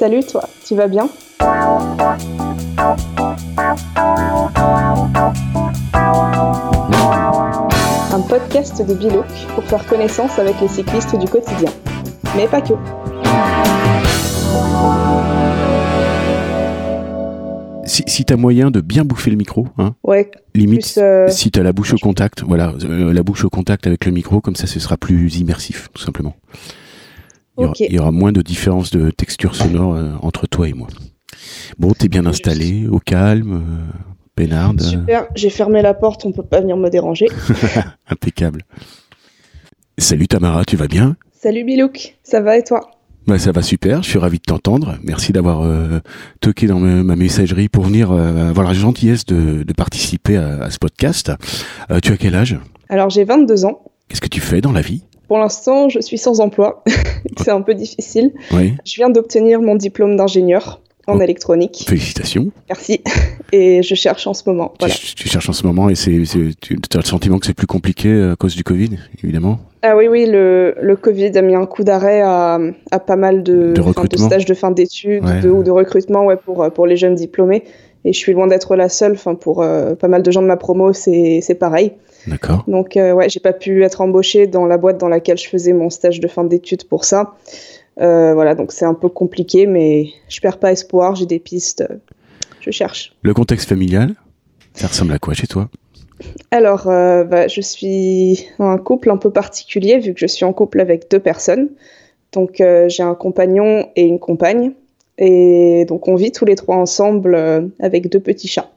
Salut 0.00 0.24
toi, 0.24 0.48
tu 0.66 0.74
vas 0.74 0.88
bien? 0.88 1.10
Un 1.40 1.46
podcast 8.26 8.82
de 8.82 8.94
Bilouk 8.94 9.26
pour 9.54 9.62
faire 9.64 9.86
connaissance 9.86 10.38
avec 10.38 10.58
les 10.62 10.68
cyclistes 10.68 11.18
du 11.18 11.26
quotidien. 11.26 11.68
Mais 12.34 12.48
pas 12.48 12.62
que. 12.62 12.72
Si, 17.84 18.02
si 18.06 18.24
tu 18.24 18.32
as 18.32 18.38
moyen 18.38 18.70
de 18.70 18.80
bien 18.80 19.04
bouffer 19.04 19.30
le 19.30 19.36
micro, 19.36 19.68
hein, 19.76 19.94
Ouais, 20.02 20.30
limite 20.54 20.94
euh, 20.96 21.28
si 21.28 21.50
tu 21.50 21.60
as 21.60 21.62
la 21.62 21.74
bouche 21.74 21.92
au 21.92 21.98
contact, 21.98 22.42
voilà, 22.42 22.72
euh, 22.84 23.12
la 23.12 23.22
bouche 23.22 23.44
au 23.44 23.50
contact 23.50 23.86
avec 23.86 24.06
le 24.06 24.12
micro, 24.12 24.40
comme 24.40 24.56
ça 24.56 24.66
ce 24.66 24.80
sera 24.80 24.96
plus 24.96 25.36
immersif, 25.36 25.90
tout 25.92 26.02
simplement. 26.02 26.34
Il 27.60 27.62
y 27.62 27.64
aura, 27.64 27.70
Ok. 27.72 27.80
il 27.80 27.92
y 27.92 27.98
aura 27.98 28.10
moins 28.12 28.32
de 28.32 28.42
différence 28.42 28.90
de 28.90 29.10
texture 29.10 29.54
sonore 29.54 29.94
euh, 29.94 30.12
entre 30.22 30.46
toi 30.46 30.68
et 30.68 30.72
moi. 30.72 30.88
Bon, 31.78 31.92
t'es 31.92 32.08
bien 32.08 32.26
installé, 32.26 32.86
au 32.88 32.98
calme, 32.98 33.52
euh, 33.52 33.92
peinarde, 34.34 34.80
euh, 34.82 34.84
super. 34.84 35.26
J'ai 35.34 35.50
fermé 35.50 35.82
la 35.82 35.94
porte, 35.94 36.24
on 36.24 36.32
peut 36.32 36.42
pas 36.42 36.60
venir 36.60 36.76
me 36.76 36.88
déranger. 36.90 37.26
impeccable. 38.08 38.62
Salut 39.98 40.28
Tamara, 40.28 40.64
tu 40.64 40.76
vas 40.76 40.86
bien? 40.88 41.16
Salut 41.32 41.64
Bilouk, 41.64 42.16
ça 42.22 42.40
va 42.40 42.56
et 42.56 42.64
toi? 42.64 42.90
Bah, 43.26 43.38
ça 43.38 43.52
va 43.52 43.62
super, 43.62 44.02
je 44.02 44.08
suis 44.08 44.18
ravi 44.18 44.38
de 44.38 44.42
t'entendre. 44.42 44.96
Merci 45.04 45.32
d'avoir 45.32 45.60
euh, 45.62 46.00
toqué 46.40 46.66
dans 46.66 46.80
ma, 46.80 47.02
ma 47.02 47.16
messagerie 47.16 47.68
pour 47.68 47.84
venir 47.84 48.10
euh, 48.10 48.48
avoir 48.50 48.66
la 48.66 48.72
gentillesse 48.74 49.26
de, 49.26 49.62
de 49.62 49.72
participer 49.74 50.36
à, 50.36 50.62
à 50.64 50.70
ce 50.70 50.78
podcast. 50.78 51.30
Euh, 51.90 52.00
tu 52.02 52.12
as 52.12 52.16
quel 52.16 52.34
âge? 52.34 52.58
Alors 52.88 53.10
j'ai 53.10 53.24
22 53.24 53.66
ans. 53.66 53.82
Qu'est-ce 54.08 54.20
que 54.22 54.28
tu 54.28 54.40
fais 54.40 54.60
dans 54.60 54.72
la 54.72 54.80
vie? 54.80 55.02
Pour 55.30 55.38
l'instant, 55.38 55.88
je 55.88 56.00
suis 56.00 56.18
sans 56.18 56.40
emploi. 56.40 56.82
C'est 57.38 57.52
un 57.52 57.60
peu 57.60 57.74
difficile. 57.74 58.32
Oui, 58.52 58.74
Je 58.84 58.96
viens 58.96 59.10
d'obtenir 59.10 59.62
mon 59.62 59.76
diplôme 59.76 60.16
d'ingénieur 60.16 60.80
en 61.06 61.18
Oh. 61.18 61.22
électronique. 61.22 61.84
félicitations. 61.86 62.48
Merci. 62.68 63.00
Et 63.52 63.80
je 63.84 63.94
cherche 63.94 64.26
en 64.26 64.34
ce 64.34 64.42
moment. 64.46 64.74
Voilà. 64.80 64.92
Tu, 64.92 65.14
tu 65.14 65.28
cherches 65.28 65.48
en 65.48 65.52
ce 65.52 65.64
moment 65.64 65.88
et 65.88 65.94
c'est, 65.94 66.10
tu 66.60 66.78
as 66.94 66.96
le 66.98 67.04
sentiment 67.04 67.38
que 67.38 67.46
c'est 67.46 67.54
plus 67.54 67.68
compliqué 67.68 68.08
euh, 68.08 68.32
à 68.32 68.36
cause 68.36 68.56
du 68.56 68.64
Covid, 68.64 68.90
évidemment? 69.22 69.60
Ah 69.82 69.96
oui, 69.96 70.08
oui, 70.08 70.26
le, 70.26 70.74
le 70.82 70.96
Covid 70.96 71.30
a 71.38 71.42
mis 71.42 71.54
un 71.54 71.66
coup 71.66 71.84
d'arrêt 71.84 72.22
à, 72.22 72.58
à 72.90 72.98
pas 72.98 73.14
mal 73.16 73.44
de, 73.44 73.72
stages 74.16 74.46
de 74.46 74.54
fin 74.54 74.72
d'études 74.72 75.24
Ouais. 75.24 75.40
de, 75.42 75.48
ou 75.48 75.62
de 75.62 75.70
recrutement 75.70 76.24
ouais, 76.26 76.36
pour, 76.36 76.64
euh, 76.64 76.70
pour 76.70 76.86
les 76.88 76.96
jeunes 76.96 77.14
diplômés. 77.14 77.62
Et 78.04 78.12
je 78.12 78.18
suis 78.18 78.32
loin 78.32 78.48
d'être 78.48 78.74
la 78.74 78.88
seule. 78.88 79.12
Enfin, 79.12 79.36
pour 79.36 79.62
euh, 79.62 79.94
pas 79.94 80.08
mal 80.08 80.22
de 80.24 80.30
gens 80.32 80.42
de 80.42 80.46
ma 80.48 80.56
promo, 80.56 80.92
c'est 80.92 81.38
c'est 81.40 81.54
pareil. 81.54 81.92
D'accord. 82.26 82.64
Donc, 82.68 82.96
euh, 82.96 83.12
ouais, 83.12 83.28
j'ai 83.28 83.40
pas 83.40 83.52
pu 83.52 83.82
être 83.84 84.00
embauchée 84.00 84.46
dans 84.46 84.66
la 84.66 84.76
boîte 84.76 84.98
dans 84.98 85.08
laquelle 85.08 85.38
je 85.38 85.48
faisais 85.48 85.72
mon 85.72 85.90
stage 85.90 86.20
de 86.20 86.28
fin 86.28 86.44
d'études 86.44 86.84
pour 86.84 87.04
ça. 87.04 87.34
Euh, 88.00 88.34
voilà, 88.34 88.54
donc 88.54 88.72
c'est 88.72 88.84
un 88.84 88.94
peu 88.94 89.08
compliqué, 89.08 89.66
mais 89.66 90.08
je 90.28 90.40
perds 90.40 90.58
pas 90.58 90.72
espoir. 90.72 91.14
J'ai 91.14 91.26
des 91.26 91.38
pistes. 91.38 91.82
euh, 91.82 91.96
Je 92.60 92.70
cherche. 92.70 93.14
Le 93.22 93.34
contexte 93.34 93.68
familial, 93.68 94.14
ça 94.74 94.86
ressemble 94.86 95.12
à 95.12 95.18
quoi 95.18 95.34
chez 95.34 95.46
toi? 95.46 95.68
Alors, 96.50 96.88
euh, 96.88 97.24
bah, 97.24 97.48
je 97.48 97.60
suis 97.60 98.46
un 98.58 98.76
couple 98.76 99.10
un 99.10 99.16
peu 99.16 99.30
particulier 99.30 99.98
vu 99.98 100.12
que 100.12 100.20
je 100.20 100.26
suis 100.26 100.44
en 100.44 100.52
couple 100.52 100.80
avec 100.80 101.10
deux 101.10 101.20
personnes. 101.20 101.70
Donc, 102.32 102.62
j'ai 102.86 103.02
un 103.02 103.14
compagnon 103.14 103.88
et 103.96 104.02
une 104.02 104.20
compagne. 104.20 104.72
Et 105.18 105.84
donc, 105.86 106.06
on 106.06 106.14
vit 106.14 106.30
tous 106.30 106.44
les 106.44 106.54
trois 106.54 106.76
ensemble 106.76 107.34
avec 107.80 108.08
deux 108.08 108.20
petits 108.20 108.46
chats. 108.46 108.70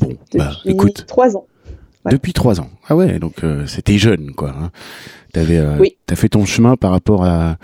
Bon, 0.00 0.10
bah 0.34 0.50
écoute, 0.66 1.06
trois 1.06 1.36
ans. 1.36 1.46
Ouais. 2.04 2.12
depuis 2.12 2.32
trois 2.32 2.60
ans. 2.60 2.68
Ah 2.88 2.96
ouais, 2.96 3.18
donc 3.20 3.44
euh, 3.44 3.64
c'était 3.66 3.96
jeune, 3.98 4.32
quoi. 4.32 4.50
Hein. 4.50 4.70
T'avais, 5.32 5.58
euh, 5.58 5.76
Oui. 5.78 5.96
t'as 6.06 6.16
fait 6.16 6.28
ton 6.28 6.44
chemin 6.44 6.76
par 6.76 6.90
rapport 6.90 7.24
à 7.24 7.56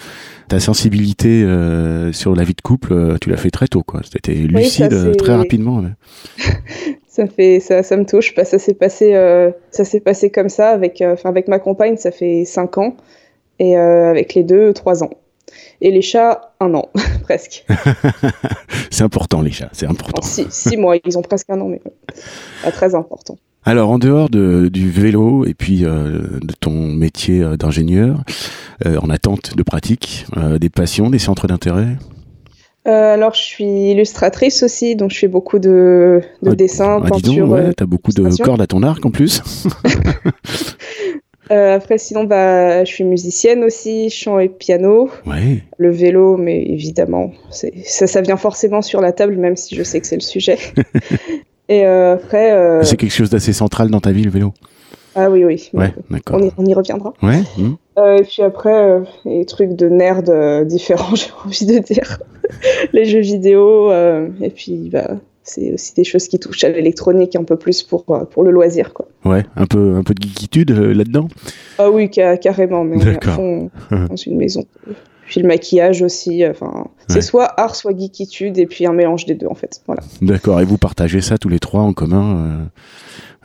ta 0.49 0.61
sensibilité 0.61 1.43
euh, 1.43 2.13
sur 2.13 2.37
la 2.37 2.45
vie 2.45 2.55
de 2.55 2.61
couple. 2.61 3.17
tu 3.21 3.31
l'as 3.31 3.37
fait 3.37 3.51
très 3.51 3.67
tôt, 3.67 3.83
quoi. 3.83 4.01
C'était 4.11 4.35
lucide 4.35 4.93
c'est- 4.93 5.17
très 5.17 5.35
rapidement. 5.35 5.81
ouais. 5.81 5.91
Ça, 7.09 7.27
fait, 7.27 7.59
ça, 7.59 7.83
ça 7.83 7.97
me 7.97 8.07
touche. 8.07 8.33
Bah, 8.37 8.45
ça 8.45 8.61
s'est 8.61 8.75
passé, 8.75 9.13
ça 9.73 9.85
s'est 9.85 9.99
passé 9.99 10.31
comme 10.31 10.49
ça 10.49 10.71
avec, 10.71 11.03
enfin, 11.05 11.29
avec 11.31 11.49
ma 11.49 11.59
compagne, 11.59 11.97
ça 11.97 12.13
fait 12.13 12.45
cinq 12.45 12.79
ans. 12.79 12.97
Et 13.59 13.75
avec 13.77 14.35
les 14.35 14.45
deux, 14.45 14.73
trois 14.73 15.03
ans. 15.03 15.11
Et 15.81 15.91
les 15.91 16.01
chats, 16.03 16.53
un 16.61 16.73
an, 16.75 16.91
presque. 17.25 17.67
C'est 18.93 19.03
important 19.03 19.41
les 19.43 19.51
chats, 19.51 19.69
c'est 19.73 19.87
important. 19.87 20.23
Six, 20.23 20.47
six 20.51 20.77
mois, 20.77 20.95
ils 21.05 21.19
ont 21.19 21.23
presque 21.23 21.51
un 21.51 21.61
an, 21.61 21.67
mais 21.69 21.81
pas 22.63 22.71
très 22.71 22.95
important. 22.95 23.37
Alors, 23.69 23.91
en 23.91 23.99
dehors 23.99 24.31
de, 24.31 24.71
du 24.73 24.91
vélo 24.91 25.45
et 25.45 25.53
puis 25.53 25.85
euh, 25.85 26.23
de 26.41 26.55
ton 26.59 26.73
métier 26.73 27.43
euh, 27.43 27.59
d'ingénieur, 27.59 28.23
euh, 28.87 28.97
en 29.03 29.11
attente 29.11 29.59
de 29.59 29.63
pratique, 29.63 30.25
euh, 30.39 30.59
des 30.59 30.71
passions, 30.71 31.11
des 31.11 31.19
centres 31.19 31.47
d'intérêt? 31.47 31.99
Alors, 32.87 33.35
je 33.35 33.43
suis 33.43 33.91
illustratrice 33.91 34.63
aussi, 34.63 34.97
donc 34.97 35.11
je 35.11 35.19
fais 35.19 35.29
beaucoup 35.29 35.59
de, 35.59 36.23
de 36.43 36.51
Ah, 36.51 36.55
dessins, 36.55 37.03
Ah, 37.05 37.09
peintures. 37.11 37.47
ouais, 37.47 37.75
t'as 37.75 37.85
beaucoup 37.85 38.13
de 38.13 38.43
cordes 38.43 38.63
à 38.63 38.67
ton 38.67 38.83
arc 38.83 39.05
en 39.05 39.11
plus. 39.11 39.43
euh, 41.51 41.77
après, 41.77 41.99
sinon, 41.99 42.25
bah, 42.25 42.87
je 42.87 42.91
suis 42.91 43.05
musicienne 43.05 43.65
aussi, 43.65 44.09
chant 44.09 44.39
et 44.39 44.49
piano. 44.49 45.11
Ouais. 45.27 45.63
Le 45.77 45.91
vélo, 45.91 46.39
mais 46.39 46.63
évidemment, 46.63 47.33
ça 47.51 48.21
vient 48.23 48.39
forcément 48.39 48.81
sur 48.81 49.03
la 49.03 49.13
table, 49.13 49.37
même 49.37 49.57
si 49.57 49.75
je 49.75 49.83
sais 49.83 50.01
que 50.01 50.07
c'est 50.07 50.17
le 50.17 50.23
sujet. 50.23 50.57
et 51.69 51.87
euh, 51.87 52.15
après, 52.15 52.53
euh, 52.53 52.83
C'est 52.83 52.97
quelque 52.97 53.13
chose 53.15 53.31
d'assez 53.31 53.53
central 53.53 53.91
dans 53.91 54.01
ta 54.01 54.13
vie, 54.13 54.23
le 54.25 54.31
vélo. 54.31 54.53
ah 55.15 55.31
oui, 55.31 55.45
oui, 55.45 55.71
Ouais, 55.75 55.93
on, 56.31 56.43
y, 56.43 56.51
on 56.59 56.65
y 56.65 56.75
reviendra. 56.75 57.13
Ouais. 57.23 57.41
hmm. 57.57 57.75
Euh, 57.99 58.19
et 58.19 58.23
puis 58.23 58.43
après, 58.43 59.01
les 59.25 59.45
trucs 59.45 59.75
de 59.75 59.89
nerd 59.89 60.29
euh, 60.31 60.65
différents, 60.65 61.15
j'ai 61.15 61.31
envie 61.45 61.67
de 61.67 61.79
dire. 61.81 62.19
les 62.93 63.05
jeux 63.05 63.21
vidéo, 63.21 63.91
et 63.93 64.51
puis 64.51 64.89
bah, 64.93 65.17
c'est 65.43 65.73
aussi 65.73 65.95
des 65.95 66.05
choses 66.05 66.29
qui 66.29 66.39
touchent 66.39 66.65
à 66.65 66.69
l'électronique 66.69 67.35
un 67.37 67.45
peu 67.45 67.57
plus 67.57 67.83
pour, 67.83 68.05
pour 68.05 68.43
le 68.45 68.51
loisir. 68.51 68.93
Quoi. 68.95 69.07
Ouais, 69.25 69.45
un 69.57 69.67
peu, 69.67 69.95
un 69.97 70.03
peu 70.03 70.15
de 70.15 70.23
geekitude 70.23 70.71
euh, 70.71 70.93
là-dedans. 70.95 71.29
Ah 71.79 71.91
oui, 71.91 72.09
ca- 72.13 72.37
carrément, 72.37 72.85
mais 72.85 72.97
on 73.39 73.71
dans 73.91 74.17
une 74.17 74.37
maison. 74.37 74.65
Puis 75.29 75.41
le 75.43 75.47
maquillage 75.47 76.01
aussi, 76.03 76.43
euh, 76.43 76.51
enfin, 76.51 76.87
c'est 77.09 77.17
Ouais. 77.17 77.21
soit 77.21 77.61
art, 77.61 77.75
soit 77.77 77.93
geekitude, 77.97 78.57
et 78.59 78.67
puis 78.67 78.87
un 78.87 78.93
mélange 78.95 79.27
des 79.27 79.35
deux 79.35 79.47
en 79.47 79.55
fait. 79.55 79.83
Voilà. 79.87 80.03
D'accord. 80.23 80.61
Et 80.61 80.65
vous 80.65 80.79
partagez 80.79 81.21
ça 81.21 81.37
tous 81.37 81.51
les 81.51 81.59
trois 81.59 81.83
en 81.83 81.93
commun 81.93 82.71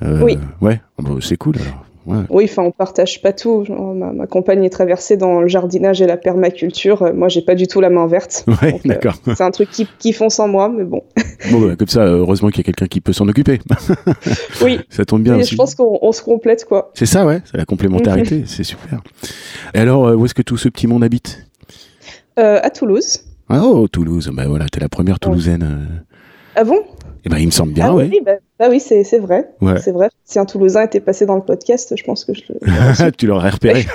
euh, 0.01 0.05
euh, 0.07 0.21
Oui. 0.23 0.37
Ouais. 0.61 0.81
Ah 0.97 1.01
bah, 1.03 1.09
c'est 1.21 1.35
cool 1.37 1.55
alors. 1.57 1.85
Ouais. 2.05 2.25
Oui, 2.29 2.43
enfin, 2.49 2.63
on 2.63 2.71
partage 2.71 3.21
pas 3.21 3.31
tout. 3.31 3.63
Genre, 3.65 3.93
ma, 3.93 4.11
ma 4.11 4.27
compagne 4.27 4.61
est 4.65 4.69
traversée 4.69 5.15
dans 5.15 5.39
le 5.39 5.47
jardinage 5.47 6.01
et 6.01 6.05
la 6.05 6.17
permaculture. 6.17 7.13
Moi, 7.13 7.29
j'ai 7.29 7.41
pas 7.41 7.55
du 7.55 7.65
tout 7.67 7.79
la 7.79 7.89
main 7.89 8.07
verte. 8.07 8.45
Ouais, 8.61 8.73
euh, 8.75 8.77
d'accord. 8.85 9.15
C'est 9.25 9.41
un 9.41 9.51
truc 9.51 9.69
qui, 9.71 9.87
qui 9.99 10.11
font 10.11 10.29
sans 10.29 10.47
moi, 10.47 10.69
mais 10.69 10.83
bon. 10.85 11.03
Bon, 11.51 11.59
bah, 11.59 11.75
comme 11.77 11.87
ça, 11.89 12.05
heureusement 12.05 12.47
qu'il 12.49 12.59
y 12.59 12.61
a 12.61 12.63
quelqu'un 12.63 12.87
qui 12.87 13.01
peut 13.01 13.11
s'en 13.11 13.27
occuper. 13.27 13.59
Oui, 14.61 14.79
ça 14.89 15.03
tombe 15.03 15.21
bien 15.23 15.35
et 15.35 15.41
aussi. 15.41 15.51
je 15.51 15.55
pense 15.57 15.75
qu'on 15.75 15.99
on 16.01 16.11
se 16.13 16.21
complète, 16.21 16.63
quoi. 16.63 16.91
C'est 16.93 17.05
ça, 17.05 17.25
ouais. 17.25 17.41
C'est 17.51 17.57
la 17.57 17.65
complémentarité. 17.65 18.43
c'est 18.45 18.63
super. 18.63 19.01
Et 19.73 19.79
alors, 19.79 20.17
où 20.17 20.25
est-ce 20.25 20.33
que 20.33 20.41
tout 20.41 20.55
ce 20.55 20.69
petit 20.69 20.87
monde 20.87 21.03
habite? 21.03 21.45
À 22.37 22.69
Toulouse. 22.69 23.19
Ah, 23.49 23.61
Oh, 23.63 23.87
Toulouse. 23.87 24.29
Bah 24.33 24.45
voilà, 24.47 24.65
t'es 24.69 24.79
la 24.79 24.89
première 24.89 25.19
Toulousaine. 25.19 25.63
euh. 25.63 25.99
Ah 26.55 26.63
bon? 26.63 26.79
Eh 27.25 27.29
ben, 27.29 27.37
il 27.37 27.45
me 27.45 27.51
semble 27.51 27.73
bien, 27.73 27.87
Ah 27.87 27.95
ouais. 27.95 28.07
oui, 28.11 28.19
bah, 28.25 28.33
bah 28.59 28.67
oui, 28.69 28.79
c'est 28.79 29.03
vrai. 29.19 29.49
Ouais. 29.61 29.79
C'est 29.79 29.91
vrai. 29.91 30.09
Si 30.25 30.39
un 30.39 30.45
Toulousain 30.45 30.83
était 30.83 30.99
passé 30.99 31.25
dans 31.25 31.35
le 31.35 31.41
podcast, 31.41 31.93
je 31.97 32.03
pense 32.03 32.25
que 32.25 32.33
je 32.33 32.41
le. 32.49 33.11
tu 33.17 33.27
l'aurais 33.27 33.49
repéré. 33.49 33.85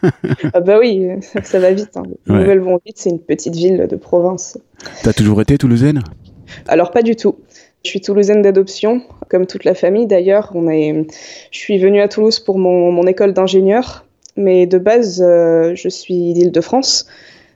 ah 0.54 0.60
bah 0.60 0.78
oui, 0.80 1.08
ça, 1.20 1.42
ça 1.44 1.58
va 1.58 1.72
vite. 1.72 1.96
hein. 1.96 2.02
Les 2.26 2.32
Ouais. 2.34 2.40
nouvelles 2.40 2.60
vont 2.60 2.78
vite. 2.84 2.96
C'est 2.98 3.10
une 3.10 3.18
petite 3.20 3.54
ville 3.54 3.86
de 3.88 3.96
province. 3.96 4.58
T'as 5.02 5.12
toujours 5.12 5.40
été 5.42 5.58
Toulousaine? 5.58 6.00
Alors 6.68 6.90
pas 6.92 7.02
du 7.02 7.16
tout. 7.16 7.36
Je 7.84 7.90
suis 7.90 8.00
toulousaine 8.00 8.42
d'adoption, 8.42 9.02
comme 9.30 9.46
toute 9.46 9.64
la 9.64 9.74
famille 9.74 10.06
d'ailleurs. 10.06 10.50
On 10.54 10.68
est, 10.68 11.06
je 11.52 11.58
suis 11.58 11.78
venue 11.78 12.00
à 12.00 12.08
Toulouse 12.08 12.40
pour 12.40 12.58
mon, 12.58 12.90
mon 12.90 13.06
école 13.06 13.32
d'ingénieur, 13.32 14.04
mais 14.36 14.66
de 14.66 14.78
base, 14.78 15.22
euh, 15.24 15.72
je 15.76 15.88
suis 15.88 16.32
d'Île-de-France. 16.34 17.06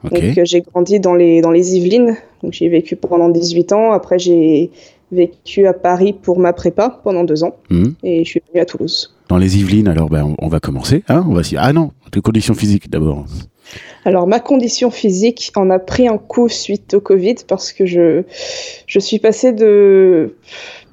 Donc 0.05 0.39
euh, 0.39 0.45
j'ai 0.45 0.61
grandi 0.63 0.99
dans 1.01 1.15
les, 1.15 1.41
dans 1.41 1.51
les 1.51 1.77
Yvelines, 1.77 2.17
donc 2.43 2.53
j'ai 2.53 2.69
vécu 2.69 2.97
pendant 2.97 3.29
18 3.29 3.73
ans. 3.73 3.93
Après 3.93 4.19
j'ai 4.19 4.71
vécu 5.13 5.67
à 5.67 5.73
Paris 5.73 6.13
pour 6.13 6.39
ma 6.39 6.53
prépa 6.53 7.01
pendant 7.05 7.25
deux 7.25 7.43
ans, 7.45 7.57
Hmm. 7.69 7.91
et 8.03 8.25
je 8.25 8.31
suis 8.31 8.43
venue 8.49 8.61
à 8.61 8.65
Toulouse. 8.65 9.15
Dans 9.29 9.39
les 9.39 9.59
Yvelines, 9.59 9.89
alors 9.89 10.09
ben, 10.09 10.25
on, 10.25 10.45
on 10.45 10.49
va 10.49 10.61
commencer. 10.61 11.03
Hein 11.09 11.25
on 11.29 11.35
va 11.35 11.43
Ah 11.59 11.73
non, 11.73 11.91
tes 12.13 12.21
conditions 12.21 12.55
physiques 12.55 12.89
d'abord. 12.91 13.27
Alors 14.05 14.27
ma 14.27 14.41
condition 14.41 14.91
physique 14.91 15.53
en 15.57 15.71
a 15.71 15.79
pris 15.79 16.09
un 16.09 16.19
coup 16.19 16.49
suite 16.49 16.95
au 16.95 17.01
Covid 17.01 17.37
parce 17.47 17.73
que 17.73 17.87
je, 17.87 18.23
je 18.87 18.99
suis 18.99 19.19
passée 19.19 19.53
de 19.53 20.35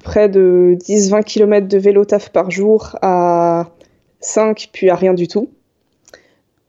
près 0.04 0.28
de 0.28 0.76
10-20 0.86 1.24
km 1.24 1.66
de 1.66 1.78
vélo 1.78 2.04
taf 2.04 2.30
par 2.30 2.50
jour 2.50 2.96
à 3.02 3.70
5 4.20 4.68
puis 4.72 4.90
à 4.90 4.94
rien 4.94 5.14
du 5.14 5.26
tout. 5.28 5.48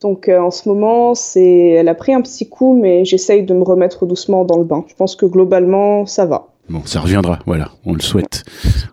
Donc 0.02 0.30
euh, 0.30 0.40
en 0.40 0.52
ce 0.52 0.70
moment, 0.70 1.14
c'est, 1.14 1.70
elle 1.72 1.90
a 1.90 1.96
pris 1.96 2.14
un 2.14 2.22
petit 2.22 2.48
coup, 2.48 2.80
mais 2.80 3.04
j'essaye 3.06 3.44
de 3.44 3.54
me 3.54 3.64
remettre 3.64 4.06
doucement 4.06 4.46
dans 4.46 4.58
le 4.58 4.64
bain. 4.64 4.86
Je 4.88 4.94
pense 4.96 5.16
que 5.16 5.26
globalement, 5.26 6.06
ça 6.06 6.26
va. 6.26 6.48
Bon, 6.70 6.82
ça 6.86 7.00
reviendra, 7.02 7.40
voilà, 7.48 7.72
on 7.84 7.94
le 7.94 8.00
souhaite. 8.00 8.44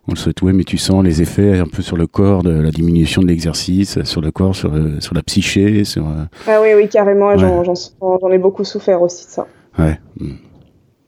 On 0.08 0.12
le 0.12 0.16
souhaite, 0.16 0.40
ouais, 0.40 0.54
mais 0.54 0.64
tu 0.64 0.78
sens 0.78 1.04
les 1.04 1.20
effets 1.20 1.58
un 1.58 1.66
peu 1.66 1.82
sur 1.82 1.98
le 1.98 2.06
corps 2.06 2.42
de 2.42 2.50
la 2.50 2.70
diminution 2.70 3.20
de 3.20 3.26
l'exercice, 3.26 4.02
sur 4.04 4.22
le 4.22 4.30
corps, 4.30 4.56
sur, 4.56 4.72
euh, 4.74 4.98
sur 5.00 5.14
la 5.14 5.22
psyché, 5.22 5.84
sur... 5.84 6.06
euh, 6.06 6.24
Ah 6.48 6.60
oui, 6.62 6.68
oui, 6.74 6.88
carrément. 6.88 7.36
J'en, 7.36 7.64
j'en, 7.64 7.74
j'en 8.00 8.30
ai 8.30 8.38
beaucoup 8.38 8.64
souffert 8.64 9.02
aussi 9.02 9.26
de 9.26 9.30
ça. 9.30 9.46
Ouais. 9.78 10.00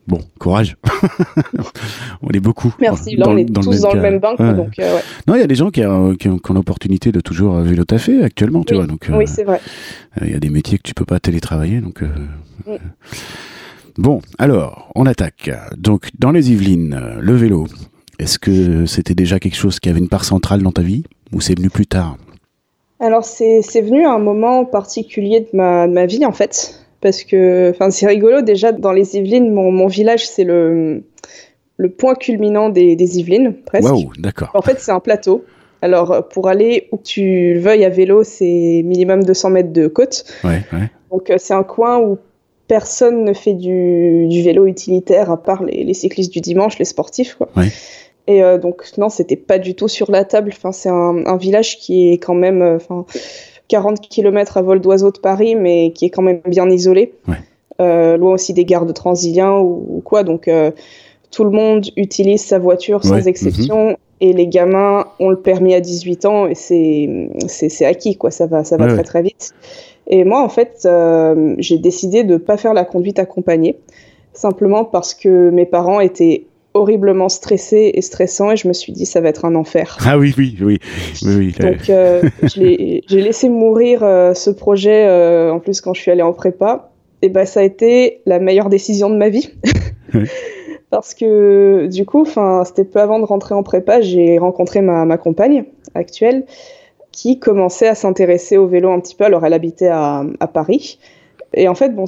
Bon, 0.08 0.20
courage. 0.38 0.78
on 2.22 2.30
est 2.30 2.40
beaucoup. 2.40 2.74
Merci. 2.80 3.14
Là, 3.16 3.26
on 3.28 3.36
est 3.36 3.44
tous 3.44 3.80
dans 3.80 3.92
le 3.92 4.00
même 4.00 4.18
bain. 4.18 4.34
Donc, 4.54 4.78
euh, 4.78 4.98
Non, 5.26 5.34
il 5.34 5.40
y 5.40 5.44
a 5.44 5.46
des 5.46 5.54
gens 5.54 5.70
qui, 5.70 5.84
ont, 5.84 6.14
qui 6.14 6.28
ont, 6.28 6.40
l'opportunité 6.48 7.12
de 7.12 7.20
toujours 7.20 7.56
vélo 7.56 7.84
taffer 7.84 8.24
actuellement, 8.24 8.64
tu 8.64 8.72
oui. 8.72 8.78
vois. 8.78 8.86
Donc, 8.86 9.06
oui, 9.12 9.26
c'est 9.26 9.44
vrai. 9.44 9.60
Il 10.22 10.30
y 10.30 10.34
a 10.34 10.40
des 10.40 10.48
métiers 10.48 10.78
que 10.78 10.82
tu 10.82 10.94
peux 10.94 11.04
pas 11.04 11.20
télétravailler, 11.20 11.82
donc. 11.82 12.02
Mm. 12.02 12.76
Bon, 13.98 14.22
alors, 14.38 14.90
on 14.94 15.04
attaque. 15.04 15.50
Donc, 15.76 16.08
dans 16.18 16.30
les 16.30 16.52
Yvelines, 16.52 16.98
le 17.20 17.34
vélo, 17.34 17.66
est-ce 18.18 18.38
que 18.38 18.86
c'était 18.86 19.14
déjà 19.14 19.38
quelque 19.38 19.56
chose 19.56 19.78
qui 19.78 19.90
avait 19.90 19.98
une 19.98 20.08
part 20.08 20.24
centrale 20.24 20.62
dans 20.62 20.72
ta 20.72 20.82
vie 20.82 21.04
ou 21.32 21.42
c'est 21.42 21.56
venu 21.56 21.68
plus 21.68 21.86
tard? 21.86 22.16
Alors, 22.98 23.24
c'est 23.24 23.60
venu 23.82 24.06
à 24.06 24.12
un 24.12 24.18
moment 24.18 24.64
particulier 24.64 25.40
de 25.40 25.48
ma, 25.52 25.86
de 25.86 25.92
ma 25.92 26.06
vie, 26.06 26.24
en 26.24 26.32
fait. 26.32 26.87
Parce 27.00 27.22
que 27.22 27.72
c'est 27.90 28.06
rigolo, 28.06 28.42
déjà, 28.42 28.72
dans 28.72 28.92
les 28.92 29.16
Yvelines, 29.16 29.52
mon, 29.52 29.70
mon 29.70 29.86
village, 29.86 30.28
c'est 30.28 30.44
le, 30.44 31.04
le 31.76 31.90
point 31.90 32.14
culminant 32.14 32.70
des, 32.70 32.96
des 32.96 33.18
Yvelines, 33.18 33.54
presque. 33.64 33.88
Waouh, 33.88 34.10
d'accord. 34.18 34.50
En 34.54 34.62
fait, 34.62 34.80
c'est 34.80 34.90
un 34.90 35.00
plateau. 35.00 35.44
Alors, 35.80 36.28
pour 36.28 36.48
aller 36.48 36.88
où 36.90 36.98
tu 36.98 37.54
veuilles 37.58 37.84
à 37.84 37.88
vélo, 37.88 38.24
c'est 38.24 38.82
minimum 38.84 39.22
200 39.22 39.50
mètres 39.50 39.72
de 39.72 39.86
côte. 39.86 40.24
Ouais, 40.42 40.62
ouais. 40.72 40.90
Donc, 41.12 41.32
c'est 41.38 41.54
un 41.54 41.62
coin 41.62 42.00
où 42.00 42.18
personne 42.66 43.24
ne 43.24 43.32
fait 43.32 43.54
du, 43.54 44.26
du 44.26 44.42
vélo 44.42 44.66
utilitaire 44.66 45.30
à 45.30 45.40
part 45.40 45.62
les, 45.62 45.84
les, 45.84 45.94
cyclistes 45.94 46.32
du 46.32 46.40
dimanche, 46.40 46.78
les 46.78 46.84
sportifs. 46.84 47.34
Quoi. 47.34 47.48
Ouais. 47.56 47.68
Et 48.26 48.42
euh, 48.42 48.58
donc, 48.58 48.84
non, 48.98 49.08
c'était 49.08 49.36
pas 49.36 49.58
du 49.58 49.74
tout 49.74 49.88
sur 49.88 50.10
la 50.10 50.24
table. 50.24 50.50
Enfin, 50.52 50.72
c'est 50.72 50.90
un, 50.90 51.24
un, 51.26 51.36
village 51.36 51.78
qui 51.78 52.12
est 52.12 52.18
quand 52.18 52.34
même 52.34 52.60
enfin, 52.60 53.06
40 53.68 54.00
km 54.08 54.56
à 54.56 54.62
vol 54.62 54.80
d'oiseau 54.80 55.10
de 55.10 55.18
Paris, 55.18 55.54
mais 55.54 55.92
qui 55.92 56.06
est 56.06 56.10
quand 56.10 56.22
même 56.22 56.40
bien 56.46 56.68
isolé. 56.70 57.12
Ouais. 57.28 57.36
Euh, 57.80 58.16
loin 58.16 58.32
aussi 58.32 58.54
des 58.54 58.64
gares 58.64 58.86
de 58.86 58.92
Transilien 58.92 59.58
ou, 59.58 59.86
ou 59.88 60.00
quoi. 60.00 60.24
Donc, 60.24 60.48
euh, 60.48 60.72
tout 61.30 61.44
le 61.44 61.50
monde 61.50 61.86
utilise 61.96 62.44
sa 62.44 62.58
voiture 62.58 63.04
sans 63.04 63.14
Ouais. 63.14 63.28
exception. 63.28 63.96
Et 64.20 64.32
les 64.32 64.48
gamins 64.48 65.06
ont 65.20 65.28
le 65.30 65.38
permis 65.38 65.74
à 65.74 65.80
18 65.80 66.24
ans 66.24 66.48
et 66.48 66.56
c'est 66.56 67.84
acquis, 67.84 68.16
quoi. 68.16 68.32
Ça 68.32 68.46
va, 68.46 68.64
ça 68.64 68.76
va 68.76 68.86
Ouais, 68.86 68.94
très 68.94 69.04
très 69.04 69.22
vite. 69.22 69.52
Et 70.08 70.24
moi, 70.24 70.42
en 70.42 70.48
fait, 70.48 70.82
euh, 70.86 71.54
j'ai 71.58 71.78
décidé 71.78 72.24
de 72.24 72.32
ne 72.32 72.38
pas 72.38 72.56
faire 72.56 72.74
la 72.74 72.84
conduite 72.84 73.18
accompagnée, 73.20 73.78
simplement 74.32 74.84
parce 74.84 75.14
que 75.14 75.50
mes 75.50 75.66
parents 75.66 76.00
étaient 76.00 76.46
horriblement 76.78 77.28
stressés 77.28 77.90
et 77.94 78.02
stressants, 78.02 78.52
et 78.52 78.56
je 78.56 78.68
me 78.68 78.72
suis 78.72 78.92
dit, 78.92 79.06
ça 79.06 79.20
va 79.20 79.28
être 79.28 79.44
un 79.44 79.54
enfer. 79.54 79.98
Ah 80.06 80.18
oui, 80.18 80.34
oui, 80.38 80.56
oui. 80.60 80.78
oui, 81.22 81.34
oui. 81.36 81.54
Donc, 81.58 81.90
euh, 81.90 82.22
j'ai 82.44 83.02
laissé 83.10 83.48
mourir 83.48 84.02
euh, 84.02 84.34
ce 84.34 84.50
projet, 84.50 85.06
euh, 85.06 85.52
en 85.52 85.58
plus, 85.58 85.80
quand 85.80 85.94
je 85.94 86.00
suis 86.00 86.10
allée 86.10 86.22
en 86.22 86.32
prépa. 86.32 86.90
Et 87.20 87.28
ben, 87.28 87.44
ça 87.44 87.60
a 87.60 87.62
été 87.64 88.20
la 88.26 88.38
meilleure 88.38 88.68
décision 88.68 89.10
de 89.10 89.16
ma 89.16 89.28
vie. 89.28 89.50
Parce 90.90 91.14
que, 91.14 91.86
du 91.88 92.06
coup, 92.06 92.24
c'était 92.64 92.84
peu 92.84 93.00
avant 93.00 93.18
de 93.18 93.24
rentrer 93.24 93.54
en 93.54 93.62
prépa, 93.62 94.00
j'ai 94.00 94.38
rencontré 94.38 94.80
ma, 94.80 95.04
ma 95.04 95.18
compagne 95.18 95.64
actuelle 95.94 96.46
qui 97.12 97.38
commençait 97.40 97.88
à 97.88 97.94
s'intéresser 97.94 98.56
au 98.56 98.66
vélo 98.66 98.90
un 98.90 99.00
petit 99.00 99.16
peu. 99.16 99.24
Alors, 99.24 99.44
elle 99.44 99.52
habitait 99.52 99.88
à, 99.88 100.24
à 100.40 100.46
Paris. 100.46 100.98
Et 101.54 101.68
en 101.68 101.74
fait, 101.74 101.94
bon, 101.94 102.04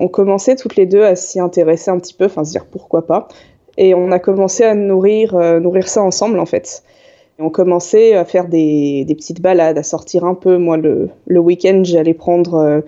on 0.00 0.08
commençait 0.08 0.56
toutes 0.56 0.76
les 0.76 0.86
deux 0.86 1.02
à 1.02 1.16
s'y 1.16 1.40
intéresser 1.40 1.90
un 1.90 1.98
petit 1.98 2.14
peu, 2.14 2.26
enfin, 2.26 2.44
se 2.44 2.50
dire 2.50 2.66
pourquoi 2.66 3.06
pas. 3.06 3.28
Et 3.78 3.94
on 3.94 4.12
a 4.12 4.18
commencé 4.18 4.64
à 4.64 4.74
nourrir, 4.74 5.34
euh, 5.34 5.60
nourrir 5.60 5.88
ça 5.88 6.02
ensemble, 6.02 6.38
en 6.38 6.46
fait. 6.46 6.82
Et 7.38 7.42
on 7.42 7.50
commençait 7.50 8.14
à 8.14 8.24
faire 8.24 8.48
des, 8.48 9.04
des 9.06 9.14
petites 9.14 9.40
balades, 9.40 9.78
à 9.78 9.82
sortir 9.82 10.24
un 10.24 10.34
peu. 10.34 10.58
Moi, 10.58 10.76
le, 10.76 11.08
le 11.26 11.40
week-end, 11.40 11.82
j'allais 11.84 12.14
prendre 12.14 12.54
euh, 12.54 12.80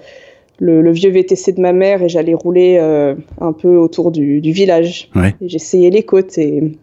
le, 0.59 0.83
le 0.83 0.93
vieux 0.93 1.11
VTC 1.11 1.53
de 1.53 1.61
ma 1.61 1.73
mère 1.73 2.03
et 2.03 2.09
j'allais 2.09 2.35
rouler 2.35 2.77
euh, 2.79 3.15
un 3.41 3.53
peu 3.53 3.77
autour 3.77 4.11
du, 4.11 4.41
du 4.41 4.53
village. 4.53 5.11
Ouais. 5.17 5.35
J'essayais 5.41 5.91
les 5.91 6.03
côtes 6.03 6.37
et, 6.37 6.77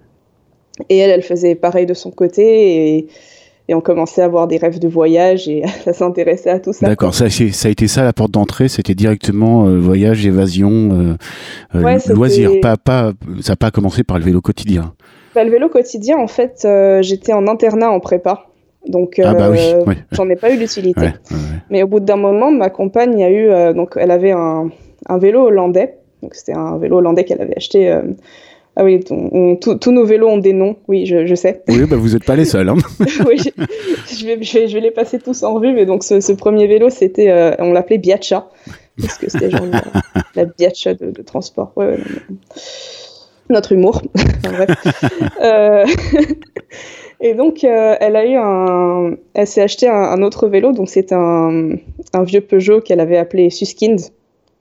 et 0.89 0.97
elle, 0.97 1.12
elle 1.12 1.21
faisait 1.21 1.56
pareil 1.56 1.86
de 1.86 1.94
son 1.94 2.12
côté. 2.12 2.97
Et, 2.97 3.07
et 3.71 3.73
on 3.73 3.79
commençait 3.79 4.21
à 4.21 4.25
avoir 4.25 4.47
des 4.47 4.57
rêves 4.57 4.79
de 4.79 4.88
voyage 4.89 5.47
et 5.47 5.63
à 5.85 5.94
s'intéresser 5.94 6.50
à 6.50 6.59
tout 6.59 6.73
ça. 6.73 6.88
D'accord, 6.88 7.15
ça, 7.15 7.25
a 7.25 7.69
été 7.69 7.88
ça 7.88 8.03
la 8.03 8.12
porte 8.12 8.31
d'entrée, 8.31 8.68
c'était 8.68 8.95
directement 8.95 9.65
euh, 9.65 9.79
voyage, 9.79 10.25
évasion, 10.25 10.69
euh, 10.69 11.13
euh, 11.75 11.81
Ouais, 11.81 11.97
loisir. 12.09 12.51
Pas, 12.62 12.75
pas, 12.75 13.13
ça 13.39 13.53
n'a 13.53 13.56
pas 13.56 13.71
commencé 13.71 14.03
par 14.03 14.19
le 14.19 14.25
vélo 14.25 14.41
quotidien. 14.41 14.94
Bah, 15.33 15.45
le 15.45 15.51
vélo 15.51 15.69
quotidien, 15.69 16.18
en 16.18 16.27
fait, 16.27 16.63
euh, 16.65 17.01
j'étais 17.01 17.31
en 17.31 17.47
internat 17.47 17.89
en 17.91 18.01
prépa. 18.01 18.47
Donc, 18.88 19.21
Ah 19.23 19.33
bah 19.35 19.50
oui, 19.50 19.95
j'en 20.12 20.27
ai 20.27 20.35
pas 20.35 20.51
eu 20.51 20.57
l'utilité. 20.57 21.00
Ouais, 21.00 21.07
ouais, 21.07 21.38
ouais. 21.38 21.59
Mais 21.69 21.83
au 21.83 21.88
bout 21.88 22.01
d'un 22.01 22.18
moment, 22.18 22.51
ma 22.51 22.69
compagne 22.69 23.23
a 23.23 23.29
eu, 23.29 23.73
donc 23.75 23.94
elle 23.95 24.12
avait 24.12 24.31
un, 24.31 24.69
un 25.07 25.18
vélo 25.18 25.44
hollandais. 25.45 26.00
Donc 26.23 26.33
c'était 26.33 26.53
un 26.53 26.77
vélo 26.77 26.97
hollandais 26.97 27.23
qu'elle 27.23 27.41
avait 27.41 27.56
acheté. 27.56 27.95
Ah 28.77 28.83
oui, 28.85 29.01
on- 29.09 29.29
on- 29.33 29.56
tous 29.57 29.91
nos 29.91 30.06
vélos 30.06 30.29
ont 30.29 30.38
des 30.38 30.53
noms. 30.53 30.77
Oui, 30.88 31.06
je, 31.06 31.25
je 31.25 31.35
sais. 31.35 31.62
Oui, 31.68 31.83
bah, 31.89 31.97
vous 31.97 32.09
n'êtes 32.13 32.23
pas 32.25 32.35
les 32.38 32.45
seuls. 32.45 32.69
Hein. 32.69 32.75
oui, 33.27 33.38
je, 33.38 33.50
je 34.15 34.25
vais, 34.25 34.41
je, 34.41 34.59
vais, 34.59 34.68
je 34.69 34.73
vais 34.73 34.79
les 34.81 34.91
passer 34.91 35.19
tous 35.19 35.44
en 35.44 35.53
revue. 35.56 35.73
Mais 35.73 35.85
donc 35.85 36.03
ce, 36.03 36.21
ce 36.21 36.31
premier 36.31 36.68
vélo, 36.68 36.89
c'était, 36.89 37.29
euh, 37.29 37.51
on 37.59 37.73
l'appelait 37.73 37.97
Biacha 37.97 38.50
parce 39.00 39.18
que 39.18 39.29
c'était 39.29 39.50
genre 39.50 39.65
la, 39.65 39.83
la 40.35 40.45
Biacha 40.45 40.94
de, 40.94 41.12
de 41.12 41.21
transport. 41.21 41.73
Ouais, 41.75 41.85
ouais, 41.88 41.97
non, 41.97 42.06
mais- 42.29 42.35
Notre 43.50 43.73
humour. 43.73 44.01
Enfin, 44.45 44.53
bref. 44.53 44.69
Euh, 45.44 45.85
Et 47.23 47.35
donc, 47.35 47.63
euh, 47.63 47.95
elle 48.00 48.15
a 48.15 48.25
eu 48.25 48.35
un, 48.35 49.15
elle 49.35 49.45
s'est 49.45 49.62
acheté 49.62 49.88
un, 49.88 49.94
un 49.94 50.23
autre 50.23 50.47
vélo, 50.47 50.71
donc 50.71 50.89
c'est 50.89 51.12
un, 51.12 51.75
un 52.13 52.23
vieux 52.23 52.41
Peugeot 52.41 52.81
qu'elle 52.81 53.00
avait 53.00 53.18
appelé 53.18 53.51
Suskind, 53.51 54.00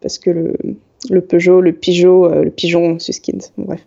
parce 0.02 0.18
que 0.18 0.28
le, 0.30 0.52
le 1.08 1.20
Peugeot, 1.22 1.60
le 1.62 1.72
Pigeot, 1.72 2.26
euh, 2.26 2.44
le 2.44 2.50
pigeon 2.50 2.98
Suskind, 2.98 3.40
bref. 3.56 3.80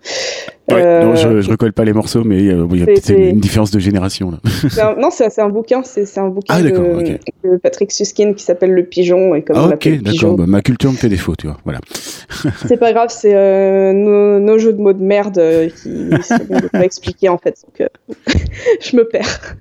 Ouais, 0.72 0.82
Euh, 0.82 1.04
non, 1.04 1.16
je, 1.16 1.42
je 1.42 1.50
recolle 1.50 1.74
pas 1.74 1.84
les 1.84 1.94
morceaux, 1.94 2.24
mais 2.24 2.38
euh, 2.48 2.66
il 2.72 2.80
y 2.80 2.84
a 2.84 2.86
peut-être 2.86 3.10
une 3.10 3.40
différence 3.40 3.70
de 3.70 3.80
génération. 3.80 4.32
Là. 4.32 4.40
un- 4.82 5.00
non, 5.00 5.10
c'est 5.12 5.38
un 5.40 5.50
bouquin, 5.50 5.84
c'est 5.84 6.18
un 6.18 6.30
bouquin 6.30 6.56
Ah, 6.56 6.62
de, 6.64 7.58
Patrick 7.62 7.92
Suskind 7.92 8.34
qui 8.36 8.44
s'appelle 8.44 8.72
Le 8.72 8.84
Pigeon, 8.84 9.36
et 9.36 9.44
comme 9.44 9.58
on 9.58 9.70
Ah, 9.70 9.74
ok, 9.76 10.02
d'accord. 10.02 10.36
Bah, 10.38 10.46
ma 10.48 10.62
culture 10.62 10.92
me 10.92 10.98
fait 10.98 11.10
défaut, 11.10 11.36
tu 11.36 11.48
vois. 11.48 11.58
Voilà. 11.66 11.80
c'est 12.68 12.78
pas 12.78 12.94
grave, 12.94 13.10
c'est 13.10 13.36
euh, 13.36 13.94
nos, 13.94 14.40
nos 14.40 14.58
jeux 14.58 14.74
de 14.74 14.82
mots 14.82 14.94
de 14.94 15.04
merde 15.04 15.38
euh, 15.38 15.70
qui 15.70 16.10
sont 16.24 16.70
pas 16.72 16.84
expliquer 16.86 17.30
en 17.30 17.38
fait, 17.38 17.58
donc 17.64 17.82
euh, 17.82 18.16
je 18.82 18.96
me 18.96 19.04
perds. 19.08 19.58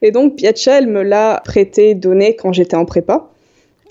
Et 0.00 0.10
donc 0.10 0.34
Piacha, 0.36 0.78
elle 0.78 0.88
me 0.88 1.02
l'a 1.02 1.40
prêté, 1.44 1.94
donné 1.94 2.34
quand 2.34 2.52
j'étais 2.52 2.74
en 2.76 2.84
prépa. 2.86 3.28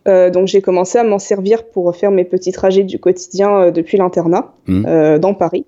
Euh, 0.08 0.30
donc 0.32 0.48
j'ai 0.48 0.62
commencé 0.62 0.98
à 0.98 1.04
m'en 1.04 1.20
servir 1.20 1.64
pour 1.64 1.96
faire 1.96 2.10
mes 2.12 2.24
petits 2.24 2.52
trajets 2.52 2.84
du 2.84 2.98
quotidien 2.98 3.56
euh, 3.62 3.72
depuis 3.72 3.98
l'internat 3.98 4.54
Mhm. 4.68 4.86
euh, 4.88 5.20
dans 5.20 5.34
Paris. 5.34 5.66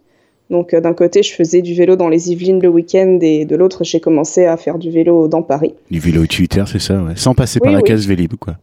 Donc 0.49 0.75
d'un 0.75 0.93
côté 0.93 1.23
je 1.23 1.33
faisais 1.33 1.61
du 1.61 1.73
vélo 1.73 1.95
dans 1.95 2.09
les 2.09 2.31
Yvelines 2.31 2.59
le 2.61 2.67
week-end 2.67 3.17
et 3.21 3.45
de 3.45 3.55
l'autre 3.55 3.83
j'ai 3.83 3.99
commencé 3.99 4.45
à 4.45 4.57
faire 4.57 4.77
du 4.77 4.91
vélo 4.91 5.27
dans 5.27 5.41
Paris. 5.41 5.73
Du 5.89 5.99
vélo 5.99 6.21
utilitaire, 6.23 6.67
c'est 6.67 6.79
ça, 6.81 6.95
ouais. 7.01 7.13
Sans 7.15 7.33
passer 7.33 7.59
par 7.59 7.71
la 7.71 7.77
oui. 7.79 7.83
case 7.83 8.05
Vélib, 8.07 8.33
quoi. 8.35 8.55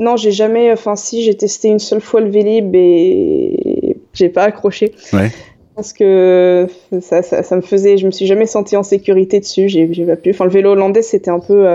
Non, 0.00 0.16
j'ai 0.16 0.32
jamais, 0.32 0.72
enfin 0.72 0.96
si 0.96 1.22
j'ai 1.22 1.34
testé 1.34 1.68
une 1.68 1.78
seule 1.78 2.00
fois 2.00 2.20
le 2.20 2.28
Vélib 2.30 2.74
et 2.74 3.96
j'ai 4.12 4.28
pas 4.28 4.42
accroché. 4.44 4.92
Ouais. 5.12 5.30
Parce 5.76 5.92
que 5.92 6.66
ça, 7.00 7.22
ça, 7.22 7.42
ça 7.42 7.56
me 7.56 7.62
faisait, 7.62 7.96
je 7.98 8.06
me 8.06 8.10
suis 8.10 8.26
jamais 8.26 8.46
sentie 8.46 8.76
en 8.76 8.82
sécurité 8.82 9.38
dessus, 9.38 9.68
j'ai 9.68 9.86
pas 10.04 10.16
pu. 10.16 10.30
Enfin 10.30 10.44
le 10.44 10.50
vélo 10.50 10.70
hollandais 10.72 11.02
c'était 11.02 11.30
un 11.30 11.40
peu, 11.40 11.66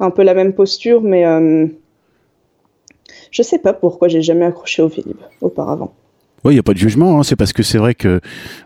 un 0.00 0.10
peu 0.10 0.22
la 0.22 0.34
même 0.34 0.52
posture, 0.52 1.00
mais 1.00 1.24
je 3.34 3.42
sais 3.42 3.58
pas 3.58 3.72
pourquoi 3.72 4.06
j'ai 4.08 4.22
jamais 4.22 4.44
accroché 4.46 4.80
au 4.80 4.88
Vélib 4.88 5.16
auparavant. 5.40 5.92
Oui, 6.44 6.52
il 6.52 6.56
n'y 6.56 6.60
a 6.60 6.62
pas 6.62 6.74
de 6.74 6.78
jugement, 6.78 7.18
hein. 7.18 7.22
c'est 7.22 7.36
parce 7.36 7.52
que 7.54 7.62
c'est 7.62 7.78
vrai 7.78 7.94
que 7.94 8.20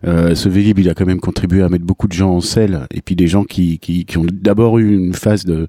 euh, 0.05 0.35
ce 0.35 0.49
Vélib, 0.49 0.79
il 0.81 0.89
a 0.91 0.95
quand 0.95 1.07
même 1.07 1.21
contribué 1.21 1.63
à 1.63 1.69
mettre 1.69 1.85
beaucoup 1.85 2.09
de 2.09 2.13
gens 2.13 2.31
en 2.33 2.41
selle, 2.41 2.81
et 2.93 3.01
puis 3.01 3.15
des 3.15 3.29
gens 3.29 3.45
qui, 3.45 3.79
qui, 3.79 4.05
qui 4.05 4.19
ont 4.19 4.27
d'abord 4.31 4.79
eu 4.79 4.95
une 4.97 5.15
phase 5.15 5.45
de- 5.45 5.69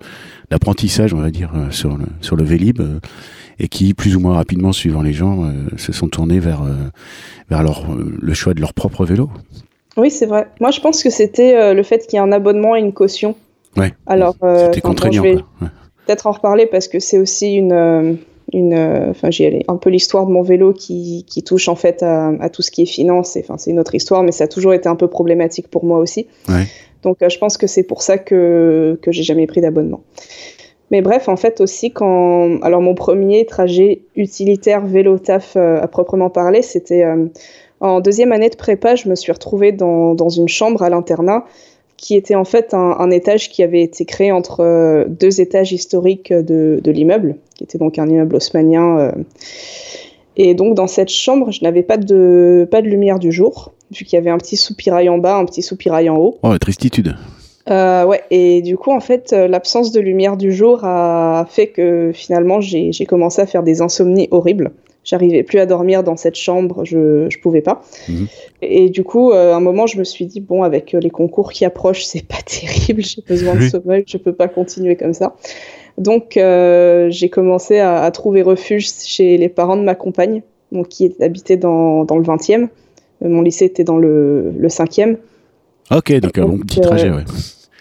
d'apprentissage, 0.49 1.13
on 1.13 1.21
va 1.21 1.29
dire, 1.29 1.51
euh, 1.55 1.69
sur 1.69 1.95
le, 1.97 2.05
sur 2.21 2.35
le 2.35 2.43
Vélib, 2.43 2.81
euh, 2.81 2.99
et 3.59 3.67
qui, 3.67 3.93
plus 3.93 4.15
ou 4.15 4.19
moins 4.19 4.33
rapidement, 4.33 4.71
suivant 4.73 5.01
les 5.03 5.13
gens, 5.13 5.51
se 5.77 5.91
sont 5.91 6.07
tournés 6.07 6.39
vers, 6.39 6.61
vers 7.49 7.61
leur, 7.61 7.85
le 7.93 8.33
choix 8.33 8.53
de 8.53 8.61
leur 8.61 8.73
propre 8.73 9.03
vélo. 9.05 9.29
Oui, 9.97 10.09
c'est 10.11 10.25
vrai. 10.27 10.47
Moi 10.61 10.71
je 10.71 10.79
pense 10.79 11.03
que 11.03 11.09
c'était 11.09 11.73
le 11.73 11.83
fait 11.83 12.07
qu'il 12.07 12.13
y 12.13 12.21
ait 12.21 12.25
un 12.25 12.31
abonnement 12.31 12.77
et 12.77 12.79
une 12.79 12.93
caution. 12.93 13.35
Ouais. 13.75 13.93
Alors, 14.07 14.35
C'était 14.41 14.79
bon, 14.79 14.87
contraignant, 14.89 15.23
je 15.23 15.27
vais- 15.29 15.33
quoi. 15.35 15.45
Ouais. 15.63 15.67
peut-être 16.07 16.25
en 16.27 16.31
reparler 16.31 16.67
parce 16.67 16.87
que 16.87 16.99
c'est 16.99 17.17
aussi 17.19 17.53
une, 17.55 18.17
une, 18.53 18.73
euh, 18.73 19.09
enfin 19.11 19.31
j'ai 19.31 19.63
un 19.67 19.77
peu 19.77 19.89
l'histoire 19.89 20.25
de 20.25 20.31
mon 20.31 20.41
vélo 20.41 20.73
qui, 20.73 21.25
qui 21.27 21.43
touche 21.43 21.67
en 21.67 21.75
fait 21.75 22.03
à, 22.03 22.29
à 22.39 22.49
tout 22.49 22.61
ce 22.61 22.71
qui 22.71 22.83
est 22.83 22.85
finance. 22.85 23.37
Enfin 23.39 23.57
c'est 23.57 23.71
une 23.71 23.79
autre 23.79 23.95
histoire, 23.95 24.23
mais 24.23 24.31
ça 24.31 24.45
a 24.45 24.47
toujours 24.47 24.73
été 24.73 24.87
un 24.89 24.95
peu 24.95 25.07
problématique 25.07 25.67
pour 25.67 25.85
moi 25.85 25.99
aussi. 25.99 26.27
Ouais. 26.47 26.65
Donc 27.03 27.21
euh, 27.21 27.29
je 27.29 27.37
pense 27.37 27.57
que 27.57 27.67
c'est 27.67 27.83
pour 27.83 28.01
ça 28.01 28.17
que 28.17 28.99
que 29.01 29.11
j'ai 29.11 29.23
jamais 29.23 29.47
pris 29.47 29.61
d'abonnement. 29.61 30.01
Mais 30.91 31.01
bref, 31.01 31.29
en 31.29 31.35
fait 31.35 31.61
aussi 31.61 31.91
quand, 31.91 32.59
alors 32.61 32.81
mon 32.81 32.95
premier 32.95 33.45
trajet 33.45 34.01
utilitaire 34.15 34.85
vélo 34.85 35.19
taf 35.19 35.55
euh, 35.55 35.79
à 35.81 35.87
proprement 35.87 36.29
parler, 36.29 36.61
c'était 36.61 37.03
euh, 37.03 37.27
en 37.79 37.99
deuxième 38.01 38.31
année 38.31 38.49
de 38.49 38.55
prépa. 38.55 38.95
Je 38.95 39.07
me 39.07 39.15
suis 39.15 39.31
retrouvée 39.31 39.71
dans 39.71 40.15
dans 40.15 40.29
une 40.29 40.49
chambre 40.49 40.81
à 40.81 40.89
l'internat 40.89 41.45
qui 41.99 42.15
était 42.15 42.35
en 42.35 42.45
fait 42.45 42.73
un, 42.73 42.95
un 42.97 43.11
étage 43.11 43.49
qui 43.49 43.61
avait 43.61 43.81
été 43.81 44.05
créé 44.05 44.31
entre 44.31 44.61
euh, 44.61 45.05
deux 45.07 45.41
étages 45.41 45.73
historiques 45.73 46.31
de, 46.31 46.79
de 46.81 46.91
l'immeuble, 46.91 47.35
qui 47.55 47.65
était 47.65 47.77
donc 47.77 47.99
un 47.99 48.07
immeuble 48.07 48.37
haussmannien. 48.37 48.97
euh. 48.97 49.11
Et 50.37 50.53
donc 50.53 50.75
dans 50.75 50.87
cette 50.87 51.09
chambre, 51.09 51.51
je 51.51 51.61
n'avais 51.63 51.83
pas 51.83 51.97
de, 51.97 52.65
pas 52.71 52.81
de 52.81 52.87
lumière 52.87 53.19
du 53.19 53.33
jour, 53.33 53.73
vu 53.91 54.05
qu'il 54.05 54.15
y 54.15 54.17
avait 54.17 54.29
un 54.29 54.37
petit 54.37 54.55
soupirail 54.55 55.09
en 55.09 55.17
bas, 55.17 55.35
un 55.35 55.45
petit 55.45 55.61
soupirail 55.61 56.09
en 56.09 56.15
haut. 56.15 56.37
Oh, 56.41 56.57
tristitude. 56.57 57.15
Euh, 57.69 58.05
ouais, 58.05 58.21
et 58.31 58.61
du 58.61 58.77
coup, 58.77 58.91
en 58.91 59.01
fait, 59.01 59.31
l'absence 59.33 59.91
de 59.91 59.99
lumière 59.99 60.37
du 60.37 60.53
jour 60.53 60.85
a 60.85 61.45
fait 61.49 61.67
que 61.67 62.11
finalement, 62.13 62.61
j'ai 62.61 63.05
commencé 63.05 63.41
à 63.41 63.45
faire 63.45 63.63
des 63.63 63.81
insomnies 63.81 64.29
horribles. 64.31 64.71
J'arrivais 65.09 65.41
plus 65.41 65.57
à 65.57 65.65
dormir 65.65 66.03
dans 66.03 66.15
cette 66.17 66.35
chambre, 66.35 66.85
je, 66.85 67.25
je 67.29 67.39
pouvais 67.39 67.61
pas. 67.61 67.81
Mhm. 68.07 68.27
Et 68.61 68.89
du 68.89 69.03
coup, 69.03 69.31
euh, 69.31 69.53
à 69.53 69.55
un 69.55 69.59
moment, 69.59 69.87
je 69.87 69.97
me 69.97 70.03
suis 70.03 70.27
dit, 70.27 70.39
bon, 70.39 70.61
avec 70.61 70.91
les 70.91 71.09
concours 71.09 71.51
qui 71.51 71.65
approchent, 71.65 72.03
c'est 72.03 72.25
pas 72.25 72.41
terrible, 72.45 73.01
j'ai 73.01 73.23
besoin 73.27 73.55
de 73.55 73.67
sommeil, 73.67 74.03
je 74.05 74.17
peux 74.17 74.33
pas 74.33 74.47
continuer 74.47 74.95
comme 74.95 75.13
ça. 75.13 75.35
Donc, 75.97 76.33
j'ai 76.35 77.29
commencé 77.29 77.79
à, 77.79 78.03
à, 78.03 78.11
trouver 78.11 78.43
refuge 78.43 78.87
chez 79.03 79.37
les 79.37 79.49
parents 79.49 79.77
de 79.77 79.81
ma 79.83 79.95
compagne, 79.95 80.43
donc, 80.71 80.89
qui 80.89 81.11
habitaient 81.21 81.57
dans, 81.57 82.05
dans 82.05 82.17
le 82.17 82.23
20e. 82.23 82.67
Mon 83.21 83.41
lycée 83.41 83.65
était 83.65 83.83
dans 83.83 83.97
le, 83.97 84.51
le 84.55 84.67
5e. 84.67 85.17
Ok, 85.91 86.13
donc 86.19 86.37
un 86.37 86.45
bon 86.45 86.59
petit 86.59 86.81
trajet, 86.81 87.09
ouais. 87.09 87.23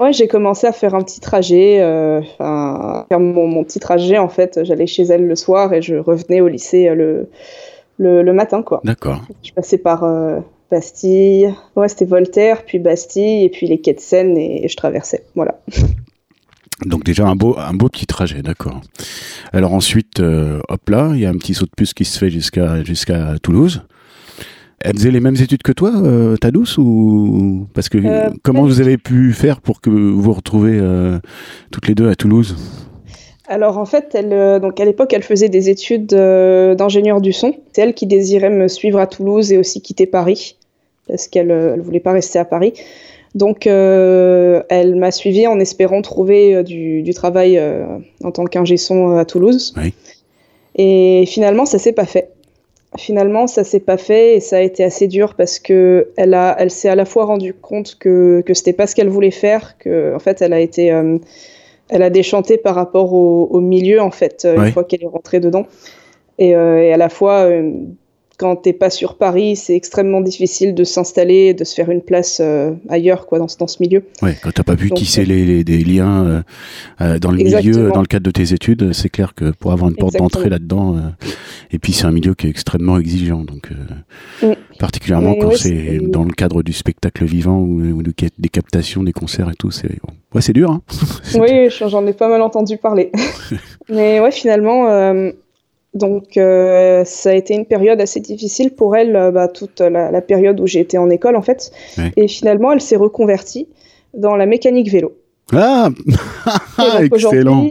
Ouais, 0.00 0.12
j'ai 0.12 0.28
commencé 0.28 0.66
à 0.66 0.72
faire 0.72 0.94
un 0.94 1.02
petit 1.02 1.20
trajet, 1.20 1.80
euh, 1.80 2.22
faire 2.38 3.20
mon, 3.20 3.64
petit 3.64 3.80
trajet 3.80 4.18
en 4.18 4.28
fait. 4.28 4.60
J'allais 4.64 4.86
chez 4.86 5.02
elle 5.04 5.26
le 5.26 5.36
soir 5.36 5.72
et 5.72 5.82
je 5.82 5.96
revenais 5.96 6.40
au 6.40 6.48
lycée 6.48 6.88
euh, 6.88 7.26
le, 7.98 8.22
le, 8.22 8.32
matin, 8.32 8.62
quoi. 8.62 8.80
D'accord. 8.84 9.22
Je 9.42 9.52
passais 9.52 9.78
par 9.78 10.04
euh, 10.04 10.38
Bastille, 10.70 11.52
ouais, 11.74 11.88
c'était 11.88 12.04
Voltaire, 12.04 12.64
puis 12.64 12.78
Bastille, 12.78 13.44
et 13.44 13.48
puis 13.48 13.66
les 13.66 13.80
quais 13.80 13.94
de 13.94 14.00
Seine, 14.00 14.36
et, 14.36 14.68
je 14.68 14.76
traversais, 14.76 15.24
voilà. 15.34 15.58
Donc 16.86 17.02
déjà 17.02 17.26
un 17.26 17.34
beau, 17.34 17.56
un 17.58 17.74
beau 17.74 17.88
petit 17.88 18.06
trajet, 18.06 18.40
d'accord. 18.40 18.80
Alors 19.52 19.74
ensuite, 19.74 20.20
hop 20.20 20.88
là, 20.88 21.10
il 21.14 21.18
y 21.18 21.26
a 21.26 21.28
un 21.28 21.36
petit 21.36 21.54
saut 21.54 21.64
de 21.64 21.72
puce 21.76 21.92
qui 21.92 22.04
se 22.04 22.16
fait 22.16 22.30
jusqu'à 22.30 22.84
jusqu'à 22.84 23.34
Toulouse. 23.42 23.82
Elle 24.80 24.96
faisait 24.96 25.10
les 25.10 25.20
mêmes 25.20 25.34
études 25.34 25.62
que 25.62 25.72
toi, 25.72 25.90
euh, 25.94 26.36
ta 26.36 26.50
douce 26.50 26.78
ou 26.78 27.66
parce 27.74 27.88
que 27.88 27.98
euh, 27.98 28.30
comment 28.42 28.62
vous 28.62 28.80
avez 28.80 28.96
pu 28.96 29.32
faire 29.32 29.60
pour 29.60 29.80
que 29.80 29.90
vous 29.90 30.22
vous 30.22 30.32
retrouvez 30.32 30.78
euh, 30.80 31.18
toutes 31.72 31.88
les 31.88 31.94
deux 31.94 32.08
à 32.08 32.14
Toulouse? 32.14 32.56
Alors 33.48 33.78
en 33.78 33.86
fait, 33.86 34.14
elle, 34.14 34.60
donc 34.60 34.78
à 34.78 34.84
l'époque, 34.84 35.12
elle 35.12 35.22
faisait 35.22 35.48
des 35.48 35.68
études 35.68 36.06
d'ingénieur 36.06 37.20
du 37.20 37.32
son. 37.32 37.54
C'est 37.72 37.80
elle 37.80 37.94
qui 37.94 38.06
désirait 38.06 38.50
me 38.50 38.68
suivre 38.68 39.00
à 39.00 39.06
Toulouse 39.06 39.52
et 39.52 39.58
aussi 39.58 39.80
quitter 39.80 40.06
Paris 40.06 40.56
parce 41.08 41.26
qu'elle 41.26 41.48
ne 41.48 41.80
voulait 41.80 42.00
pas 42.00 42.12
rester 42.12 42.38
à 42.38 42.44
Paris. 42.44 42.74
Donc 43.34 43.66
elle 43.66 44.94
m'a 44.96 45.10
suivi 45.10 45.46
en 45.46 45.58
espérant 45.58 46.02
trouver 46.02 46.62
du, 46.62 47.02
du 47.02 47.14
travail 47.14 47.60
en 48.22 48.30
tant 48.30 48.44
qu'ingé 48.44 48.76
son 48.76 49.16
à 49.16 49.24
Toulouse. 49.24 49.74
Oui. 49.76 49.94
Et 50.76 51.24
finalement, 51.26 51.64
ça 51.64 51.78
s'est 51.78 51.92
pas 51.92 52.04
fait 52.04 52.30
finalement, 52.96 53.46
ça 53.46 53.64
s'est 53.64 53.80
pas 53.80 53.96
fait 53.96 54.36
et 54.36 54.40
ça 54.40 54.56
a 54.56 54.60
été 54.60 54.82
assez 54.82 55.06
dur 55.06 55.34
parce 55.34 55.58
que 55.58 56.08
elle 56.16 56.34
a, 56.34 56.56
elle 56.58 56.70
s'est 56.70 56.88
à 56.88 56.94
la 56.94 57.04
fois 57.04 57.26
rendue 57.26 57.54
compte 57.54 57.96
que 57.98 58.42
que 58.46 58.54
c'était 58.54 58.72
pas 58.72 58.86
ce 58.86 58.94
qu'elle 58.94 59.08
voulait 59.08 59.30
faire, 59.30 59.76
que 59.78 60.14
en 60.14 60.18
fait, 60.18 60.40
elle 60.40 60.52
a 60.52 60.60
été, 60.60 60.90
euh, 60.92 61.18
elle 61.90 62.02
a 62.02 62.10
déchanté 62.10 62.56
par 62.56 62.74
rapport 62.74 63.12
au, 63.12 63.60
milieu 63.60 64.00
en 64.00 64.10
fait 64.10 64.46
une 64.46 64.72
fois 64.72 64.84
qu'elle 64.84 65.02
est 65.02 65.08
rentrée 65.08 65.40
dedans. 65.40 65.66
Et, 66.38 66.54
euh, 66.54 66.80
et 66.80 66.92
à 66.92 66.96
la 66.96 67.08
fois 67.08 67.48
euh, 67.48 67.72
quand 68.38 68.54
t'es 68.54 68.72
pas 68.72 68.88
sur 68.88 69.16
Paris, 69.16 69.56
c'est 69.56 69.74
extrêmement 69.74 70.20
difficile 70.20 70.72
de 70.72 70.84
s'installer, 70.84 71.54
de 71.54 71.64
se 71.64 71.74
faire 71.74 71.90
une 71.90 72.02
place 72.02 72.38
euh, 72.40 72.72
ailleurs, 72.88 73.26
quoi, 73.26 73.40
dans, 73.40 73.48
ce, 73.48 73.58
dans 73.58 73.66
ce 73.66 73.82
milieu. 73.82 74.04
Ouais, 74.22 74.36
quand 74.40 74.52
t'as 74.52 74.62
pas 74.62 74.76
pu 74.76 74.90
tisser 74.92 75.24
les, 75.24 75.44
les, 75.44 75.64
des 75.64 75.82
liens 75.82 76.44
euh, 77.00 77.18
dans 77.18 77.32
le 77.32 77.38
milieu, 77.38 77.90
dans 77.90 78.00
le 78.00 78.06
cadre 78.06 78.24
de 78.24 78.30
tes 78.30 78.54
études, 78.54 78.92
c'est 78.92 79.08
clair 79.08 79.34
que 79.34 79.50
pour 79.50 79.72
avoir 79.72 79.90
une 79.90 79.96
porte 79.96 80.16
d'entrée 80.16 80.48
là-dedans, 80.48 80.96
et 81.72 81.80
puis 81.80 81.92
c'est 81.92 82.06
un 82.06 82.12
milieu 82.12 82.34
qui 82.34 82.46
est 82.46 82.50
extrêmement 82.50 82.98
exigeant, 82.98 83.42
donc 83.42 83.70
particulièrement 84.78 85.34
quand 85.34 85.56
c'est 85.56 85.98
dans 85.98 86.24
le 86.24 86.32
cadre 86.32 86.62
du 86.62 86.72
spectacle 86.72 87.24
vivant 87.24 87.58
ou, 87.58 88.02
des 88.02 88.48
captations, 88.48 89.02
des 89.02 89.12
concerts 89.12 89.50
et 89.50 89.56
tout, 89.56 89.72
c'est 89.72 89.98
ouais, 90.32 90.40
c'est 90.40 90.52
dur. 90.52 90.70
Hein 90.70 90.82
oui, 91.34 91.68
j'en 91.70 92.06
ai 92.06 92.12
pas 92.12 92.28
mal 92.28 92.42
entendu 92.42 92.76
parler. 92.76 93.10
Mais 93.88 94.20
ouais, 94.20 94.30
finalement 94.30 94.86
donc 95.98 96.36
euh, 96.36 97.04
ça 97.04 97.30
a 97.30 97.34
été 97.34 97.54
une 97.54 97.66
période 97.66 98.00
assez 98.00 98.20
difficile 98.20 98.70
pour 98.74 98.96
elle, 98.96 99.14
euh, 99.16 99.30
bah, 99.30 99.48
toute 99.48 99.80
la, 99.80 100.20
période 100.22 100.60
où 100.60 100.66
j'ai 100.66 100.80
été 100.80 100.98
en 100.98 101.10
école 101.10 101.36
en 101.36 101.42
fait. 101.42 101.70
Et 102.16 102.28
finalement, 102.28 102.72
elle 102.72 102.80
s'est 102.80 102.96
reconvertie 102.96 103.68
dans 104.14 104.36
la 104.36 104.46
mécanique 104.46 104.90
vélo. 104.90 105.12
Ah, 105.52 105.90
excellent. 107.00 107.70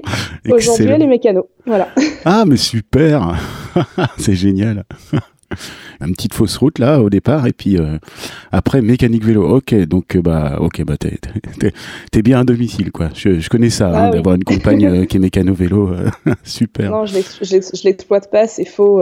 Aujourd'hui, 0.49 0.87
elle 0.87 1.03
est 1.03 1.07
mécano. 1.07 1.47
Voilà. 1.65 1.89
Ah, 2.25 2.43
mais 2.45 2.57
super. 2.57 3.35
C'est 4.17 4.33
génial 4.33 4.83
une 6.01 6.13
petite 6.13 6.33
fausse 6.33 6.57
route 6.57 6.79
là 6.79 7.01
au 7.01 7.09
départ 7.09 7.47
et 7.47 7.53
puis 7.53 7.77
euh, 7.77 7.97
après 8.51 8.81
mécanique 8.81 9.23
vélo. 9.23 9.47
Ok, 9.47 9.73
donc 9.73 10.15
euh, 10.15 10.21
bah 10.21 10.57
ok 10.59 10.83
bah 10.83 10.97
t'es, 10.97 11.17
t'es, 12.11 12.21
bien 12.21 12.39
à 12.39 12.43
domicile 12.43 12.91
quoi. 12.91 13.09
Je, 13.13 13.39
je 13.39 13.49
connais 13.49 13.69
ça, 13.69 13.89
hein, 13.89 14.07
ah 14.07 14.11
d'avoir 14.11 14.35
une 14.35 14.43
compagne 14.43 14.85
euh, 14.85 15.05
qui 15.09 15.17
est 15.17 15.19
mécano 15.19 15.53
vélo, 15.53 15.91
super. 16.43 16.91
Non, 16.91 17.05
je, 17.05 17.19
je, 17.41 17.83
l'exploite 17.83 18.29
pas, 18.31 18.47
c'est 18.47 18.65
faux. 18.65 19.01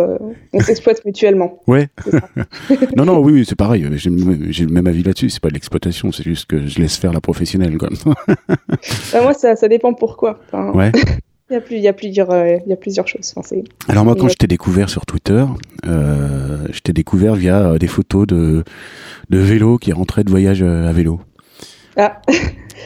on 0.54 0.60
s'exploite 0.60 1.04
mutuellement. 1.06 1.62
Ouais. 1.68 1.90
non 2.96 3.06
non 3.06 3.20
oui, 3.20 3.34
oui 3.34 3.46
c'est 3.48 3.56
pareil. 3.56 3.88
J'ai, 3.96 4.12
j'ai 4.50 4.66
le 4.66 4.72
même 4.72 4.88
avis 4.88 5.04
là-dessus. 5.04 5.30
C'est 5.30 5.42
pas 5.42 5.50
de 5.50 5.54
l'exploitation, 5.56 6.12
c'est 6.12 6.24
juste 6.24 6.46
que 6.46 6.68
je 6.68 6.80
laisse 6.80 6.98
faire 6.98 7.14
la 7.14 7.22
professionnelle 7.22 7.78
quoi. 7.78 7.90
bah, 9.14 9.22
moi 9.22 9.34
ça, 9.34 9.56
ça 9.56 9.68
dépend 9.68 9.94
pourquoi. 9.94 10.40
ouais. 10.74 10.92
Il 11.52 11.54
y, 11.54 11.58
a 11.58 11.62
plus, 11.62 11.76
il, 11.76 11.84
y 11.84 11.88
a 11.88 11.94
plusieurs, 11.94 12.32
euh, 12.32 12.58
il 12.66 12.70
y 12.70 12.74
a 12.74 12.76
plusieurs 12.76 13.08
choses. 13.08 13.34
Enfin, 13.36 13.56
Alors 13.88 14.04
moi, 14.04 14.16
quand 14.16 14.28
je 14.28 14.36
t'ai 14.36 14.48
découvert 14.48 14.90
sur 14.90 15.06
Twitter, 15.06 15.46
euh, 15.86 16.58
je 16.72 16.80
t'ai 16.80 16.92
découvert 16.92 17.36
via 17.36 17.68
euh, 17.68 17.78
des 17.78 17.86
photos 17.86 18.26
de, 18.26 18.64
de 19.30 19.38
vélos 19.38 19.78
qui 19.78 19.92
rentraient 19.92 20.24
de 20.24 20.32
voyage 20.32 20.64
à 20.64 20.92
vélo. 20.92 21.20
Ah. 21.98 22.22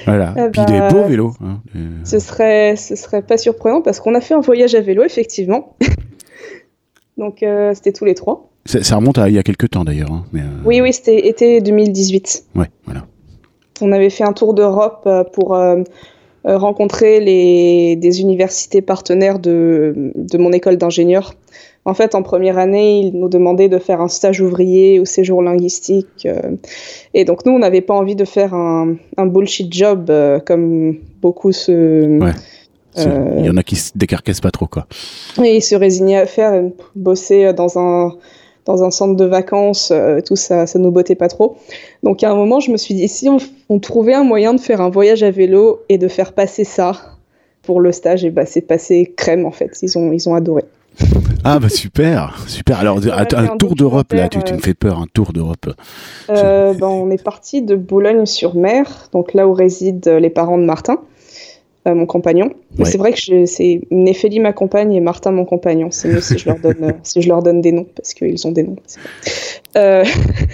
Voilà. 0.06 0.34
Ah 0.38 0.50
Puis 0.50 0.64
des 0.66 0.80
bah, 0.80 0.90
beaux 0.90 1.04
vélos. 1.04 1.34
Hein. 1.44 1.60
Ce 2.06 2.20
serait, 2.20 2.76
ce 2.76 2.96
serait 2.96 3.24
pas 3.24 3.38
surprenant 3.38 3.82
parce 3.82 4.00
qu'on 4.00 4.14
a 4.14 4.22
fait 4.22 4.36
un 4.36 4.40
voyage 4.40 4.74
à 4.76 4.82
vélo 4.82 5.04
effectivement. 5.04 5.76
Donc 7.18 7.44
c'était 7.74 7.92
tous 7.92 8.06
les 8.06 8.14
trois. 8.14 8.50
Ça, 8.66 8.96
remonte 8.96 9.18
à 9.18 9.28
il 9.28 9.36
y 9.36 9.40
a 9.40 9.44
quelques 9.44 9.72
temps 9.72 9.84
d'ailleurs. 9.84 10.12
Hein, 10.12 10.26
oui, 10.64 10.80
oui, 10.80 10.94
c'était 10.94 11.28
été 11.28 11.60
2018. 11.60 12.46
Ouais, 12.56 12.68
voilà. 12.86 13.08
On 13.82 13.92
avait 13.92 14.12
fait 14.12 14.24
un 14.24 14.32
tour 14.32 14.54
d'Europe 14.54 15.10
pour 15.34 15.56
euh, 15.56 15.84
rencontrer 16.46 17.20
les, 17.20 17.96
des 17.96 18.22
universités 18.22 18.82
partenaires 18.82 19.40
de, 19.40 20.12
de 20.16 20.38
mon 20.38 20.52
école 20.52 20.78
d'ingénieur. 20.78 21.34
En 21.86 21.94
fait, 21.94 22.14
en 22.14 22.24
première 22.24 22.58
année, 22.58 23.00
ils 23.00 23.12
nous 23.14 23.30
demandaient 23.30 23.70
de 23.70 23.80
faire 23.80 24.02
un 24.02 24.10
stage 24.10 24.42
ouvrier 24.42 25.00
ou 25.00 25.06
séjour 25.06 25.42
linguistique. 25.42 26.26
Euh, 26.26 26.56
et 27.14 27.26
donc, 27.26 27.46
nous, 27.46 27.54
on 27.54 27.60
n'avait 27.60 27.82
pas 27.82 27.94
envie 27.94 28.16
de 28.16 28.26
faire 28.26 28.54
un, 28.54 28.96
un 29.18 29.26
bullshit 29.26 29.74
job 29.74 30.10
euh, 30.10 30.40
comme 30.40 30.98
beaucoup 31.22 31.52
se. 31.52 32.20
Ouais. 32.20 32.32
Il 32.98 33.46
y 33.46 33.50
en 33.50 33.56
a 33.56 33.64
qui 33.64 33.78
se 33.78 33.92
décarcassent 33.96 34.42
pas 34.42 34.52
trop, 34.52 34.68
quoi. 34.68 34.86
Et 35.42 35.56
ils 35.56 35.62
se 35.62 35.76
résignaient 35.76 36.18
à 36.18 36.26
faire, 36.26 36.64
bosser 36.96 37.54
dans 37.54 37.80
un 37.80 38.14
dans 38.66 38.84
un 38.84 38.92
centre 38.92 39.16
de 39.16 39.26
vacances, 39.26 39.92
euh, 39.92 40.22
tout 40.22 40.36
ça, 40.36 40.68
ça 40.68 40.80
nous 40.80 40.92
bottait 40.92 41.16
pas 41.16 41.28
trop. 41.28 41.58
Donc 42.04 42.24
à 42.24 42.32
un 42.32 42.36
moment, 42.36 42.60
je 42.60 42.72
me 42.72 42.78
suis 42.78 42.94
dit, 42.94 43.08
si 43.08 43.30
on, 43.70 43.80
trouvait 43.80 44.14
un 44.14 44.24
moyen 44.24 44.54
de 44.54 44.60
faire 44.60 44.82
un 44.82 44.90
voyage 44.90 45.24
à 45.24 45.32
vélo 45.32 45.82
et 45.90 45.98
de 45.98 46.08
faire 46.08 46.34
passer 46.34 46.64
ça 46.64 46.94
pour 47.64 47.82
le 47.82 47.92
stage, 47.92 48.26
et 48.26 48.30
bah 48.30 48.46
c'est 48.46 48.62
passé 48.62 49.14
crème 49.16 49.46
en 49.46 49.52
fait. 49.52 49.78
Ils 49.82 49.98
ont, 49.98 50.12
ils 50.12 50.28
ont 50.30 50.36
adoré. 50.36 50.64
Ah 51.44 51.60
bah 51.60 51.70
super, 51.70 52.44
super. 52.48 52.80
Alors 52.80 53.00
un, 53.12 53.58
tour 53.58 53.76
d'Europe 53.76 54.12
là, 54.12 54.28
tu, 54.28 54.40
me 54.54 54.60
fais 54.60 54.74
peur, 54.74 55.00
un 55.00 55.08
tour 55.14 55.32
d'Europe. 55.32 55.70
Euh, 56.30 56.74
ben, 56.74 56.88
on 56.88 57.10
est 57.12 57.24
parti 57.24 57.62
de 57.62 57.76
Boulogne-sur-Mer, 57.76 59.10
donc 59.14 59.34
là 59.34 59.48
où 59.48 59.54
résident 59.54 60.20
les 60.20 60.30
parents 60.30 60.58
de 60.58 60.66
Martin. 60.66 60.98
Euh, 61.88 61.96
mon 61.96 62.06
compagnon. 62.06 62.52
C'est 62.84 62.98
vrai 62.98 63.14
que 63.14 63.46
c'est 63.46 63.82
Néphélie 63.90 64.42
ma 64.42 64.52
compagne 64.52 64.94
et 64.94 65.00
Martin 65.00 65.32
mon 65.32 65.46
compagnon. 65.46 65.88
C'est 65.92 66.10
mieux 66.10 66.20
si 66.20 66.38
je 66.38 66.50
leur 66.50 66.60
donne 66.60 66.84
euh, 66.84 66.92
si 67.04 67.22
je 67.22 67.30
leur 67.30 67.42
donne 67.42 67.62
des 67.62 67.72
noms 67.72 67.88
parce 67.96 68.14
qu'ils 68.14 68.46
ont 68.46 68.52
des 68.52 68.64
noms. 68.64 68.76
Euh, 69.78 70.04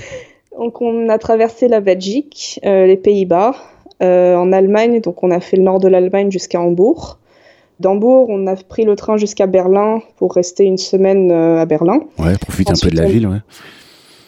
donc 0.60 0.82
on 0.82 1.10
a 1.10 1.18
traversé 1.18 1.68
la 1.68 1.80
Belgique, 1.80 2.60
les 2.64 2.96
Pays-Bas, 2.96 3.56
en 4.02 4.52
Allemagne. 4.52 5.02
Donc 5.02 5.24
on 5.24 5.32
a 5.32 5.40
fait 5.40 5.58
le 5.58 5.64
nord 5.64 5.80
de 5.80 5.88
l'Allemagne 5.88 6.30
jusqu'à 6.30 6.62
Hambourg. 6.62 7.18
D'Hambourg, 7.80 8.28
on 8.30 8.46
a 8.46 8.56
pris 8.56 8.86
le 8.86 8.96
train 8.96 9.18
jusqu'à 9.18 9.48
Berlin 9.48 10.02
pour 10.18 10.34
rester 10.34 10.64
une 10.64 10.78
semaine 10.78 11.32
à 11.32 11.66
Berlin. 11.66 12.02
Ouais, 12.20 12.38
profite 12.38 12.70
un 12.70 12.76
peu 12.80 12.90
de 12.90 12.98
la 12.98 13.08
ville, 13.08 13.28
ouais. 13.28 13.40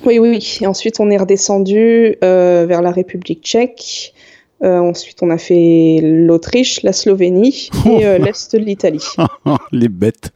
Oui, 0.03 0.17
oui, 0.19 0.29
oui. 0.29 0.57
Et 0.61 0.67
ensuite, 0.67 0.99
on 0.99 1.11
est 1.11 1.17
redescendu 1.17 2.17
vers 2.21 2.81
la 2.81 2.91
République 2.91 3.43
tchèque. 3.43 4.15
Euh, 4.63 4.79
ensuite, 4.79 5.21
on 5.21 5.29
a 5.29 5.37
fait 5.37 5.99
l'Autriche, 6.01 6.81
la 6.81 6.93
Slovénie 6.93 7.69
et 7.85 8.05
euh, 8.05 8.17
l'Est 8.17 8.55
de 8.55 8.59
l'Italie. 8.59 9.05
Les 9.71 9.89
bêtes. 9.89 10.31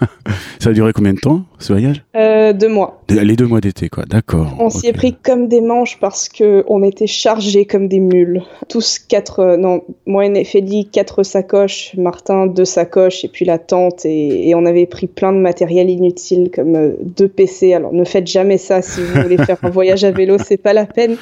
Ça 0.60 0.70
a 0.70 0.72
duré 0.72 0.92
combien 0.92 1.14
de 1.14 1.20
temps? 1.20 1.44
Ce 1.64 1.72
voyage 1.72 2.04
euh, 2.16 2.52
Deux 2.52 2.68
mois. 2.68 3.02
Les 3.08 3.36
deux 3.36 3.46
mois 3.46 3.60
d'été, 3.60 3.88
quoi. 3.88 4.04
D'accord. 4.04 4.54
On 4.58 4.70
s'y 4.70 4.86
est 4.86 4.92
pris 4.92 5.14
comme 5.14 5.48
des 5.48 5.60
manches 5.60 5.98
parce 6.00 6.28
que 6.28 6.64
on 6.68 6.82
était 6.82 7.06
chargés 7.06 7.64
comme 7.64 7.88
des 7.88 8.00
mules. 8.00 8.42
Tous 8.68 8.98
quatre, 8.98 9.40
euh, 9.40 9.56
non, 9.56 9.82
moi 10.06 10.26
et 10.26 10.28
Néphélie, 10.28 10.88
quatre 10.90 11.22
sacoches, 11.22 11.92
Martin, 11.96 12.46
deux 12.46 12.64
sacoches, 12.64 13.24
et 13.24 13.28
puis 13.28 13.44
la 13.44 13.58
tente, 13.58 14.04
et, 14.04 14.48
et 14.48 14.54
on 14.54 14.66
avait 14.66 14.86
pris 14.86 15.06
plein 15.06 15.32
de 15.32 15.38
matériel 15.38 15.90
inutile 15.90 16.50
comme 16.54 16.76
euh, 16.76 16.92
deux 17.00 17.28
PC. 17.28 17.72
Alors 17.74 17.92
ne 17.92 18.04
faites 18.04 18.26
jamais 18.26 18.58
ça 18.58 18.82
si 18.82 19.00
vous 19.00 19.22
voulez 19.22 19.38
faire 19.38 19.58
un 19.62 19.70
voyage 19.70 20.04
à 20.04 20.10
vélo, 20.10 20.36
c'est 20.38 20.56
pas 20.56 20.72
la 20.72 20.86
peine. 20.86 21.16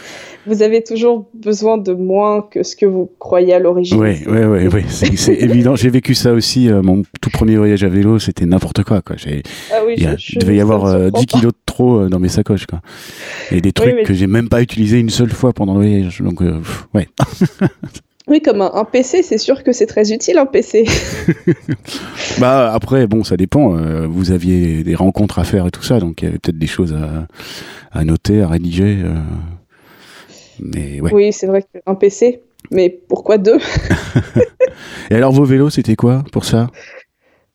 Vous 0.47 0.63
avez 0.63 0.83
toujours 0.83 1.27
besoin 1.35 1.79
de 1.79 1.93
moins 1.93 2.43
que 2.43 2.65
ce 2.65 2.75
que 2.75 2.87
vous 2.87 3.09
croyez 3.21 3.55
à 3.55 3.61
l'origine. 3.61 4.01
Oui, 4.01 4.17
oui, 4.27 4.45
oui, 4.45 4.67
oui. 4.73 4.83
c'est 4.89 5.35
évident. 5.35 5.77
J'ai 5.77 5.91
vécu 5.91 6.15
ça 6.15 6.33
aussi. 6.33 6.69
Mon 6.69 7.03
tout 7.21 7.31
premier 7.31 7.57
voyage 7.57 7.85
à 7.85 7.89
vélo, 7.89 8.19
c'était 8.19 8.45
n'importe 8.45 8.83
quoi. 8.83 9.03
quoi. 9.03 9.15
Ah 9.73 9.83
oui, 9.87 9.95
je, 9.97 10.32
devait 10.39 10.57
y 10.57 10.61
avoir 10.61 11.11
10 11.11 11.27
kilos 11.27 11.53
de 11.53 11.59
trop 11.67 12.01
euh, 12.01 12.09
dans 12.09 12.19
mes 12.19 12.29
sacoches. 12.29 12.67
Quoi. 12.67 12.81
Et 13.51 13.61
des 13.61 13.73
trucs 13.73 13.95
oui, 13.97 14.03
que 14.05 14.15
j'ai 14.15 14.27
même 14.27 14.49
pas 14.49 14.63
utilisé 14.63 14.99
une 14.99 15.11
seule 15.11 15.33
fois 15.33 15.53
pendant 15.53 15.75
le 15.75 15.81
voyage. 15.81 16.21
Donc, 16.21 16.43
euh, 16.43 16.61
ouais. 16.95 17.09
Oui, 18.29 18.41
comme 18.41 18.61
un, 18.61 18.71
un 18.75 18.85
PC, 18.85 19.23
c'est 19.25 19.39
sûr 19.39 19.65
que 19.65 19.73
c'est 19.73 19.87
très 19.87 20.13
utile 20.13 20.39
un 20.39 20.47
PC. 20.47 20.85
bah 22.41 22.73
après, 22.73 23.09
bon, 23.09 23.25
ça 23.25 23.37
dépend. 23.37 23.77
Euh, 23.77 24.07
vous 24.07 24.31
aviez 24.31 24.85
des 24.85 24.95
rencontres 24.95 25.41
à 25.41 25.45
faire 25.45 25.67
et 25.67 25.71
tout 25.73 25.83
ça, 25.83 25.99
donc 25.99 26.23
il 26.23 26.27
y 26.27 26.29
avait 26.29 26.39
peut-être 26.39 26.59
des 26.59 26.69
choses 26.69 26.95
à, 26.95 27.27
à, 27.91 28.05
noter, 28.05 28.41
à 28.41 28.47
rédiger. 28.47 29.01
Euh, 29.05 29.17
mais 30.61 31.01
ouais. 31.01 31.13
Oui, 31.13 31.33
c'est 31.33 31.49
vrai 31.49 31.65
qu'un 31.65 31.97
PC, 31.97 32.43
mais 32.71 32.91
pourquoi 33.09 33.39
deux? 33.39 33.59
Et 35.11 35.17
alors 35.17 35.33
vos 35.33 35.45
vélos, 35.45 35.71
c'était 35.71 35.97
quoi 35.97 36.23
pour 36.31 36.45
ça? 36.45 36.69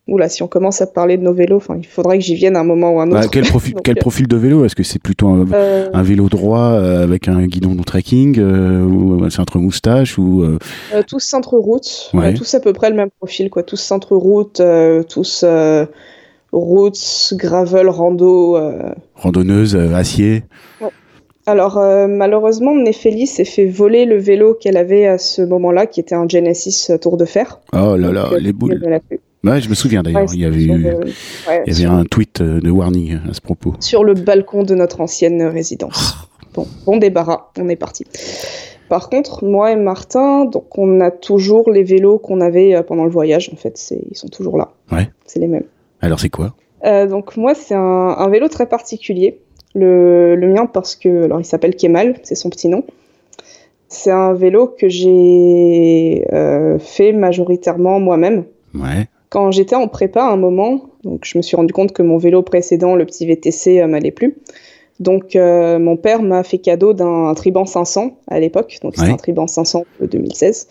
Oula, 0.07 0.29
si 0.29 0.41
on 0.41 0.47
commence 0.47 0.81
à 0.81 0.87
parler 0.87 1.17
de 1.17 1.23
nos 1.23 1.33
vélos, 1.33 1.61
il 1.77 1.85
faudrait 1.85 2.17
que 2.17 2.23
j'y 2.23 2.35
vienne 2.35 2.55
à 2.55 2.61
un 2.61 2.63
moment 2.63 2.93
ou 2.93 3.01
un 3.01 3.07
autre. 3.07 3.19
Bah, 3.19 3.27
quel, 3.29 3.43
profil, 3.49 3.73
Donc, 3.73 3.83
quel 3.83 3.95
profil 3.95 4.27
de 4.27 4.37
vélo? 4.37 4.63
Est-ce 4.63 4.75
que 4.75 4.83
c'est 4.83 5.01
plutôt 5.01 5.27
un, 5.27 5.45
euh... 5.51 5.89
un, 5.93 6.03
vélo 6.03 6.29
droit 6.29 6.59
euh, 6.59 7.03
avec 7.03 7.27
un 7.27 7.45
guidon 7.45 7.75
de 7.75 7.83
trekking 7.83 8.39
euh, 8.39 8.83
ou 8.83 9.25
un 9.25 9.29
centre 9.29 9.59
moustache 9.59 10.17
ou 10.17 10.43
euh... 10.43 11.03
Tous 11.07 11.19
centre 11.19 11.57
route, 11.57 12.09
ouais. 12.13 12.33
tous 12.33 12.53
à 12.53 12.61
peu 12.61 12.71
près 12.71 12.89
le 12.89 12.95
même 12.95 13.09
profil, 13.19 13.49
quoi. 13.49 13.63
Tous 13.63 13.75
centre 13.75 14.15
route, 14.15 14.61
tous 15.09 15.45
routes, 16.53 17.33
gravel, 17.33 17.89
rando. 17.89 18.57
Randonneuse, 19.15 19.75
acier. 19.75 20.43
Ouais. 20.79 20.87
Alors 21.45 21.79
malheureusement, 22.07 22.75
Néphélie 22.75 23.27
s'est 23.27 23.45
fait 23.45 23.65
voler 23.65 24.05
le 24.05 24.17
vélo 24.17 24.53
qu'elle 24.53 24.77
avait 24.77 25.05
à 25.05 25.17
ce 25.17 25.41
moment-là, 25.41 25.85
qui 25.85 25.99
était 25.99 26.15
un 26.15 26.27
Genesis 26.29 26.87
Tour 27.01 27.17
de 27.17 27.25
Fer. 27.25 27.59
Oh 27.73 27.97
là 27.97 28.11
là, 28.13 28.29
Donc, 28.29 28.39
les 28.39 28.53
boules. 28.53 28.81
Ouais, 29.47 29.61
je 29.61 29.69
me 29.69 29.75
souviens 29.75 30.03
d'ailleurs, 30.03 30.21
Ouais, 30.21 30.27
il 30.33 30.39
y 30.41 30.45
avait, 30.45 30.63
eu, 30.63 30.77
le- 30.77 30.95
ouais, 30.97 31.03
il 31.47 31.51
y 31.51 31.55
avait 31.55 31.73
sur- 31.73 31.91
un 31.91 32.03
tweet 32.05 32.41
euh, 32.41 32.59
de 32.59 32.69
warning 32.69 33.19
à 33.29 33.33
ce 33.33 33.41
propos. 33.41 33.73
sur 33.79 34.03
le 34.03 34.13
balcon 34.13 34.63
de 34.63 34.75
notre 34.75 35.01
ancienne 35.01 35.41
résidence. 35.43 36.15
Bon, 36.53 36.67
bon 36.85 36.97
débarras, 36.97 37.49
on 37.59 37.69
est 37.69 37.75
parti. 37.75 38.05
Par 38.89 39.09
contre, 39.09 39.43
moi 39.45 39.71
et 39.71 39.75
Martin, 39.75 40.45
donc 40.45 40.77
on 40.77 41.01
a 41.01 41.11
toujours 41.11 41.69
les 41.69 41.83
vélos 41.83 42.19
qu'on 42.19 42.39
avait 42.41 42.73
euh, 42.73 42.83
pendant 42.83 43.03
le 43.03 43.11
voyage. 43.11 43.49
En 43.53 43.57
fait, 43.57 43.93
ils 44.09 44.15
sont 44.15 44.29
toujours 44.29 44.57
là. 44.57 44.69
Ouais. 44.91 45.09
C'est 45.25 45.39
les 45.39 45.47
mêmes. 45.47 45.65
Alors 46.01 46.19
c'est 46.19 46.29
quoi? 46.29 46.55
Euh, 46.85 47.05
donc 47.05 47.35
moi, 47.37 47.53
c'est 47.53 47.75
un, 47.75 47.79
un 47.81 48.29
vélo 48.29 48.47
très 48.47 48.65
particulier. 48.65 49.39
Le, 49.75 50.35
le 50.35 50.47
mien 50.47 50.65
parce 50.65 50.95
que, 50.95 51.25
alors 51.25 51.39
il 51.41 51.45
s'appelle 51.45 51.75
Kemal, 51.75 52.15
c'est 52.23 52.35
son 52.35 52.49
petit 52.49 52.69
nom. 52.69 52.83
C'est 53.89 54.11
un 54.11 54.33
vélo 54.33 54.67
que 54.67 54.89
j'ai 54.89 56.25
euh, 56.33 56.77
fait 56.79 57.11
majoritairement 57.13 57.99
moi-même. 57.99 58.45
Ouais. 58.73 59.07
Quand 59.29 59.51
j'étais 59.51 59.75
en 59.75 59.87
prépa 59.87 60.21
à 60.23 60.31
un 60.31 60.37
moment, 60.37 60.85
donc 61.03 61.21
je 61.25 61.37
me 61.37 61.41
suis 61.41 61.55
rendu 61.57 61.73
compte 61.73 61.91
que 61.91 62.01
mon 62.01 62.17
vélo 62.17 62.41
précédent, 62.43 62.95
le 62.95 63.05
petit 63.05 63.25
VTC, 63.25 63.81
euh, 63.81 63.87
m'allait 63.87 64.11
plus. 64.11 64.37
Donc 64.99 65.35
euh, 65.35 65.77
mon 65.79 65.95
père 65.97 66.21
m'a 66.23 66.43
fait 66.43 66.57
cadeau 66.57 66.93
d'un 66.93 67.33
Triban 67.35 67.65
500 67.65 68.17
à 68.27 68.39
l'époque, 68.39 68.77
donc 68.81 68.95
c'était 68.95 69.07
Ouais. 69.07 69.13
un 69.13 69.17
Triban 69.17 69.47
500 69.47 69.85
de 70.01 70.05
2016. 70.07 70.67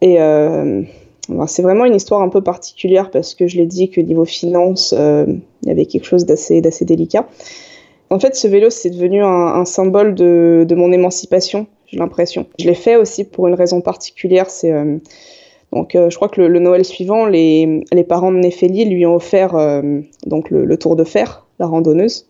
Et 0.00 0.20
euh, 0.20 0.82
ben, 1.28 1.46
c'est 1.46 1.62
vraiment 1.62 1.84
une 1.84 1.94
histoire 1.94 2.22
un 2.22 2.28
peu 2.28 2.40
particulière 2.42 3.10
parce 3.10 3.34
que 3.34 3.46
je 3.46 3.56
l'ai 3.58 3.66
dit 3.66 3.90
que 3.90 4.00
niveau 4.00 4.24
finance, 4.24 4.94
euh, 4.96 5.26
il 5.62 5.68
y 5.68 5.72
avait 5.72 5.86
quelque 5.86 6.04
chose 6.06 6.24
d'assez 6.24 6.60
d'assez 6.60 6.84
délicat. 6.84 7.26
En 8.08 8.20
fait, 8.20 8.36
ce 8.36 8.46
vélo, 8.46 8.70
c'est 8.70 8.90
devenu 8.90 9.22
un, 9.22 9.26
un 9.28 9.64
symbole 9.64 10.14
de, 10.14 10.64
de 10.66 10.74
mon 10.76 10.92
émancipation, 10.92 11.66
j'ai 11.88 11.98
l'impression. 11.98 12.46
Je 12.58 12.66
l'ai 12.66 12.74
fait 12.74 12.96
aussi 12.96 13.24
pour 13.24 13.48
une 13.48 13.54
raison 13.54 13.80
particulière, 13.80 14.48
c'est 14.48 14.70
donc, 15.72 15.94
euh, 15.94 16.10
je 16.10 16.16
crois 16.16 16.28
que 16.28 16.40
le, 16.40 16.48
le 16.48 16.58
Noël 16.58 16.84
suivant, 16.84 17.26
les, 17.26 17.84
les 17.92 18.04
parents 18.04 18.32
de 18.32 18.38
Néphélie 18.38 18.84
lui 18.84 19.04
ont 19.04 19.16
offert 19.16 19.54
euh, 19.56 20.00
donc 20.26 20.50
le, 20.50 20.64
le 20.64 20.76
Tour 20.78 20.96
de 20.96 21.04
Fer, 21.04 21.46
la 21.58 21.66
randonneuse. 21.66 22.26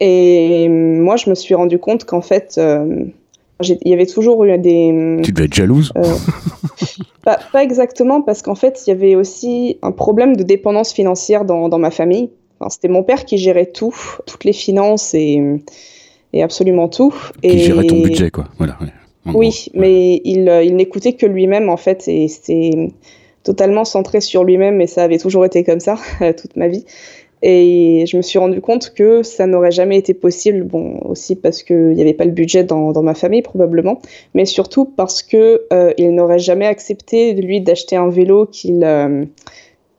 Et 0.00 0.68
moi, 0.68 1.16
je 1.16 1.30
me 1.30 1.34
suis 1.34 1.54
rendu 1.54 1.78
compte 1.78 2.04
qu'en 2.04 2.20
fait, 2.20 2.56
euh, 2.58 3.04
il 3.60 3.88
y 3.88 3.92
avait 3.94 4.06
toujours 4.06 4.44
eu 4.44 4.58
des. 4.58 5.20
Tu 5.22 5.32
devais 5.32 5.46
être 5.46 5.54
jalouse 5.54 5.92
euh, 5.96 6.02
pas, 7.24 7.38
pas 7.52 7.62
exactement, 7.62 8.20
parce 8.20 8.42
qu'en 8.42 8.56
fait, 8.56 8.82
il 8.86 8.90
y 8.90 8.92
avait 8.92 9.14
aussi 9.14 9.78
un 9.82 9.92
problème 9.92 10.36
de 10.36 10.42
dépendance 10.42 10.92
financière 10.92 11.44
dans, 11.44 11.68
dans 11.68 11.78
ma 11.78 11.90
famille. 11.90 12.30
Enfin, 12.58 12.70
C'était 12.70 12.88
mon 12.88 13.04
père 13.04 13.24
qui 13.24 13.38
gérait 13.38 13.66
tout, 13.66 13.94
toutes 14.26 14.44
les 14.44 14.52
finances 14.52 15.14
et, 15.14 15.40
et 16.32 16.42
absolument 16.42 16.88
tout. 16.88 17.14
qui 17.42 17.50
et... 17.50 17.58
gérait 17.58 17.86
ton 17.86 18.00
budget, 18.00 18.30
quoi. 18.30 18.46
Voilà. 18.58 18.76
ouais. 18.80 18.88
Oui, 19.26 19.68
gros. 19.70 19.80
mais 19.80 20.20
il, 20.24 20.48
euh, 20.48 20.62
il 20.62 20.76
n'écoutait 20.76 21.14
que 21.14 21.26
lui-même 21.26 21.68
en 21.68 21.76
fait, 21.76 22.08
et 22.08 22.28
c'était 22.28 22.90
totalement 23.42 23.84
centré 23.84 24.20
sur 24.20 24.44
lui-même, 24.44 24.80
et 24.80 24.86
ça 24.86 25.02
avait 25.02 25.18
toujours 25.18 25.44
été 25.44 25.64
comme 25.64 25.80
ça 25.80 25.96
toute 26.36 26.56
ma 26.56 26.68
vie. 26.68 26.84
Et 27.46 28.06
je 28.06 28.16
me 28.16 28.22
suis 28.22 28.38
rendu 28.38 28.62
compte 28.62 28.94
que 28.94 29.22
ça 29.22 29.46
n'aurait 29.46 29.70
jamais 29.70 29.98
été 29.98 30.14
possible, 30.14 30.64
bon, 30.64 30.98
aussi 31.04 31.36
parce 31.36 31.62
qu'il 31.62 31.90
n'y 31.90 32.00
avait 32.00 32.14
pas 32.14 32.24
le 32.24 32.30
budget 32.30 32.64
dans, 32.64 32.92
dans 32.92 33.02
ma 33.02 33.14
famille 33.14 33.42
probablement, 33.42 34.00
mais 34.32 34.46
surtout 34.46 34.86
parce 34.86 35.22
que 35.22 35.66
euh, 35.70 35.92
il 35.98 36.14
n'aurait 36.14 36.38
jamais 36.38 36.64
accepté 36.64 37.34
lui 37.34 37.60
d'acheter 37.60 37.96
un 37.96 38.08
vélo 38.08 38.46
qu'il, 38.46 38.82
euh, 38.82 39.26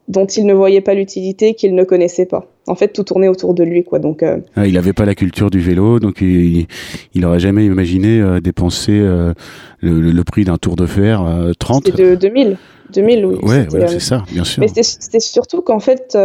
dont 0.07 0.25
il 0.25 0.47
ne 0.47 0.55
voyait 0.55 0.81
pas 0.81 0.95
l'utilité, 0.95 1.53
qu'il 1.53 1.75
ne 1.75 1.83
connaissait 1.83 2.25
pas. 2.25 2.47
En 2.67 2.75
fait, 2.75 2.89
tout 2.89 3.03
tournait 3.03 3.27
autour 3.27 3.53
de 3.53 3.63
lui, 3.63 3.83
quoi. 3.83 3.99
Donc, 3.99 4.23
euh, 4.23 4.37
Ah, 4.55 4.65
il 4.65 4.73
n'avait 4.73 4.93
pas 4.93 5.05
la 5.05 5.13
culture 5.13 5.51
du 5.51 5.59
vélo, 5.59 5.99
donc 5.99 6.21
il, 6.21 6.65
il 7.13 7.25
aurait 7.25 7.39
jamais 7.39 7.65
imaginé 7.65 8.19
euh, 8.19 8.39
dépenser 8.39 8.93
euh, 8.99 9.33
le, 9.81 10.23
prix 10.23 10.45
d'un 10.45 10.57
tour 10.57 10.75
de 10.75 10.87
fer 10.87 11.23
euh, 11.23 11.51
30. 11.59 11.85
c'était 11.85 12.11
de 12.11 12.15
2000. 12.15 12.57
2000, 12.93 13.25
oui. 13.25 13.35
ouais, 13.43 13.65
voilà, 13.69 13.87
c'est 13.87 13.99
ça, 13.99 14.23
bien 14.31 14.43
sûr. 14.43 14.61
Mais 14.61 14.67
c'était- 14.67 15.19
surtout 15.19 15.61
qu'en 15.61 15.79
fait, 15.79 16.15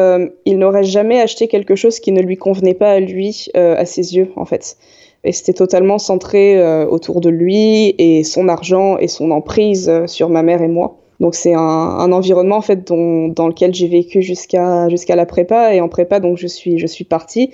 il 0.45 0.59
n'aurait 0.59 0.85
jamais 0.85 1.21
acheté 1.21 1.49
quelque 1.49 1.75
chose 1.75 2.01
qui 2.01 2.13
ne 2.13 2.21
lui 2.21 2.37
convenait 2.37 2.75
pas 2.75 2.93
à 2.93 3.01
lui, 3.01 3.49
à 3.55 3.87
ses 3.87 4.15
yeux, 4.15 4.29
en 4.37 4.45
fait. 4.45 4.77
Et 5.25 5.33
c'était 5.33 5.55
totalement 5.55 5.99
centré 5.99 6.63
autour 6.87 7.23
de 7.23 7.31
lui 7.31 7.95
et 7.97 8.25
son 8.25 8.49
argent 8.49 8.99
et 8.99 9.09
son 9.09 9.31
emprise 9.31 9.91
sur 10.07 10.29
ma 10.29 10.43
mère 10.43 10.61
et 10.61 10.69
moi. 10.69 11.00
Donc 11.21 11.35
c'est 11.35 11.55
un, 11.55 11.59
un 11.61 12.13
environnement 12.13 12.57
en 12.57 12.63
fait 12.63 12.87
dont- 12.89 13.29
dans 13.29 13.47
lequel 13.47 13.75
j'ai 13.75 13.89
vécu 13.89 14.23
jusqu'à 14.23 14.89
jusqu'à 14.89 15.17
la 15.17 15.27
prépa 15.27 15.75
et 15.75 15.81
en 15.81 15.89
prépa 15.89 16.19
donc 16.19 16.39
je 16.39 16.47
suis 16.47 16.79
je 16.79 16.87
suis 16.87 17.05
partie. 17.05 17.51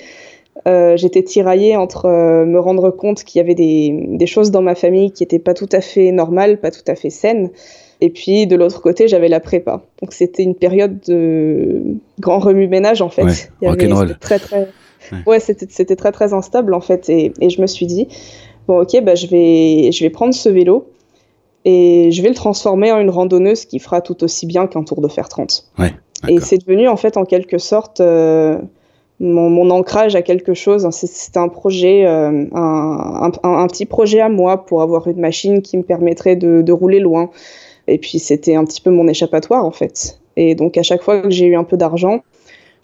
Euh, 0.66 0.96
J'étais 0.96 1.22
tiraillée 1.22 1.76
entre 1.76 2.06
euh, 2.06 2.46
me 2.46 2.58
rendre 2.58 2.90
compte 2.90 3.24
qu'il 3.24 3.38
y 3.38 3.42
avait 3.42 3.54
des, 3.54 3.92
des 4.08 4.26
choses 4.26 4.50
dans 4.50 4.62
ma 4.62 4.74
famille 4.74 5.10
qui 5.12 5.22
étaient 5.22 5.38
pas 5.38 5.52
tout 5.52 5.68
à 5.72 5.80
fait 5.82 6.12
normales, 6.12 6.58
pas 6.60 6.70
tout 6.70 6.84
à 6.88 6.94
fait 6.94 7.10
saines, 7.10 7.50
et 8.00 8.08
puis 8.08 8.46
de 8.46 8.56
l'autre 8.56 8.80
côté, 8.80 9.06
j'avais 9.06 9.28
la 9.28 9.38
prépa. 9.40 9.82
Donc 10.00 10.12
c'était 10.14 10.42
une 10.42 10.54
période 10.54 10.98
de 11.06 11.82
grand 12.20 12.38
remue-ménage 12.38 13.02
en 13.02 13.10
fait. 13.10 13.24
Ouais, 13.24 13.32
Il 13.60 13.64
y 13.64 13.68
avait- 13.68 14.14
très 14.20 14.38
très 14.38 14.68
Ouais. 15.26 15.38
c'était 15.40 15.94
très 15.94 16.10
très 16.10 16.32
instable 16.32 16.72
en 16.74 16.80
fait 16.80 17.08
et, 17.10 17.32
et 17.40 17.50
je 17.50 17.60
me 17.60 17.66
suis 17.66 17.86
dit 17.86 18.08
bon 18.66 18.80
OK, 18.80 18.98
bah 19.04 19.14
je 19.14 19.26
vais 19.28 19.92
je 19.92 20.02
vais 20.02 20.10
prendre 20.10 20.34
ce 20.34 20.48
vélo 20.48 20.88
et 21.68 22.10
je 22.12 22.22
vais 22.22 22.28
le 22.28 22.34
transformer 22.34 22.92
en 22.92 23.00
une 23.00 23.10
randonneuse 23.10 23.64
qui 23.66 23.78
fera 23.80 24.00
tout 24.00 24.22
aussi 24.24 24.46
bien 24.46 24.66
qu'un 24.68 24.84
Tour 24.84 25.00
de 25.02 25.08
Fer 25.08 25.28
30. 25.28 25.66
Ouais, 25.78 25.92
Et 26.28 26.40
c'est 26.40 26.58
devenu 26.58 26.86
en 26.88 26.96
fait 26.96 27.16
en 27.16 27.24
quelque 27.24 27.58
sorte 27.58 28.00
euh, 28.00 28.56
mon, 29.20 29.50
mon 29.50 29.68
ancrage 29.70 30.14
à 30.14 30.22
quelque 30.22 30.54
chose. 30.54 30.86
C'est- 30.92 31.06
C'était 31.08 31.38
un 31.40 31.48
projet, 31.48 32.06
euh, 32.06 32.44
un, 32.54 33.30
un- 33.42 33.58
un 33.58 33.66
petit 33.66 33.84
projet 33.86 34.20
à 34.20 34.28
moi 34.28 34.64
pour 34.64 34.80
avoir 34.80 35.08
une 35.08 35.18
machine 35.20 35.60
qui 35.60 35.76
me 35.76 35.82
permettrait 35.82 36.36
de, 36.36 36.62
de 36.62 36.72
rouler 36.72 37.00
loin. 37.00 37.30
Et 37.88 37.98
puis 37.98 38.18
c'était 38.20 38.54
un 38.54 38.64
petit 38.64 38.80
peu 38.80 38.90
mon 38.90 39.08
échappatoire 39.08 39.64
en 39.64 39.70
fait. 39.72 40.18
Et 40.36 40.54
donc 40.54 40.76
à 40.78 40.82
chaque 40.82 41.02
fois 41.02 41.20
que 41.20 41.30
j'ai 41.30 41.46
eu 41.46 41.56
un 41.56 41.64
peu 41.64 41.76
d'argent, 41.76 42.20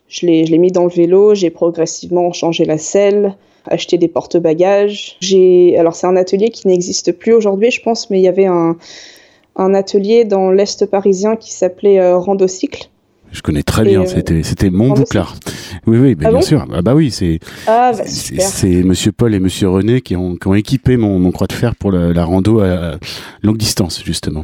je 0.09 0.27
l'ai 0.27 0.45
je 0.47 0.51
l'ai 0.51 0.59
mis 0.59 0.73
dans 0.73 0.85
le 0.85 0.91
vélo, 0.91 1.35
j'ai 1.35 1.51
progressivement 1.51 2.33
changé 2.33 2.65
la 2.65 2.79
selle, 2.79 3.37
acheté 3.67 3.99
des 3.99 4.09
porte-bagages. 4.09 5.17
J'ai 5.21 5.77
alors 5.79 5.95
c'est 5.95 6.07
un 6.07 6.17
atelier 6.17 6.51
qui 6.51 6.67
n'existe 6.69 7.13
plus 7.13 7.33
aujourd'hui, 7.33 7.71
je 7.71 7.83
pense, 7.83 8.11
mais 8.11 8.19
il 8.19 8.23
y 8.23 8.29
avait 8.29 8.47
un 8.47 8.77
un 9.57 9.75
atelier 9.75 10.25
dans 10.25 10.51
l'est 10.51 10.87
parisien 10.87 11.37
qui 11.37 11.53
s'appelait 11.53 12.01
euh, 12.01 12.17
Randocycle. 12.17 12.89
Je 13.33 13.41
connais 13.43 13.63
très 13.63 13.83
Et, 13.83 13.87
bien, 13.87 14.03
euh, 14.03 14.07
c'était 14.07 14.43
c'était 14.43 14.71
mon 14.71 14.91
bouclard. 14.91 15.37
Oui, 15.87 15.99
oui, 15.99 16.15
bah, 16.15 16.25
Ah 16.27 16.31
bien 16.31 16.39
bon? 16.41 16.45
sûr. 16.45 16.67
Ah, 16.73 16.83
bah 16.83 16.95
oui, 16.95 17.11
c'est 17.11 17.39
Ah 17.67 17.93
bah 17.97 18.05
c'est 18.07 18.83
Monsieur 18.83 19.13
Paul 19.13 19.35
et 19.35 19.41
Monsieur 19.41 19.69
René 19.69 20.01
qui 20.01 20.17
ont, 20.17 20.37
qui 20.37 20.49
ont 20.49 20.55
équipé 20.55 20.97
mon, 20.97 21.19
mon 21.19 21.31
croix 21.33 21.47
de 21.47 21.53
fer 21.53 21.75
pour 21.77 21.91
le- 21.91 22.13
la 22.13 22.25
rando 22.25 22.61
à 22.61 22.99
longue 23.43 23.57
distance, 23.57 24.03
justement. 24.05 24.43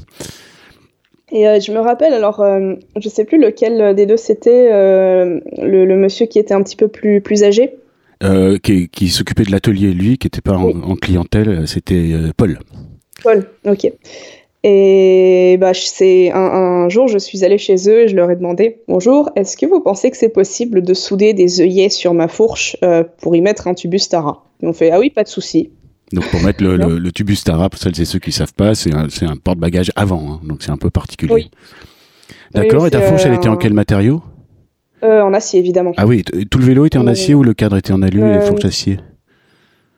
Et 1.30 1.44
je 1.60 1.72
me 1.72 1.78
rappelle, 1.80 2.14
alors, 2.14 2.42
je 2.96 3.08
sais 3.10 3.24
plus 3.26 3.38
lequel 3.38 3.94
des 3.94 4.06
deux 4.06 4.16
c'était, 4.16 4.70
le, 4.70 5.96
monsieur 5.96 6.24
qui 6.24 6.38
était 6.38 6.54
un 6.54 6.62
petit 6.62 6.76
peu 6.76 6.88
plus, 6.88 7.20
plus 7.20 7.44
âgé. 7.44 7.74
Qui, 8.62 8.88
qui 8.88 9.08
s'occupait 9.08 9.44
de 9.44 9.50
l'atelier, 9.50 9.92
lui, 9.92 10.18
qui 10.18 10.26
n'était 10.26 10.40
pas 10.40 10.56
en, 10.56 10.96
clientèle, 10.96 11.66
c'était 11.66 12.14
Paul. 12.36 12.58
Paul, 13.22 13.48
ok. 13.66 13.92
Et 14.64 15.56
bah, 15.60 15.72
c'est 15.72 16.32
un, 16.32 16.38
un, 16.38 16.88
jour, 16.88 17.06
je 17.06 17.18
suis 17.18 17.44
allée 17.44 17.58
chez 17.58 17.76
eux 17.88 18.00
et 18.02 18.08
je 18.08 18.16
leur 18.16 18.28
ai 18.30 18.34
demandé 18.34 18.82
Bonjour, 18.88 19.30
est-ce 19.36 19.56
que 19.56 19.66
vous 19.66 19.80
pensez 19.80 20.10
que 20.10 20.16
c'est 20.16 20.28
possible 20.30 20.82
de 20.82 20.94
souder 20.94 21.32
des 21.32 21.60
œillets 21.60 21.90
sur 21.90 22.12
ma 22.12 22.26
fourche 22.26 22.76
euh, 22.82 23.04
pour 23.22 23.36
y 23.36 23.40
mettre 23.40 23.68
un 23.68 23.74
tubus 23.74 24.08
Tara? 24.08 24.44
Ils 24.60 24.68
ont 24.68 24.72
fait 24.72 24.90
Ah 24.90 24.98
oui, 24.98 25.10
pas 25.10 25.22
de 25.22 25.28
souci. 25.28 25.70
Donc 26.12 26.28
pour 26.30 26.40
mettre 26.40 26.64
le, 26.64 26.76
le, 26.76 27.12
tubus 27.12 27.44
Tara, 27.44 27.70
pour 27.70 27.78
celles 27.78 28.00
et 28.00 28.04
ceux 28.04 28.18
qui 28.18 28.30
ne 28.30 28.34
savent 28.34 28.54
pas, 28.54 28.74
c'est 28.74 28.92
un, 28.92 29.06
un 29.22 29.36
porte-bagages 29.36 29.92
avant, 29.94 30.32
hein, 30.32 30.40
donc 30.42 30.62
c'est 30.62 30.70
un 30.70 30.76
peu 30.76 30.90
particulier. 30.90 31.32
Oui. 31.32 31.50
D'accord, 32.52 32.86
et 32.86 32.90
ta 32.90 33.02
fourche, 33.02 33.22
elle 33.26 33.34
était 33.34 33.48
en 33.48 33.56
quel 33.56 33.74
matériau? 33.74 34.22
Euh, 35.02 35.22
En 35.22 35.34
acier, 35.34 35.60
évidemment. 35.60 35.92
Ah 35.96 36.06
oui, 36.06 36.24
tout 36.24 36.58
le 36.58 36.64
vélo 36.64 36.86
était 36.86 36.98
en 36.98 37.06
acier 37.06 37.34
ou 37.34 37.42
le 37.42 37.54
cadre 37.54 37.76
était 37.76 37.92
en 37.92 38.02
alu 38.02 38.20
et 38.20 38.24
euh, 38.24 38.40
fourches 38.40 38.64
acier 38.64 38.98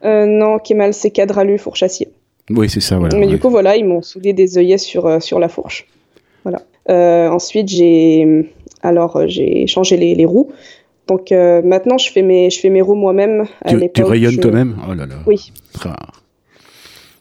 Non, 0.04 0.58
Kemal, 0.58 0.94
c'est 0.94 1.10
cadre 1.10 1.38
alu, 1.38 1.58
fourche 1.58 1.82
acier. 1.82 2.08
Oui, 2.50 2.68
c'est 2.68 2.80
ça, 2.80 2.98
voilà. 2.98 3.16
Mais 3.16 3.26
du 3.26 3.38
coup, 3.38 3.48
voilà, 3.48 3.76
ils 3.76 3.84
m'ont 3.84 4.02
soudé 4.02 4.32
des 4.32 4.58
œillets 4.58 4.78
sur, 4.78 5.06
euh, 5.06 5.20
sur 5.20 5.38
la 5.38 5.48
fourche. 5.48 5.86
Voilà. 6.44 6.62
Euh, 6.88 7.28
ensuite, 7.28 7.68
j'ai 7.68 8.50
alors 8.82 9.16
euh, 9.16 9.26
j'ai 9.28 9.66
changé 9.66 9.96
les, 9.96 10.14
les, 10.14 10.24
roues. 10.24 10.50
Donc 11.06 11.30
maintenant, 11.32 11.98
je 11.98 12.10
fais 12.10 12.22
mes, 12.22 12.50
je 12.50 12.60
fais 12.60 12.70
mes 12.70 12.80
roues 12.80 12.94
moi-même. 12.94 13.44
Tu, 13.66 13.90
tu 13.92 14.02
rayonnes 14.04 14.38
toi-même? 14.38 14.76
Oh 14.88 14.94
là 14.94 15.06
là. 15.06 15.16
Oui. 15.26 15.52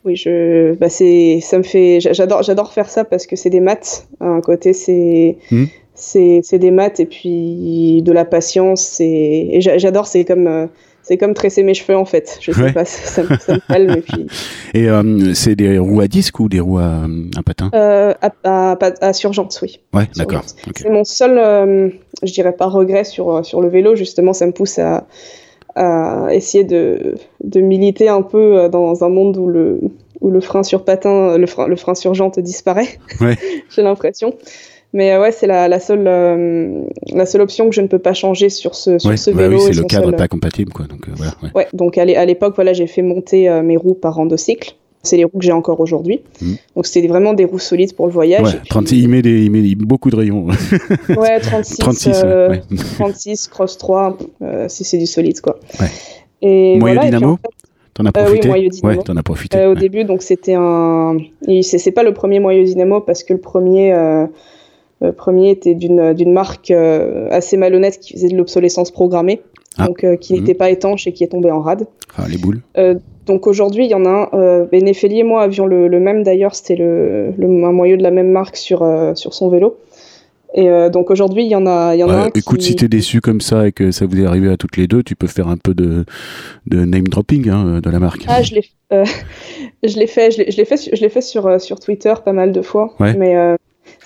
Oui, 0.05 0.15
je, 0.15 0.75
bah 0.75 0.89
c'est, 0.89 1.39
ça 1.41 1.57
me 1.57 1.63
fait, 1.63 1.99
j'adore, 1.99 2.41
j'adore 2.41 2.71
faire 2.71 2.89
ça 2.89 3.03
parce 3.03 3.27
que 3.27 3.35
c'est 3.35 3.49
des 3.49 3.59
maths. 3.59 4.07
Un 4.21 4.39
côté, 4.41 4.71
c'est, 4.73 5.37
hmm. 5.51 5.65
C'est, 5.99 6.59
des 6.59 6.71
maths 6.71 6.99
et 6.99 7.05
puis 7.05 8.01
de 8.01 8.11
la 8.11 8.25
patience. 8.25 8.99
Et, 8.99 9.57
et 9.57 9.61
j'adore, 9.61 10.07
c'est 10.07 10.25
comme, 10.25 10.69
c'est 11.09 11.17
comme 11.17 11.33
tresser 11.33 11.63
mes 11.63 11.73
cheveux 11.73 11.97
en 11.97 12.05
fait. 12.05 12.37
Je 12.39 12.51
sais 12.51 12.71
pas, 12.71 12.85
ça, 12.85 13.23
ça, 13.39 13.53
me 13.53 13.67
calme. 13.67 13.97
Et, 13.97 14.01
puis... 14.01 14.27
et 14.75 14.89
euh, 14.89 15.33
c'est 15.33 15.55
des 15.55 15.79
roues 15.79 16.01
à 16.01 16.07
disque 16.07 16.39
ou 16.39 16.47
des 16.47 16.59
roues 16.59 16.77
à, 16.77 17.05
à 17.35 17.43
patin? 17.43 17.71
Euh, 17.73 18.13
à, 18.21 18.71
à, 18.71 19.11
oui. 19.61 19.79
Ouais, 19.91 20.07
d'accord. 20.15 20.43
C'est 20.75 20.89
mon 20.89 21.03
seul, 21.03 21.37
euh, 21.39 21.89
je 22.21 22.31
dirais 22.31 22.53
pas 22.53 22.67
regret 22.67 23.05
sur, 23.05 23.43
sur 23.43 23.59
le 23.59 23.69
vélo. 23.69 23.95
Justement, 23.95 24.33
ça 24.33 24.45
me 24.45 24.51
pousse 24.51 24.77
à, 24.77 25.07
à 25.75 26.27
essayer 26.31 26.63
de, 26.63 27.15
de 27.43 27.59
militer 27.59 28.09
un 28.09 28.21
peu 28.21 28.69
dans 28.69 29.03
un 29.03 29.09
monde 29.09 29.37
où 29.37 29.47
le, 29.47 29.79
où 30.21 30.29
le 30.29 30.41
frein 30.41 30.61
sur 30.61 30.85
patin, 30.85 31.39
le 31.39 31.47
frein, 31.47 31.67
le 31.67 31.75
frein 31.75 31.95
sur 31.95 32.13
jante 32.13 32.39
disparaît. 32.39 32.99
Ouais. 33.19 33.35
J'ai 33.75 33.81
l'impression. 33.81 34.35
Mais 34.93 35.11
euh, 35.11 35.21
ouais, 35.21 35.31
c'est 35.31 35.45
la, 35.45 35.67
la, 35.67 35.79
seule, 35.79 36.07
euh, 36.07 36.83
la 37.13 37.25
seule 37.25 37.41
option 37.41 37.69
que 37.69 37.75
je 37.75 37.81
ne 37.81 37.87
peux 37.87 37.99
pas 37.99 38.13
changer 38.13 38.49
sur 38.49 38.73
ce, 38.73 38.97
sur 38.97 39.17
ce 39.17 39.31
bah 39.31 39.47
vélo. 39.47 39.57
oui, 39.57 39.63
c'est 39.67 39.79
le 39.79 39.83
cadre 39.83 40.11
pas 40.11 40.27
compatible. 40.27 40.73
Quoi, 40.73 40.85
donc, 40.85 41.07
euh, 41.07 41.11
voilà, 41.15 41.33
ouais. 41.43 41.49
ouais. 41.53 41.67
donc 41.73 41.97
à 41.97 42.05
l'époque, 42.25 42.55
voilà, 42.55 42.73
j'ai 42.73 42.87
fait 42.87 43.01
monter 43.01 43.49
mes 43.61 43.77
roues 43.77 43.93
par 43.93 44.19
endocycle. 44.19 44.75
C'est 45.01 45.15
les 45.15 45.23
roues 45.23 45.37
que 45.37 45.45
j'ai 45.45 45.53
encore 45.53 45.79
aujourd'hui. 45.79 46.19
Mmh. 46.41 46.53
Donc 46.75 46.85
c'était 46.85 47.07
vraiment 47.07 47.33
des 47.33 47.45
roues 47.45 47.57
solides 47.59 47.95
pour 47.95 48.05
le 48.05 48.11
voyage. 48.11 48.53
Ouais, 48.53 48.59
36, 48.69 48.97
il, 48.97 49.07
met 49.07 49.21
des, 49.21 49.45
il 49.45 49.49
met 49.49 49.73
beaucoup 49.75 50.09
de 50.09 50.17
rayons. 50.17 50.45
ouais, 51.17 51.39
36, 51.39 51.77
36, 51.77 52.25
36 52.95 53.47
cross 53.47 53.77
3, 53.77 54.17
si 54.67 54.83
c'est 54.83 54.97
du 54.97 55.05
solide. 55.05 55.39
Quoi. 55.39 55.57
Et 56.41 56.77
moyen 56.77 56.95
voilà, 56.95 57.09
dynamo 57.11 57.39
T'en 57.93 58.05
as 58.05 58.11
profité 58.11 58.49
Oui, 58.49 58.69
dynamo. 58.69 58.97
Ouais, 58.97 59.03
t'en 59.03 59.15
as 59.15 59.23
profité. 59.23 59.65
au 59.65 59.75
début, 59.75 60.03
donc 60.03 60.21
c'était 60.21 60.55
un. 60.57 61.15
C'est 61.61 61.91
pas 61.91 62.03
le 62.03 62.13
premier 62.13 62.41
moyen 62.41 62.63
dynamo 62.63 62.99
parce 62.99 63.23
que 63.23 63.31
le 63.31 63.39
premier, 63.39 63.93
le 65.01 65.13
premier 65.13 65.49
était 65.51 65.75
d'une 65.75 66.31
marque 66.31 66.71
euh, 66.71 67.27
assez 67.31 67.57
malhonnête 67.57 67.99
qui 67.99 68.13
faisait 68.13 68.27
de 68.27 68.35
l'obsolescence 68.35 68.91
programmée, 68.91 69.41
ah. 69.77 69.87
donc 69.87 70.03
euh, 70.03 70.15
qui 70.17 70.33
n'était 70.33 70.53
mhm. 70.53 70.57
pas 70.57 70.69
étanche 70.69 71.07
et 71.07 71.13
qui 71.13 71.23
est 71.23 71.27
tombé 71.27 71.51
en 71.51 71.61
rade. 71.61 71.87
Ah, 72.17 72.27
les 72.27 72.37
boules. 72.37 72.61
Euh, 72.77 72.95
donc 73.25 73.47
aujourd'hui, 73.47 73.85
il 73.85 73.91
y 73.91 73.95
en 73.95 74.05
a 74.05 74.09
un. 74.09 74.29
Euh, 74.33 74.65
et 74.71 75.23
moi 75.23 75.43
avions 75.43 75.67
le, 75.67 75.87
même 75.99 76.23
d'ailleurs, 76.23 76.55
c'était 76.55 76.75
le, 76.75 77.31
le, 77.37 77.47
un 77.63 77.71
moyeu 77.71 77.97
de 77.97 78.03
la 78.03 78.11
même 78.11 78.31
marque 78.31 78.57
sur, 78.57 78.85
sur 79.15 79.33
son 79.33 79.49
vélo. 79.49 79.77
Et 80.55 80.67
donc 80.91 81.11
aujourd'hui, 81.11 81.45
il 81.45 81.51
y 81.51 81.55
en 81.55 81.67
a, 81.67 81.93
il 81.93 81.99
y 81.99 82.03
en 82.03 82.09
a 82.09 82.15
un 82.15 82.29
Écoute, 82.33 82.63
si 82.63 82.75
t'es 82.75 82.87
déçu 82.87 83.21
comme 83.21 83.39
ça 83.39 83.67
et 83.67 83.71
que 83.71 83.91
ça 83.91 84.07
vous 84.07 84.19
est 84.19 84.25
arrivé 84.25 84.49
à 84.49 84.57
toutes 84.57 84.77
les 84.77 84.87
deux, 84.87 85.03
tu 85.03 85.15
peux 85.15 85.27
faire 85.27 85.47
un 85.47 85.57
peu 85.57 85.75
de, 85.75 86.05
de 86.65 86.85
name 86.85 87.07
dropping 87.07 87.49
hein, 87.49 87.81
de 87.83 87.89
la 87.89 87.99
marque. 87.99 88.25
Ah, 88.27 88.41
je 88.41 88.55
l'ai, 88.55 88.65
je 89.83 89.99
l'ai 89.99 90.07
fait, 90.07 90.31
je 90.31 90.57
l'ai, 90.57 90.65
fait, 90.65 90.89
je 90.91 90.99
l'ai 90.99 91.09
fait 91.09 91.21
sur 91.21 91.61
sur 91.61 91.79
Twitter 91.79 92.15
pas 92.25 92.33
mal 92.33 92.51
de 92.51 92.63
fois. 92.63 92.95
Ouais. 92.99 93.13
Mais 93.13 93.35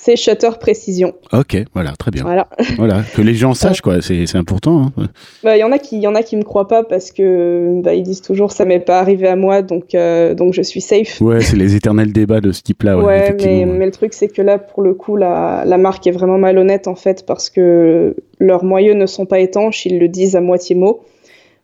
c'est 0.04 0.18
Shutter 0.18 0.50
Précision. 0.60 1.13
Ok, 1.32 1.56
voilà, 1.74 1.94
très 1.98 2.12
bien. 2.12 2.24
Voilà. 2.24 2.50
voilà 2.78 3.04
que 3.16 3.22
les 3.22 3.36
gens 3.36 3.54
sachent, 3.54 3.82
quoi, 3.82 4.02
c'est 4.02 4.36
important. 4.36 4.92
Hein. 4.98 5.08
Bah, 5.44 5.56
il 5.56 5.62
y 5.62 5.63
en 5.63 5.72
a 5.72 5.80
qui, 5.80 6.00
y 6.00 6.08
en 6.08 6.16
a 6.16 6.24
qui 6.24 6.36
me 6.36 6.44
croient 6.44 6.68
pas 6.68 6.84
parce 6.84 7.12
que 7.12 7.80
bah, 7.82 7.94
ils 7.94 8.04
disent 8.04 8.22
toujours 8.22 8.52
ça 8.52 8.66
m'est 8.66 8.82
pas 8.82 9.00
arrivé 9.00 9.28
à 9.28 9.38
moi, 9.38 9.62
donc 9.62 9.96
euh, 9.96 10.34
donc 10.34 10.54
je 10.54 10.62
suis 10.62 10.82
safe. 10.82 11.22
Ouais, 11.22 11.39
c'est 11.39 11.56
les 11.56 11.76
éternels 11.76 12.12
débats 12.12 12.42
de 12.42 12.52
ce 12.52 12.62
type-là. 12.63 12.98
Ouais, 12.98 13.34
mais, 13.39 13.66
mais, 13.66 13.86
le 13.86 13.92
truc 13.92 14.13
c'est 14.13 14.28
que 14.28 14.42
là, 14.42 14.58
pour 14.58 14.84
le 14.84 14.94
coup, 14.94 15.16
la, 15.16 15.63
la 15.66 15.78
marque 15.78 16.06
est 16.06 16.12
vraiment 16.12 16.38
malhonnête 16.38 16.88
en 16.89 16.96
fait 16.96 17.26
parce 17.26 17.50
que 17.50 18.16
leurs 18.39 18.66
moyeux 18.66 18.96
ne 18.96 19.06
sont 19.06 19.26
pas 19.26 19.39
étanches, 19.39 19.86
ils 19.86 20.00
le 20.00 20.10
disent 20.10 20.36
à 20.36 20.42
moitié 20.42 20.76
mot. 20.76 21.02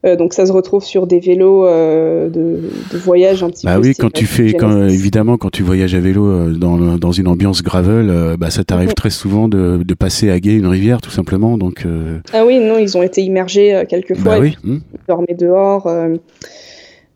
Euh, 0.05 0.15
donc 0.15 0.33
ça 0.33 0.45
se 0.45 0.53
retrouve 0.53 0.83
sur 0.83 1.07
des 1.07 1.19
vélos 1.19 1.65
euh, 1.65 2.29
de, 2.29 2.62
de, 2.91 2.97
voyage 2.97 3.43
un 3.43 3.49
petit 3.49 3.65
bah 3.65 3.75
peu. 3.75 3.81
Bah 3.81 3.88
oui, 3.89 3.95
quand 3.99 4.12
tu 4.12 4.25
fais, 4.25 4.53
quand, 4.53 4.88
évidemment, 4.88 5.38
quand 5.38 5.49
tu 5.49 5.62
voyages 5.62 5.93
à 5.93 5.99
vélo 5.99 6.25
euh, 6.25 6.53
dans, 6.53 6.97
dans 6.97 7.12
une 7.12 7.27
ambiance 7.27 7.62
gravel, 7.63 8.38
bah 8.38 8.49
ça 8.49 8.63
t'arrive 8.63 8.91
mm. 8.91 8.93
très 8.93 9.09
souvent 9.09 9.49
de, 9.49 9.83
de, 9.83 9.93
passer 9.93 10.29
à 10.29 10.39
gué 10.39 10.53
une 10.53 10.67
rivière, 10.67 11.01
tout 11.01 11.09
simplement. 11.09 11.57
Donc. 11.57 11.85
Ah 12.31 12.45
oui, 12.45 12.59
non, 12.59 12.77
ils 12.77 12.97
ont 12.97 13.03
été 13.03 13.21
immergés 13.21 13.83
quelques 13.89 14.15
fois. 14.15 14.35
Bah 14.35 14.39
oui. 14.39 14.55
Mm. 14.63 14.77
Ils 14.93 14.99
dormaient 15.07 15.38
dehors. 15.38 15.91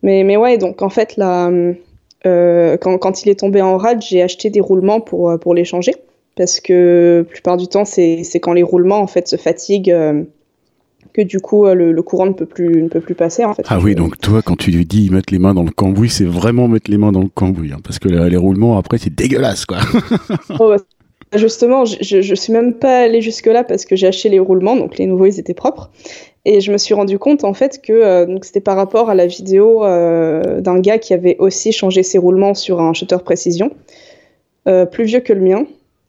mais 0.02 0.22
mais 0.22 0.36
ouais, 0.36 0.58
donc 0.58 0.82
en 0.82 0.90
fait 0.90 1.16
là, 1.16 1.50
quand, 2.22 2.98
quand 2.98 3.22
il 3.24 3.30
est 3.30 3.38
tombé 3.40 3.62
en 3.62 3.78
rade, 3.78 4.02
j'ai 4.02 4.20
acheté 4.20 4.50
des 4.50 4.60
roulements 4.60 5.00
pour 5.00 5.38
pour 5.40 5.54
les 5.54 5.64
changer 5.64 5.94
parce 6.36 6.60
que 6.60 7.24
la 7.26 7.32
plupart 7.32 7.56
du 7.56 7.66
temps 7.66 7.86
c'est 7.86 8.24
quand 8.42 8.52
les 8.52 8.62
roulements 8.62 9.00
en 9.00 9.06
fait 9.06 9.26
se 9.26 9.36
fatiguent 9.36 10.26
que 11.12 11.22
du 11.22 11.40
coup 11.40 11.66
euh, 11.66 11.74
le, 11.74 12.02
courant 12.02 12.26
ne 12.26 12.32
peut 12.32 12.46
plus 12.46 12.82
ne 12.82 12.88
peut 12.88 13.00
plus 13.00 13.14
passer 13.14 13.44
en 13.44 13.54
fait. 13.54 13.64
Ah 13.68 13.78
oui, 13.82 13.94
donc 13.94 14.18
toi 14.18 14.42
quand 14.42 14.56
tu 14.56 14.70
lui 14.70 14.84
dis 14.84 15.10
mettre 15.10 15.32
les 15.32 15.38
mains 15.38 15.54
dans 15.54 15.62
le 15.62 15.70
cambouis, 15.70 16.10
c'est 16.10 16.24
vraiment 16.24 16.68
mettre 16.68 16.90
les 16.90 16.98
mains 16.98 17.12
dans 17.12 17.22
le 17.22 17.28
cambouis, 17.28 17.72
hein, 17.72 17.78
parce 17.82 17.98
que 17.98 18.08
les 18.08 18.36
roulements 18.36 18.78
après 18.78 18.98
c'est 18.98 19.14
dégueulasse 19.14 19.66
quoi. 19.66 19.78
oh, 20.60 20.68
bah, 20.70 20.76
justement, 21.36 21.84
je, 21.84 22.20
je 22.20 22.34
suis 22.34 22.52
même 22.52 22.74
pas 22.74 23.00
allée 23.00 23.20
jusque 23.20 23.46
là 23.46 23.64
parce 23.64 23.84
que 23.84 23.96
j'ai 23.96 24.06
acheté 24.06 24.28
les 24.28 24.38
roulements, 24.38 24.76
donc 24.76 24.98
les 24.98 25.06
nouveaux 25.06 25.26
ils 25.26 25.38
étaient 25.38 25.54
propres. 25.54 25.90
Et 26.44 26.60
je 26.60 26.70
me 26.72 26.78
suis 26.78 26.94
rendu 26.94 27.18
compte 27.18 27.44
en 27.44 27.54
fait 27.54 27.80
que 27.80 27.92
euh, 27.92 28.26
donc 28.26 28.44
c'était 28.44 28.60
par 28.60 28.76
rapport 28.76 29.08
à 29.08 29.14
la 29.14 29.26
vidéo 29.26 29.84
euh, 29.84 30.60
d'un 30.60 30.78
gars 30.78 30.98
qui 30.98 31.14
avait 31.14 31.36
aussi 31.38 31.72
changé 31.72 32.02
ses 32.02 32.18
roulements 32.18 32.54
sur 32.54 32.80
un 32.80 32.92
shutter 32.92 33.18
précision, 33.24 33.70
plus 34.92 35.04
vieux 35.04 35.20
que 35.20 35.32
le 35.32 35.40
mien, 35.40 35.66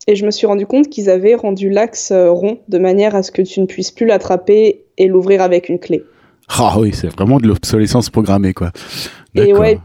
et 0.07 0.15
je 0.15 0.25
me 0.25 0.31
suis 0.31 0.45
rendu 0.47 0.65
compte 0.65 0.89
qu'ils 0.89 1.09
avaient 1.09 1.35
rendu 1.35 1.69
l'axe 1.69 2.11
euh, 2.11 2.31
rond 2.31 2.59
de 2.67 2.77
manière 2.77 3.15
à 3.15 3.23
ce 3.23 3.31
que 3.31 3.41
tu 3.41 3.59
ne 3.59 3.65
puisses 3.65 3.91
plus 3.91 4.05
l'attraper 4.05 4.83
et 4.97 5.07
l'ouvrir 5.07 5.41
avec 5.41 5.69
une 5.69 5.79
clé. 5.79 6.03
Ah 6.49 6.75
oui, 6.79 6.91
c'est 6.93 7.07
vraiment 7.07 7.39
de 7.39 7.47
l'obsolescence 7.47 8.09
programmée, 8.11 8.53
quoi. 8.53 8.71
Et 9.33 9.53
ouais, 9.53 9.79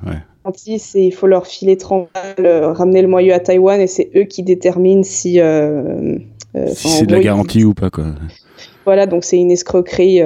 il 0.95 1.13
faut 1.13 1.27
leur 1.27 1.47
filer 1.47 1.77
30 1.77 2.09
balles, 2.15 2.47
euh, 2.47 2.73
ramener 2.73 3.01
le 3.03 3.09
moyeu 3.09 3.33
à 3.33 3.41
Taïwan 3.41 3.81
et 3.81 3.87
c'est 3.87 4.11
eux 4.15 4.25
qui 4.25 4.43
déterminent 4.43 5.03
si. 5.03 5.41
Euh, 5.41 6.17
si 6.67 6.89
c'est 6.89 7.07
de 7.07 7.13
la 7.13 7.21
garantie 7.21 7.65
ou 7.65 7.73
pas, 7.73 7.91
quoi. 7.91 8.07
Voilà, 8.85 9.07
donc 9.07 9.25
c'est 9.25 9.39
une 9.39 9.51
escroquerie. 9.51 10.21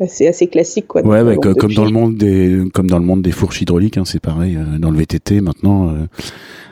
assez, 0.00 0.26
assez 0.26 0.46
classique 0.48 0.86
quoi. 0.86 1.02
Ouais, 1.02 1.22
bah, 1.22 1.36
comme 1.36 1.72
dans 1.72 1.84
le 1.84 1.90
monde 1.90 2.16
des 2.16 2.62
comme 2.72 2.88
dans 2.88 2.98
le 2.98 3.04
monde 3.04 3.22
des 3.22 3.32
fourches 3.32 3.60
hydrauliques, 3.62 3.96
hein, 3.96 4.04
c'est 4.04 4.20
pareil. 4.20 4.58
dans 4.78 4.90
le 4.90 4.98
VTT 4.98 5.40
maintenant, 5.40 5.94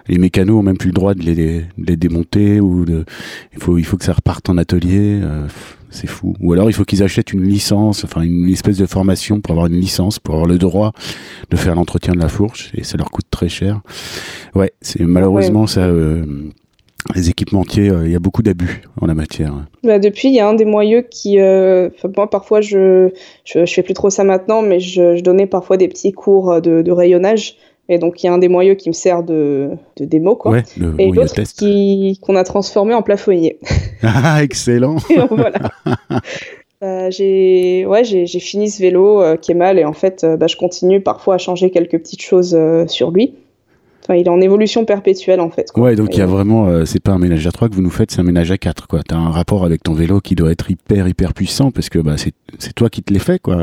les 0.09 0.19
mécanos 0.19 0.61
ont 0.61 0.63
même 0.63 0.79
plus 0.79 0.89
le 0.89 0.95
droit 0.95 1.15
de 1.15 1.23
les, 1.23 1.65
les 1.79 1.97
démonter 1.97 2.61
ou 2.61 2.85
de, 2.85 3.05
il 3.53 3.63
faut, 3.63 3.79
il 3.79 3.85
faut 3.85 3.97
que 3.97 4.05
ça 4.05 4.13
reparte 4.13 4.49
en 4.49 4.59
atelier. 4.59 5.21
Euh, 5.23 5.47
c'est 5.93 6.07
fou. 6.07 6.35
Ou 6.41 6.53
alors 6.55 6.71
il 6.71 6.73
faut 6.73 6.85
qu'ils 6.85 7.03
achètent 7.03 7.33
une 7.33 7.43
licence, 7.43 8.05
enfin 8.05 8.23
une 8.23 8.49
espèce 8.49 8.79
de 8.79 8.87
formation 8.87 9.41
pour 9.41 9.53
avoir 9.53 9.67
une 9.67 9.79
licence, 9.79 10.19
pour 10.19 10.35
avoir 10.35 10.49
le 10.49 10.59
droit 10.59 10.93
de 11.51 11.57
faire 11.57 11.75
l'entretien 11.75 12.15
de 12.15 12.19
la 12.19 12.29
fourche 12.29 12.73
et 12.75 12.83
ça 12.83 12.97
leur 12.97 13.11
coûte 13.11 13.27
très 13.31 13.51
cher. 13.51 13.83
Ouais, 14.55 14.73
c'est 14.81 15.03
malheureusement 15.03 15.67
ça. 15.67 15.83
Euh, 15.83 16.25
les 17.17 17.29
équipementiers, 17.29 17.91
euh, 17.91 18.07
il 18.07 18.13
y 18.13 18.15
a 18.15 18.21
beaucoup 18.21 18.43
d'abus 18.43 18.83
en 19.01 19.07
la 19.07 19.15
matière. 19.15 19.67
Bah 19.83 19.99
depuis, 19.99 20.29
il 20.29 20.35
y 20.35 20.41
a 20.41 20.49
un 20.49 20.55
des 20.55 20.65
moyeux 20.65 21.03
qui, 21.03 21.41
euh, 21.41 21.91
moi 22.17 22.31
parfois 22.31 22.61
je, 22.61 23.11
je, 23.45 23.67
je 23.67 23.75
fais 23.75 23.83
plus 23.83 23.95
trop 23.95 24.09
ça 24.09 24.23
maintenant, 24.23 24.63
mais 24.63 24.79
je, 24.79 25.17
je 25.17 25.23
donnais 25.23 25.47
parfois 25.47 25.77
des 25.77 25.89
petits 25.89 26.13
cours 26.13 26.63
de, 26.63 26.81
de 26.81 26.91
rayonnage 26.93 27.57
et 27.93 27.99
donc, 27.99 28.23
il 28.23 28.27
y 28.27 28.29
a 28.29 28.33
un 28.33 28.39
des 28.39 28.49
moyeux 28.49 28.75
qui 28.75 28.89
me 28.89 28.95
sert 28.95 29.23
de, 29.23 29.71
de 29.97 30.05
démo, 30.05 30.35
quoi. 30.35 30.53
Ouais, 30.53 30.65
le 30.79 30.95
et 30.99 31.11
l'autre 31.11 31.35
qu'on 32.21 32.37
a 32.37 32.45
transformé 32.45 32.95
en 32.95 33.03
plafonnier. 33.03 33.59
Ah, 34.05 34.43
excellent 34.43 34.97
voilà. 35.31 35.71
Euh, 36.83 37.13
j'ai 37.13 37.87
ouais, 37.87 38.03
j'ai 38.03 38.27
fini 38.27 38.69
ce 38.69 38.83
vélo 38.83 39.23
euh, 39.23 39.37
qui 39.37 39.53
est 39.53 39.55
mal 39.55 39.79
et 39.79 39.85
en 39.85 39.93
fait, 39.93 40.25
euh, 40.25 40.37
bah, 40.37 40.49
je 40.49 40.57
continue 40.57 41.01
parfois 41.01 41.37
à 41.37 41.39
changer 41.39 41.71
quelques 41.71 41.99
petites 41.99 42.23
choses 42.23 42.59
sur 42.89 43.13
lui. 43.13 43.35
Enfin, 44.03 44.17
il 44.17 44.27
est 44.27 44.31
en 44.31 44.41
évolution 44.41 44.85
perpétuelle 44.85 45.41
en 45.41 45.51
fait. 45.51 45.69
Ouais, 45.77 45.95
donc 45.95 46.09
il 46.13 46.19
y 46.19 46.23
a 46.23 46.27
vraiment, 46.27 46.67
euh, 46.67 46.85
c'est 46.85 47.03
pas 47.03 47.13
un 47.13 47.19
ménage 47.19 47.47
à 47.47 47.53
trois 47.53 47.69
que 47.69 47.75
vous 47.75 47.83
nous 47.83 47.91
faites, 47.91 48.11
c'est 48.11 48.21
un 48.21 48.25
ménage 48.25 48.51
à 48.51 48.59
quatre 48.59 48.89
quoi. 48.89 49.01
T'as 49.07 49.17
un 49.17 49.31
rapport 49.31 49.65
avec 49.65 49.83
ton 49.83 49.93
vélo 49.93 50.21
qui 50.21 50.35
doit 50.35 50.51
être 50.51 50.71
hyper 50.71 51.07
hyper 51.07 51.35
puissant 51.35 51.71
parce 51.71 51.89
que 51.89 52.01
bah 52.01 52.17
c'est 52.17 52.73
toi 52.75 52.91
qui 52.91 53.03
te 53.03 53.13
l'es 53.13 53.21
fait 53.21 53.39
quoi. 53.39 53.57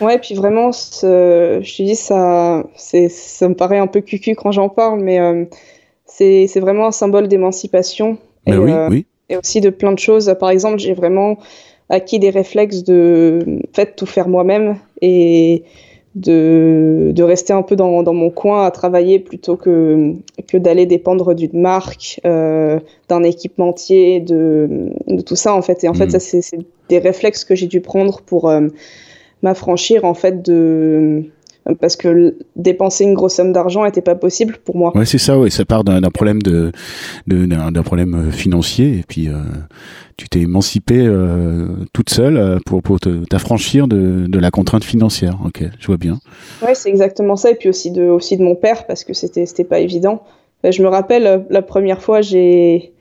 Ouais, 0.00 0.18
puis 0.18 0.34
vraiment, 0.34 0.70
je 0.72 1.60
te 1.60 1.82
dis 1.82 1.96
ça, 1.96 2.64
ça 2.76 3.48
me 3.48 3.54
paraît 3.54 3.78
un 3.78 3.88
peu 3.88 4.00
cucu 4.00 4.34
quand 4.36 4.52
j'en 4.52 4.68
parle, 4.68 5.00
mais 5.00 5.18
euh, 5.18 5.44
c'est 6.06 6.60
vraiment 6.60 6.86
un 6.86 6.92
symbole 6.92 7.28
d'émancipation. 7.28 8.18
et, 8.46 8.56
oui, 8.56 8.72
euh, 8.72 8.88
oui. 8.88 9.06
Et 9.28 9.36
aussi 9.36 9.60
de 9.60 9.70
plein 9.70 9.92
de 9.92 9.98
choses. 9.98 10.34
Par 10.40 10.50
exemple, 10.50 10.78
j'ai 10.78 10.92
vraiment 10.92 11.38
acquis 11.88 12.18
des 12.18 12.30
réflexes 12.30 12.82
de 12.82 13.60
fait 13.72 13.94
tout 13.96 14.06
faire 14.06 14.28
moi-même 14.28 14.76
et 15.02 15.64
de, 16.14 17.12
de, 17.14 17.22
rester 17.22 17.52
un 17.52 17.62
peu 17.62 17.76
dans, 17.76 18.02
dans, 18.02 18.14
mon 18.14 18.30
coin 18.30 18.66
à 18.66 18.70
travailler 18.70 19.20
plutôt 19.20 19.56
que, 19.56 20.14
que 20.48 20.56
d'aller 20.56 20.86
dépendre 20.86 21.34
d'une 21.34 21.60
marque, 21.60 22.20
euh, 22.24 22.80
d'un 23.08 23.22
équipementier, 23.22 24.20
de, 24.20 24.90
de, 25.06 25.20
tout 25.20 25.36
ça 25.36 25.54
en 25.54 25.62
fait. 25.62 25.84
Et 25.84 25.88
en 25.88 25.94
fait, 25.94 26.06
mm. 26.06 26.10
ça 26.10 26.18
c'est 26.20 26.58
des 26.88 26.98
réflexes 26.98 27.44
que 27.44 27.54
j'ai 27.54 27.68
dû 27.68 27.80
prendre 27.80 28.22
pour 28.22 28.48
euh, 28.48 28.66
m'affranchir 29.42 30.04
en 30.04 30.14
fait 30.14 30.42
de 30.42 31.24
parce 31.78 31.96
que 31.96 32.36
dépenser 32.56 33.04
une 33.04 33.14
grosse 33.14 33.34
somme 33.34 33.52
d'argent 33.52 33.84
n'était 33.84 34.00
pas 34.00 34.14
possible 34.14 34.58
pour 34.64 34.76
moi. 34.76 34.96
Ouais, 34.96 35.04
c'est 35.04 35.18
ça, 35.18 35.38
ouais, 35.38 35.50
ça 35.50 35.64
part 35.64 35.84
d'un 35.84 36.00
problème 36.10 36.42
de 36.42 36.72
d'un 37.26 37.82
problème 37.82 38.14
euh, 38.14 38.30
financier 38.30 38.98
et 38.98 39.04
puis 39.06 39.28
euh, 39.28 39.34
tu 40.16 40.28
t'es 40.28 40.40
émancipée 40.40 41.00
euh, 41.00 41.68
toute 41.92 42.10
seule 42.10 42.60
pour, 42.66 42.82
pour 42.82 42.98
t'affranchir 43.00 43.88
de, 43.88 44.26
de, 44.28 44.38
la 44.38 44.50
contrainte 44.50 44.84
financière. 44.84 45.38
Ok, 45.44 45.62
je 45.78 45.86
vois 45.86 45.96
bien. 45.96 46.18
Ouais, 46.62 46.74
c'est 46.74 46.88
exactement 46.88 47.36
ça 47.36 47.50
et 47.50 47.54
puis 47.54 47.68
aussi 47.68 47.90
de 47.90 48.02
aussi 48.04 48.36
de 48.36 48.42
mon 48.42 48.54
père 48.54 48.86
parce 48.86 49.04
que 49.04 49.14
c'était 49.14 49.46
c'était 49.46 49.64
pas 49.64 49.80
évident. 49.80 50.22
Je 50.62 50.82
me 50.82 50.88
rappelle 50.88 51.46
la 51.48 51.62
première 51.62 52.02
fois 52.02 52.20
j'ai 52.20 52.92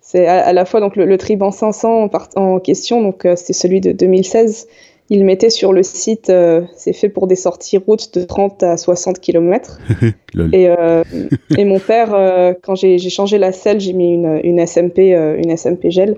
c'est 0.00 0.26
à, 0.26 0.52
la 0.52 0.64
fois 0.64 0.80
donc 0.80 0.96
le, 0.96 1.04
le 1.04 1.18
Triban 1.18 1.50
500 1.50 2.04
en, 2.04 2.40
en 2.40 2.60
question 2.60 3.02
donc 3.02 3.26
c'était 3.36 3.52
celui 3.52 3.80
de 3.80 3.92
2016 3.92 4.66
il 5.08 5.24
mettait 5.24 5.50
sur 5.50 5.72
le 5.72 5.82
site, 5.82 6.30
euh, 6.30 6.62
c'est 6.76 6.92
fait 6.92 7.08
pour 7.08 7.26
des 7.26 7.36
sorties 7.36 7.78
routes 7.78 8.12
de 8.14 8.24
30 8.24 8.62
à 8.62 8.76
60 8.76 9.20
km. 9.20 9.78
et, 10.52 10.68
euh, 10.68 11.04
et, 11.56 11.64
mon 11.64 11.78
père, 11.78 12.12
euh, 12.12 12.54
quand 12.60 12.74
j'ai 12.74 12.98
changé 12.98 13.38
la 13.38 13.52
selle, 13.52 13.78
j'ai 13.78 13.92
mis 13.92 14.12
une, 14.12 14.40
une 14.42 14.66
SMP, 14.66 14.98
une 14.98 15.56
SMP 15.56 15.90
gel 15.90 16.16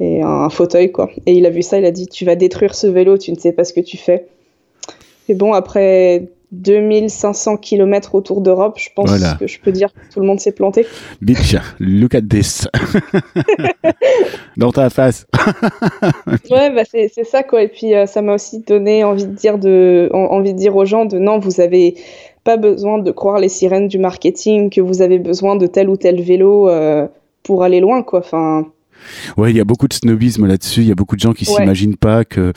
et 0.00 0.22
un, 0.22 0.48
fauteuil 0.48 0.90
quoi. 0.90 1.10
Et 1.26 1.34
il 1.34 1.44
a 1.46 1.50
vu 1.50 1.62
ça, 1.62 1.78
il 1.78 1.84
a 1.84 1.90
dit 1.90 2.06
tu 2.06 2.24
vas 2.24 2.34
détruire 2.34 2.74
ce 2.74 2.86
vélo, 2.86 3.18
tu 3.18 3.30
ne 3.30 3.36
sais 3.36 3.52
pas 3.52 3.64
ce 3.64 3.72
que 3.72 3.80
tu 3.80 3.96
fais. 3.96 4.26
Et 5.28 5.34
bon 5.34 5.52
après 5.52 6.24
2500 6.54 7.56
km 7.58 8.14
autour 8.14 8.40
d'Europe, 8.40 8.78
je 8.78 8.88
pense 8.94 9.10
que 9.38 9.46
je 9.46 9.60
peux 9.60 9.72
dire 9.72 9.92
que 9.92 10.12
tout 10.12 10.20
le 10.20 10.26
monde 10.26 10.40
s'est 10.40 10.52
planté. 10.52 10.86
Bitch, 11.20 11.56
look 11.80 12.14
at 12.14 12.22
this. 12.22 12.68
Dans 14.56 14.70
ta 14.70 14.88
face. 14.90 15.26
ouais, 16.50 16.70
bah 16.70 16.82
c'est 16.88 17.24
ça 17.24 17.42
quoi. 17.42 17.62
Et 17.62 17.68
puis 17.68 17.94
euh, 17.94 18.06
ça 18.06 18.22
m'a 18.22 18.34
aussi 18.34 18.60
donné 18.60 19.04
envie 19.04 19.26
de 19.26 19.34
dire 19.34 19.58
de, 19.58 20.08
envie 20.12 20.52
de 20.52 20.58
dire 20.58 20.76
aux 20.76 20.84
gens 20.84 21.04
de 21.04 21.18
non, 21.18 21.38
vous 21.38 21.60
avez 21.60 21.96
pas 22.44 22.56
besoin 22.56 22.98
de 22.98 23.10
croire 23.10 23.38
les 23.38 23.48
sirènes 23.48 23.88
du 23.88 23.98
marketing, 23.98 24.70
que 24.70 24.80
vous 24.80 25.02
avez 25.02 25.18
besoin 25.18 25.56
de 25.56 25.66
tel 25.66 25.88
ou 25.88 25.96
tel 25.96 26.20
vélo 26.20 26.68
euh, 26.68 27.08
pour 27.42 27.64
aller 27.64 27.80
loin 27.80 28.02
quoi. 28.02 28.20
Enfin, 28.20 28.66
Ouais, 29.36 29.50
il 29.50 29.56
y 29.56 29.60
a 29.60 29.64
beaucoup 29.64 29.88
de 29.88 29.92
snobisme 29.92 30.46
là-dessus. 30.46 30.80
Il 30.80 30.86
y 30.86 30.92
a 30.92 30.94
beaucoup 30.94 31.16
de 31.16 31.20
gens 31.20 31.32
qui 31.32 31.44
s'imaginent 31.44 31.96
pas 31.96 32.24
que, 32.24 32.52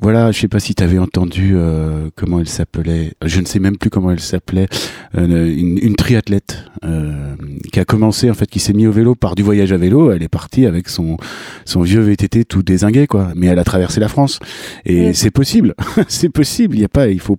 voilà, 0.00 0.32
je 0.32 0.40
sais 0.40 0.48
pas 0.48 0.60
si 0.60 0.74
tu 0.74 0.82
avais 0.82 0.98
entendu 0.98 1.52
euh, 1.54 2.08
comment 2.16 2.40
elle 2.40 2.48
s'appelait. 2.48 3.12
Je 3.24 3.40
ne 3.40 3.46
sais 3.46 3.58
même 3.58 3.76
plus 3.76 3.90
comment 3.90 4.10
elle 4.10 4.20
s'appelait. 4.20 4.68
Euh, 5.16 5.26
une, 5.26 5.78
une, 5.78 5.96
triathlète 5.96 6.64
euh, 6.84 7.34
qui 7.72 7.80
a 7.80 7.84
commencé 7.84 8.30
en 8.30 8.34
fait, 8.34 8.46
qui 8.46 8.60
s'est 8.60 8.72
mis 8.72 8.86
au 8.86 8.92
vélo 8.92 9.14
par 9.14 9.34
du 9.34 9.42
voyage 9.42 9.72
à 9.72 9.76
vélo. 9.76 10.12
Elle 10.12 10.22
est 10.22 10.28
partie 10.28 10.66
avec 10.66 10.88
son 10.88 11.16
son 11.64 11.82
vieux 11.82 12.00
VTT 12.00 12.44
tout 12.44 12.62
désingué 12.62 13.06
quoi. 13.06 13.32
Mais 13.34 13.46
elle 13.46 13.58
a 13.58 13.64
traversé 13.64 14.00
la 14.00 14.08
France 14.08 14.38
et 14.84 15.12
c'est 15.12 15.30
possible. 15.30 15.74
c'est 16.08 16.28
possible. 16.28 16.76
Il 16.76 16.80
y 16.80 16.84
a 16.84 16.88
pas, 16.88 17.08
il 17.08 17.20
faut 17.20 17.38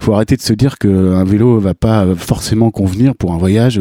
faut 0.00 0.12
arrêter 0.12 0.36
de 0.36 0.42
se 0.42 0.52
dire 0.52 0.78
que 0.78 1.14
un 1.14 1.24
vélo 1.24 1.58
va 1.58 1.74
pas 1.74 2.06
forcément 2.16 2.70
convenir 2.70 3.14
pour 3.14 3.32
un 3.32 3.38
voyage. 3.38 3.80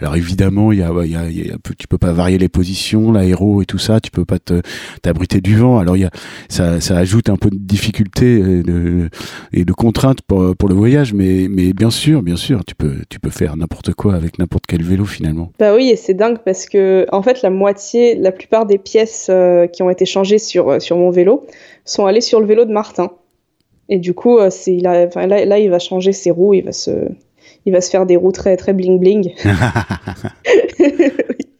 Alors 0.00 0.16
évidemment, 0.16 0.72
il 0.72 0.80
y 0.80 0.82
a, 0.82 0.92
y 1.04 1.16
a, 1.16 1.30
y 1.30 1.50
a 1.50 1.56
tu 1.78 1.88
peux 1.88 1.98
pas 1.98 2.12
varier 2.12 2.38
les 2.38 2.48
positions, 2.48 3.12
l'aéro 3.12 3.51
et 3.60 3.66
tout 3.66 3.78
ça, 3.78 4.00
tu 4.00 4.10
peux 4.10 4.24
pas 4.24 4.38
te 4.38 4.62
t'abriter 5.02 5.40
du 5.40 5.56
vent. 5.56 5.78
Alors 5.78 5.96
il 5.96 6.00
y 6.00 6.04
a 6.04 6.10
ça, 6.48 6.80
ça 6.80 6.96
ajoute 6.96 7.28
un 7.28 7.36
peu 7.36 7.50
de 7.50 7.58
difficulté 7.58 8.38
et 8.38 8.62
de, 8.62 9.10
et 9.52 9.64
de 9.64 9.72
contraintes 9.72 10.22
pour, 10.22 10.56
pour 10.56 10.68
le 10.68 10.74
voyage, 10.74 11.12
mais 11.12 11.48
mais 11.50 11.72
bien 11.72 11.90
sûr, 11.90 12.22
bien 12.22 12.36
sûr, 12.36 12.64
tu 12.64 12.74
peux 12.74 12.96
tu 13.08 13.20
peux 13.20 13.30
faire 13.30 13.56
n'importe 13.56 13.92
quoi 13.94 14.14
avec 14.14 14.38
n'importe 14.38 14.64
quel 14.66 14.82
vélo 14.82 15.04
finalement. 15.04 15.52
Bah 15.58 15.74
oui, 15.74 15.90
et 15.90 15.96
c'est 15.96 16.14
dingue 16.14 16.38
parce 16.44 16.66
que 16.66 17.06
en 17.12 17.22
fait 17.22 17.42
la 17.42 17.50
moitié, 17.50 18.14
la 18.14 18.32
plupart 18.32 18.66
des 18.66 18.78
pièces 18.78 19.28
euh, 19.30 19.66
qui 19.66 19.82
ont 19.82 19.90
été 19.90 20.04
changées 20.04 20.38
sur 20.38 20.70
euh, 20.70 20.78
sur 20.80 20.96
mon 20.96 21.10
vélo 21.10 21.46
sont 21.84 22.06
allées 22.06 22.20
sur 22.20 22.40
le 22.40 22.46
vélo 22.46 22.64
de 22.64 22.72
Martin. 22.72 23.10
Et 23.88 23.98
du 23.98 24.14
coup, 24.14 24.38
euh, 24.38 24.50
c'est 24.50 24.74
il 24.74 24.86
a, 24.86 25.06
là, 25.06 25.44
là, 25.44 25.58
il 25.58 25.70
va 25.70 25.78
changer 25.78 26.12
ses 26.12 26.30
roues, 26.30 26.54
il 26.54 26.64
va 26.64 26.72
se 26.72 27.08
il 27.66 27.72
va 27.72 27.80
se 27.80 27.90
faire 27.90 28.06
des 28.06 28.16
roues 28.16 28.32
très 28.32 28.56
très 28.56 28.72
bling 28.72 28.98
bling. 28.98 29.32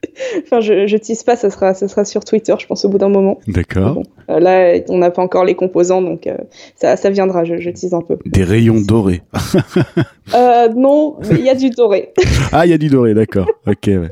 enfin, 0.45 0.61
je, 0.61 0.87
je 0.87 0.97
tease 0.97 1.23
pas, 1.23 1.37
ça 1.37 1.51
sera, 1.51 1.75
ça 1.75 1.89
sera 1.89 2.05
sur 2.05 2.25
Twitter, 2.25 2.55
je 2.59 2.67
pense, 2.67 2.85
au 2.85 2.89
bout 2.89 2.99
d'un 2.99 3.09
moment. 3.09 3.39
D'accord. 3.47 4.03
Euh, 4.29 4.41
là, 4.41 4.81
on 4.89 4.99
n'a 4.99 5.11
pas 5.11 5.23
encore 5.23 5.45
les 5.45 5.55
composants, 5.55 6.03
donc 6.03 6.27
euh, 6.27 6.37
ça, 6.77 6.97
ça 6.97 7.11
viendra, 7.11 7.45
je, 7.45 7.59
je 7.59 7.71
tease 7.71 7.95
un 7.95 8.03
peu. 8.03 8.19
Des 8.27 8.45
rayons 8.45 8.81
dorés. 8.81 9.23
euh, 10.35 10.69
non, 10.75 11.17
il 11.31 11.41
y 11.41 11.51
a 11.51 11.55
du 11.55 11.71
doré. 11.71 12.13
ah, 12.53 12.67
il 12.67 12.71
y 12.71 12.75
a 12.75 12.79
du 12.79 12.89
doré, 12.89 13.15
d'accord. 13.15 13.47
Ok, 13.67 13.87
ouais. 13.87 14.11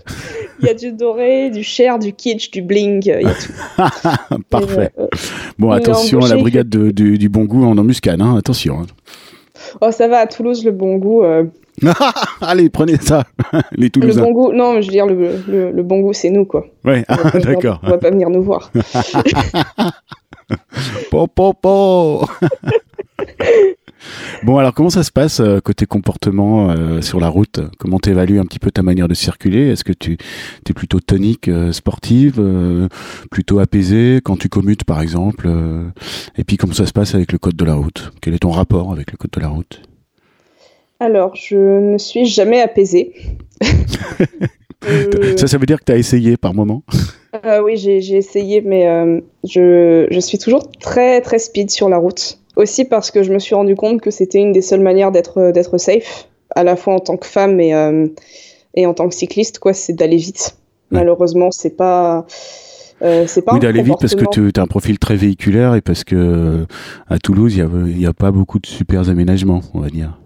Il 0.62 0.66
y 0.66 0.70
a 0.70 0.75
du 0.75 0.92
doré, 0.92 1.51
du 1.51 1.62
cher, 1.62 1.99
du 1.99 2.12
kitsch, 2.12 2.51
du 2.51 2.61
bling, 2.61 3.03
il 3.05 3.27
y 3.27 3.31
a 3.31 3.35
tout. 3.35 4.42
Parfait. 4.51 4.90
Euh, 4.99 5.07
bon, 5.59 5.70
attention 5.70 6.20
à 6.20 6.29
la 6.29 6.37
brigade 6.37 6.68
de, 6.68 6.90
du, 6.90 7.16
du, 7.16 7.29
bon 7.29 7.44
goût 7.44 7.64
en 7.64 7.79
embuscade, 7.79 8.20
hein, 8.20 8.37
attention. 8.37 8.81
Hein. 8.81 8.87
Oh, 9.81 9.90
ça 9.90 10.09
va, 10.09 10.18
à 10.18 10.27
Toulouse, 10.27 10.64
le 10.64 10.73
bon 10.73 10.96
goût. 10.96 11.23
Allez, 12.40 12.68
prenez 12.68 12.96
ça, 12.96 13.25
les 13.73 13.90
Toulousains. 13.90 14.20
Le 14.20 14.27
bon 14.27 14.33
goût, 14.33 14.53
non, 14.53 14.81
je 14.81 14.87
veux 14.87 14.92
dire, 14.92 15.07
le, 15.07 15.73
le, 15.73 15.83
bon 15.83 16.01
goût, 16.01 16.12
c'est 16.12 16.31
nous, 16.31 16.44
quoi. 16.44 16.66
Ouais, 16.85 17.05
d'accord. 17.42 17.81
On 17.83 17.90
va 17.90 17.99
pas 17.99 18.11
venir 18.11 18.31
nous 18.31 18.42
voir. 18.42 18.70
po, 21.11 21.29
Bon, 24.42 24.56
alors 24.56 24.72
comment 24.74 24.90
ça 24.90 25.02
se 25.02 25.12
passe 25.12 25.40
euh, 25.40 25.60
côté 25.60 25.86
comportement 25.86 26.70
euh, 26.70 27.00
sur 27.02 27.20
la 27.20 27.28
route? 27.28 27.60
Comment 27.78 27.98
tu 27.98 28.10
évalues 28.10 28.40
un 28.40 28.44
petit 28.44 28.58
peu 28.58 28.70
ta 28.70 28.82
manière 28.82 29.08
de 29.08 29.14
circuler? 29.14 29.68
Est-ce 29.68 29.84
que 29.84 29.92
tu 29.92 30.16
es 30.68 30.72
plutôt 30.72 31.00
tonique, 31.00 31.48
euh, 31.48 31.72
sportive, 31.72 32.42
plutôt 33.30 33.58
apaisée 33.58 34.20
quand 34.24 34.36
tu 34.36 34.48
commutes 34.48 34.84
par 34.84 35.00
exemple 35.00 35.48
Et 36.36 36.44
puis 36.44 36.56
comment 36.56 36.72
ça 36.72 36.86
se 36.86 36.92
passe 36.92 37.14
avec 37.14 37.32
le 37.32 37.38
code 37.38 37.56
de 37.56 37.64
la 37.64 37.74
route? 37.74 38.12
Quel 38.20 38.34
est 38.34 38.38
ton 38.38 38.50
rapport 38.50 38.92
avec 38.92 39.12
le 39.12 39.16
code 39.16 39.30
de 39.30 39.40
la 39.40 39.48
route? 39.48 39.82
Alors, 41.00 41.34
je 41.34 41.56
ne 41.92 41.98
suis 41.98 42.26
jamais 42.26 42.60
apaisée. 42.60 43.14
Ça, 45.36 45.46
ça 45.46 45.58
veut 45.58 45.66
dire 45.66 45.78
que 45.78 45.84
tu 45.84 45.92
as 45.92 45.98
essayé 45.98 46.38
par 46.38 46.54
moment? 46.54 46.82
Oui, 47.62 47.76
j'ai 47.76 48.16
essayé, 48.16 48.62
mais 48.62 48.86
je, 49.44 50.06
je, 50.10 50.20
suis 50.20 50.38
toujours 50.38 50.70
très 50.80 51.20
très 51.20 51.38
speed 51.38 51.70
sur 51.70 51.90
la 51.90 51.98
route. 51.98 52.39
Aussi 52.56 52.84
parce 52.84 53.10
que 53.10 53.22
je 53.22 53.32
me 53.32 53.38
suis 53.38 53.54
rendu 53.54 53.76
compte 53.76 54.00
que 54.00 54.10
c'était 54.10 54.38
une 54.38 54.52
des 54.52 54.62
seules 54.62 54.80
manières 54.80 55.12
d'être 55.12 55.78
safe, 55.78 56.28
à 56.54 56.64
la 56.64 56.76
fois 56.76 56.94
en 56.94 56.98
tant 56.98 57.16
que 57.16 57.26
femme 57.26 57.60
et, 57.60 57.74
euh, 57.74 58.08
et 58.74 58.86
en 58.86 58.94
tant 58.94 59.08
que 59.08 59.14
cycliste, 59.14 59.58
quoi, 59.58 59.72
c'est 59.72 59.92
d'aller 59.92 60.16
vite. 60.16 60.56
Malheureusement, 60.90 61.50
c'est 61.52 61.76
pas. 61.76 62.26
Euh, 63.02 63.24
c'est 63.26 63.42
pas 63.42 63.54
oui, 63.54 63.60
d'aller 63.60 63.80
vite 63.80 63.96
parce 63.98 64.14
que 64.14 64.26
tu 64.30 64.50
as 64.54 64.62
un 64.62 64.66
profil 64.66 64.98
très 64.98 65.16
véhiculaire 65.16 65.74
et 65.74 65.80
parce 65.80 66.04
que 66.04 66.66
à 67.08 67.18
Toulouse, 67.18 67.56
il 67.56 67.96
n'y 67.96 68.04
a, 68.04 68.10
a, 68.10 68.12
pas 68.12 68.30
beaucoup 68.30 68.58
de 68.58 68.66
super 68.66 69.08
aménagements, 69.08 69.62
on 69.72 69.80
va 69.80 69.88
dire. 69.88 70.19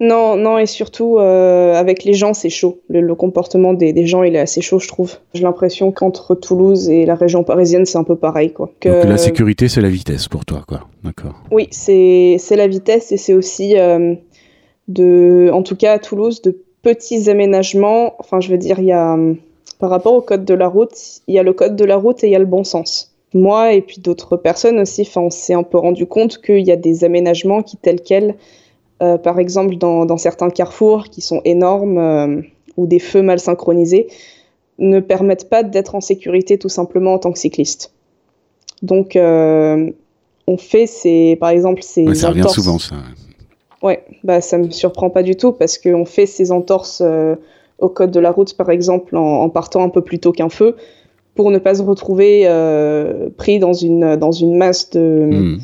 Non, 0.00 0.36
non, 0.36 0.58
et 0.58 0.66
surtout 0.66 1.18
euh, 1.18 1.74
avec 1.74 2.04
les 2.04 2.14
gens, 2.14 2.34
c'est 2.34 2.50
chaud. 2.50 2.80
Le, 2.88 3.14
comportement 3.14 3.72
des, 3.72 4.06
gens, 4.06 4.22
il 4.22 4.36
est 4.36 4.40
assez 4.40 4.60
chaud, 4.60 4.78
je 4.78 4.88
trouve. 4.88 5.14
J'ai 5.34 5.42
l'impression 5.42 5.92
qu'entre 5.92 6.34
Toulouse 6.34 6.88
et 6.88 7.06
la 7.06 7.14
région 7.14 7.44
parisienne, 7.44 7.86
c'est 7.86 7.98
un 7.98 8.04
peu 8.04 8.16
pareil, 8.16 8.52
quoi. 8.52 8.70
Que, 8.80 8.88
Donc 8.88 9.04
la 9.04 9.18
sécurité, 9.18 9.68
c'est 9.68 9.80
la 9.80 9.88
vitesse 9.88 10.28
pour 10.28 10.44
toi, 10.44 10.62
quoi. 10.66 10.80
D'accord. 11.04 11.34
Oui, 11.50 11.68
c'est 11.70 12.38
la 12.50 12.66
vitesse 12.66 13.12
et 13.12 13.16
c'est 13.16 13.34
aussi 13.34 13.78
euh, 13.78 14.14
de, 14.88 15.50
en 15.52 15.62
tout 15.62 15.76
cas 15.76 15.92
à 15.92 15.98
Toulouse, 15.98 16.42
de 16.42 16.56
petits 16.82 17.30
aménagements. 17.30 18.14
Enfin, 18.18 18.40
je 18.40 18.50
veux 18.50 18.58
dire, 18.58 18.78
il 18.78 18.86
y 18.86 18.92
a 18.92 19.16
par 19.78 19.90
rapport 19.90 20.14
au 20.14 20.22
code 20.22 20.44
de 20.44 20.54
la 20.54 20.68
route, 20.68 20.96
il 21.26 21.34
y 21.34 21.38
a 21.38 21.42
le 21.42 21.52
code 21.52 21.76
de 21.76 21.84
la 21.84 21.96
route 21.96 22.24
et 22.24 22.28
il 22.28 22.30
y 22.30 22.36
a 22.36 22.38
le 22.38 22.46
bon 22.46 22.64
sens. 22.64 23.12
Moi 23.34 23.74
et 23.74 23.82
puis 23.82 24.00
d'autres 24.00 24.36
personnes 24.36 24.78
aussi, 24.78 25.02
enfin, 25.02 25.20
on 25.20 25.30
s'est 25.30 25.54
un 25.54 25.62
peu 25.62 25.78
rendu 25.78 26.06
compte 26.06 26.40
qu'il 26.40 26.66
y 26.66 26.72
a 26.72 26.76
des 26.76 27.04
aménagements 27.04 27.62
qui, 27.62 27.76
tels 27.76 28.00
quels, 28.00 28.36
euh, 29.02 29.18
par 29.18 29.38
exemple, 29.38 29.76
dans, 29.76 30.16
certains 30.16 30.50
carrefours 30.50 31.08
qui 31.08 31.20
sont 31.20 31.42
énormes 31.44 31.98
euh, 31.98 32.40
ou 32.76 32.86
des 32.86 32.98
feux 32.98 33.22
mal 33.22 33.38
synchronisés, 33.38 34.08
ne 34.78 35.00
permettent 35.00 35.48
pas 35.48 35.62
d'être 35.62 35.94
en 35.94 36.00
sécurité 36.00 36.58
tout 36.58 36.68
simplement 36.68 37.14
en 37.14 37.18
tant 37.18 37.32
que 37.32 37.38
cycliste. 37.38 37.92
Donc, 38.82 39.16
euh, 39.16 39.90
on 40.46 40.56
fait 40.56 40.86
ces, 40.86 41.36
par 41.36 41.50
exemple, 41.50 41.82
ces 41.82 42.14
ça 42.14 42.30
revient 42.30 42.48
souvent, 42.48 42.78
ça. 42.78 42.96
Ouais, 43.82 44.04
bah 44.24 44.40
ça 44.40 44.58
me 44.58 44.70
surprend 44.70 45.10
pas 45.10 45.22
du 45.22 45.36
tout 45.36 45.52
parce 45.52 45.78
qu'on 45.78 46.06
fait 46.06 46.26
ces 46.26 46.50
entorses 46.50 47.02
au 47.78 47.88
code 47.88 48.10
de 48.10 48.20
la 48.20 48.30
route, 48.30 48.54
par 48.54 48.70
exemple, 48.70 49.16
en, 49.16 49.48
partant 49.50 49.82
un 49.82 49.90
peu 49.90 50.00
plus 50.00 50.18
tôt 50.18 50.32
qu'un 50.32 50.48
feu, 50.48 50.76
pour 51.34 51.50
ne 51.50 51.58
pas 51.58 51.74
se 51.74 51.82
retrouver 51.82 52.44
pris 53.36 53.58
dans 53.58 53.74
une, 53.74 54.16
dans 54.16 54.32
une 54.32 54.56
masse 54.56 54.90
de, 54.90 55.28
hmm. 55.30 55.58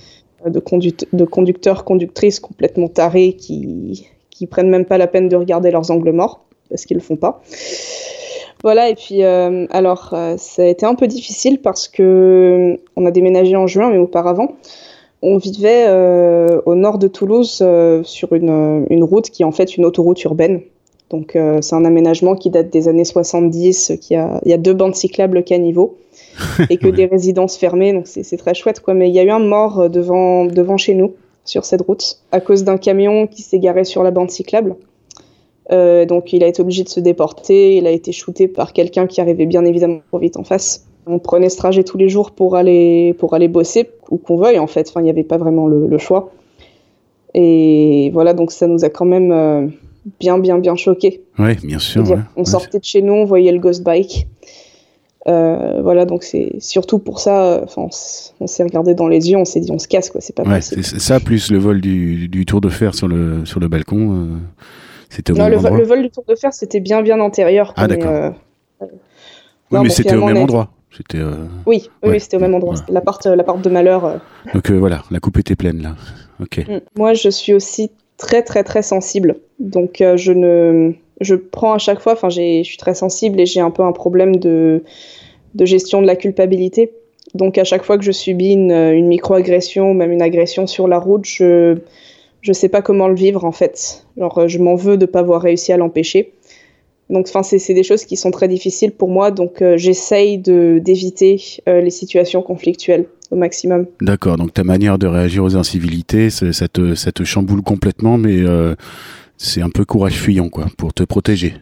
De, 0.46 1.24
conducteurs, 1.24 1.85
conductrices 1.85 2.40
complètement 2.40 2.88
tarés 2.88 3.35
qui, 3.35 4.09
qui 4.31 4.46
prennent 4.46 4.70
même 4.70 4.85
pas 4.85 4.98
la 4.98 5.07
peine 5.07 5.28
de 5.28 5.37
regarder 5.37 5.70
leurs 5.70 5.90
angles 5.90 6.12
morts 6.12 6.44
parce 6.68 6.87
qu'ils 6.87 6.96
le 6.96 7.02
font 7.02 7.16
pas. 7.16 7.42
Voilà, 8.62 8.88
et 8.88 8.94
puis 8.94 9.24
euh, 9.24 9.66
alors 9.70 10.11
euh, 10.12 10.37
ça 10.38 10.62
a 10.62 10.66
été 10.66 10.87
un 10.87 10.94
peu 10.94 11.09
difficile 11.09 11.61
parce 11.61 11.88
que 11.88 12.02
euh, 12.02 12.76
on 12.96 13.07
a 13.07 13.11
déménagé 13.11 13.57
en 13.57 13.66
juin, 13.66 13.90
mais 13.90 13.98
auparavant 13.98 14.57
on 15.24 15.37
vivait 15.37 15.88
au 16.66 16.74
nord 16.74 16.98
de 16.98 17.07
Toulouse 17.07 17.64
sur 18.02 18.33
une, 18.33 18.87
une, 18.90 19.05
route 19.05 19.31
qui 19.31 19.42
est 19.42 19.44
en 19.44 19.52
fait 19.52 19.76
une 19.76 19.85
autoroute 19.85 20.20
urbaine. 20.24 20.62
Donc 21.11 21.38
c'est 21.61 21.76
un 21.76 21.85
aménagement 21.85 22.35
qui 22.35 22.50
date 22.50 22.70
des 22.70 22.88
années 22.88 23.05
70, 23.05 23.92
qui 24.00 24.16
a, 24.16 24.40
il 24.44 24.50
y 24.50 24.52
a 24.52 24.57
deux 24.57 24.74
bandes 24.74 24.96
cyclables 24.96 25.44
niveau 25.48 25.96
et 26.71 26.77
que 26.77 26.88
des 26.88 27.07
résidences 27.07 27.57
fermées, 27.57 27.92
donc 27.92 28.07
c'est 28.07 28.37
très 28.37 28.55
chouette 28.55 28.81
quoi. 28.81 28.95
Mais 28.95 29.09
il 29.09 29.14
y 29.14 29.18
a 29.18 29.25
eu 29.25 29.31
un 29.31 29.38
mort 29.38 29.88
devant, 29.90 30.45
devant 30.47 30.77
chez 30.77 30.95
nous 30.95 31.14
sur 31.45 31.64
cette 31.64 31.83
route 31.83 32.18
à 32.31 32.40
cause 32.40 32.64
d'un 32.64 32.77
camion 32.77 33.27
qui 33.27 33.42
s'est 33.42 33.59
garé 33.59 33.85
sur 33.85 34.03
la 34.03 34.11
bande 34.11 34.31
cyclable. 34.31 34.77
Euh, 35.71 36.05
donc 36.05 36.33
il 36.33 36.42
a 36.42 36.47
été 36.47 36.61
obligé 36.61 36.83
de 36.83 36.88
se 36.88 37.01
déporter, 37.01 37.77
il 37.77 37.87
a 37.87 37.90
été 37.90 38.12
shooté 38.12 38.49
par 38.49 38.73
quelqu'un 38.73 39.07
qui 39.07 39.21
arrivait 39.21 39.47
bien 39.47 39.64
évidemment 39.64 40.01
trop 40.09 40.18
vite 40.18 40.37
en 40.37 40.45
face. 40.45 40.87
On 41.07 41.18
prenait 41.18 41.49
ce 41.49 41.57
trajet 41.57 41.83
tous 41.83 41.99
les 41.99 42.09
jours 42.09 42.31
pour 42.33 42.57
aller, 42.57 43.14
pour 43.18 43.35
aller 43.35 43.49
bosser, 43.49 43.90
ou 44.11 44.18
qu'on 44.18 44.37
veuille 44.37 44.59
en 44.59 44.66
fait, 44.66 44.88
enfin 44.88 45.01
il 45.01 45.05
n'y 45.05 45.11
avait 45.11 45.25
pas 45.25 45.38
vraiment 45.38 45.66
le, 45.66 45.99
choix. 45.99 46.31
Et 47.35 48.11
voilà, 48.12 48.35
donc 48.35 48.53
ça 48.53 48.66
nous 48.66 48.85
a 48.85 48.90
quand 48.90 49.05
même 49.05 49.33
euh, 49.33 49.66
bien, 50.21 50.38
bien, 50.38 50.59
bien 50.59 50.77
choqué. 50.77 51.23
Oui, 51.38 51.55
bien 51.62 51.79
sûr. 51.79 52.05
On 52.37 52.45
sortait 52.45 52.79
de 52.79 52.85
chez 52.85 53.03
nous, 53.03 53.14
on 53.14 53.25
voyait 53.25 53.53
le 53.53 53.59
Ghost 53.59 53.83
Bike. 53.83 54.27
Euh, 55.28 55.80
voilà, 55.82 56.04
donc 56.04 56.24
c'est 56.24 56.56
surtout 56.58 56.98
pour 56.98 57.20
ça, 57.20 57.64
on, 57.76 57.90
s'est 57.90 58.62
regardé 58.64 58.94
dans 58.94 59.06
les 59.06 59.30
yeux, 59.30 59.37
on 59.37 59.44
s'est 59.44 59.61
dit 59.61 59.70
on 59.70 59.78
se 59.78 59.87
casse, 59.87 60.11
quoi, 60.11 60.20
c'est 60.20 60.35
pas 60.35 60.42
ouais, 60.42 60.56
possible. 60.56 60.82
Ça, 60.82 61.20
plus 61.20 61.50
le 61.52 61.58
vol 61.58 61.80
du, 61.80 62.28
du, 62.28 62.44
tour 62.44 62.61
de 62.61 62.68
fer 62.68 62.94
sur 62.94 63.06
le, 63.06 63.44
sur 63.44 63.61
le 63.61 63.68
balcon. 63.68 64.40
C'était 65.14 65.35
non, 65.35 65.46
le, 65.46 65.56
vol 65.56 66.00
du 66.00 66.11
Tour 66.11 66.24
de 66.26 66.35
Fer, 66.35 66.54
c'était 66.54 66.80
bien 66.80 67.02
bien 67.02 67.20
antérieur. 67.20 67.74
Ah 67.76 67.87
d'accord. 67.87 68.11
Euh, 68.11 68.30
oui, 69.70 69.80
mais 69.82 69.90
c'était 69.90 70.14
au 70.14 70.24
même 70.24 70.38
endroit. 70.38 70.70
C'était. 70.90 71.18
Euh, 71.18 71.35
oui, 71.66 71.90
oui, 72.02 72.18
c'était 72.18 72.38
au 72.38 72.40
même 72.40 72.54
endroit. 72.54 72.76
La 72.88 73.02
porte, 73.02 73.26
la 73.26 73.44
porte 73.44 73.61
de 73.61 73.68
malheur. 73.68 74.06
Euh. 74.06 74.16
Donc 74.54 74.70
voilà, 74.70 75.02
la 75.11 75.20
coupe 75.20 75.37
était 75.37 75.54
pleine 75.54 75.82
là. 75.82 75.96
Ok. 76.40 76.64
Mm. 76.66 76.78
Moi, 76.96 77.12
je 77.12 77.28
suis 77.28 77.52
aussi 77.52 77.90
très 78.16 78.42
très 78.42 78.64
très 78.64 78.80
sensible. 78.80 79.37
Donc 79.58 79.98
je 79.98 80.32
ne, 80.32 80.94
je 81.20 81.35
prends 81.35 81.75
à 81.75 81.79
chaque 81.79 82.01
fois. 82.01 82.12
Enfin, 82.12 82.29
je 82.29 82.62
suis 82.62 82.77
très 82.77 82.94
sensible 82.94 83.40
et 83.40 83.46
j'ai 83.46 83.61
un 83.61 83.70
peu 83.70 83.83
un 83.83 83.92
problème 83.92 84.37
de 84.37 84.83
de 85.55 85.64
gestion 85.66 86.01
de 86.01 86.07
la 86.07 86.16
culpabilité. 86.16 86.92
Donc 87.35 87.59
à 87.59 87.64
chaque 87.64 87.85
fois 87.85 87.98
que 87.98 88.05
je 88.05 88.12
subis 88.12 88.53
une, 88.53 88.72
une 88.72 89.07
microagression 89.07 89.90
ou 89.90 89.94
même 89.94 90.12
une 90.12 90.22
agression 90.22 90.66
sur 90.66 90.88
la 90.88 90.98
route, 90.98 91.25
je 91.25 91.79
je 92.42 92.53
sais 92.53 92.68
pas 92.68 92.83
comment 92.83 93.09
le 93.09 93.14
vivre 93.14 93.44
en 93.44 93.53
fait. 93.53 94.05
Genre, 94.18 94.37
euh, 94.37 94.48
je 94.48 94.59
m'en 94.59 94.75
veux 94.75 94.96
de 94.96 95.07
pas 95.07 95.20
avoir 95.20 95.40
réussi 95.40 95.72
à 95.72 95.77
l'empêcher. 95.77 96.33
Donc, 97.09 97.29
c'est 97.29 97.75
des 97.75 97.83
choses 97.83 98.05
qui 98.07 98.16
sont 98.16 98.31
très 98.31 98.48
difficiles 98.48 98.92
pour 98.92 99.11
moi. 99.11 99.31
Donc, 99.31 99.61
euh, 99.61 99.77
j'essaye 99.77 100.38
d'éviter 100.38 101.42
euh, 101.68 101.83
les 101.83 101.90
situations 101.90 102.40
conflictuelles 102.40 103.07
au 103.31 103.37
maximum. 103.37 103.87
D'accord. 104.01 104.38
Donc, 104.38 104.55
ta 104.55 104.64
manière 104.64 104.98
de 104.98 105.07
réagir 105.07 105.44
aux 105.44 105.55
incivilités, 105.57 106.31
ça 106.31 106.68
te, 106.68 106.94
ça 106.94 107.12
te 107.12 107.22
chamboule 107.22 107.62
complètement, 107.62 108.16
mais 108.16 108.38
c'est 109.42 109.62
un 109.62 109.70
peu 109.70 109.85
courage 109.85 110.14
fuyant, 110.14 110.48
quoi, 110.48 110.66
pour 110.76 110.92
te 110.92 111.02
protéger. 111.02 111.55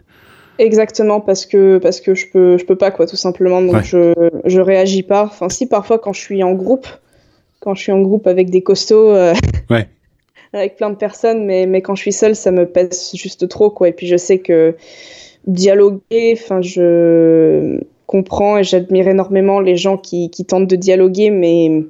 Exactement, 0.59 1.21
parce 1.21 1.47
que 1.47 1.79
parce 1.79 2.01
que 2.01 2.15
je 2.15 2.27
peux 2.31 2.59
je 2.59 2.67
peux 2.67 2.77
pas 2.77 2.91
quoi, 2.91 3.07
tout 3.07 3.17
simplement. 3.17 3.63
Donc, 3.63 3.83
je 3.83 4.13
je 4.45 4.61
réagis 4.61 5.03
pas. 5.03 5.25
Enfin, 5.25 5.49
si 5.49 5.67
parfois 5.67 5.99
quand 5.99 6.13
je 6.13 6.21
suis 6.21 6.43
en 6.43 6.53
groupe, 6.53 6.87
quand 7.61 7.75
je 7.75 7.83
suis 7.83 7.93
en 7.93 8.01
groupe 8.01 8.27
avec 8.27 8.51
des 8.51 8.63
costauds. 8.63 9.15
ouais 9.71 9.89
avec 10.53 10.77
plein 10.77 10.91
de 10.91 10.97
personnes, 10.97 11.45
mais, 11.45 11.67
mais 11.67 11.81
quand 11.81 11.95
je 11.95 12.03
suis 12.03 12.13
seule, 12.13 12.35
ça 12.35 12.51
me 12.51 12.67
pèse 12.67 13.13
juste 13.15 13.49
trop, 13.49 13.71
quoi. 13.71 13.89
Et 13.89 13.93
puis 13.93 14.07
je 14.07 14.17
sais 14.17 14.39
que 14.39 14.75
dialoguer, 15.47 16.33
enfin, 16.33 16.61
je 16.61 17.81
comprends 18.07 18.59
et 18.59 18.65
j'admire 18.65 19.09
énormément 19.09 19.61
les 19.61 19.77
gens 19.77 19.97
qui, 19.97 20.31
qui, 20.31 20.45
tentent 20.45 20.67
de 20.67 20.77
dialoguer, 20.77 21.31
mais 21.31 21.85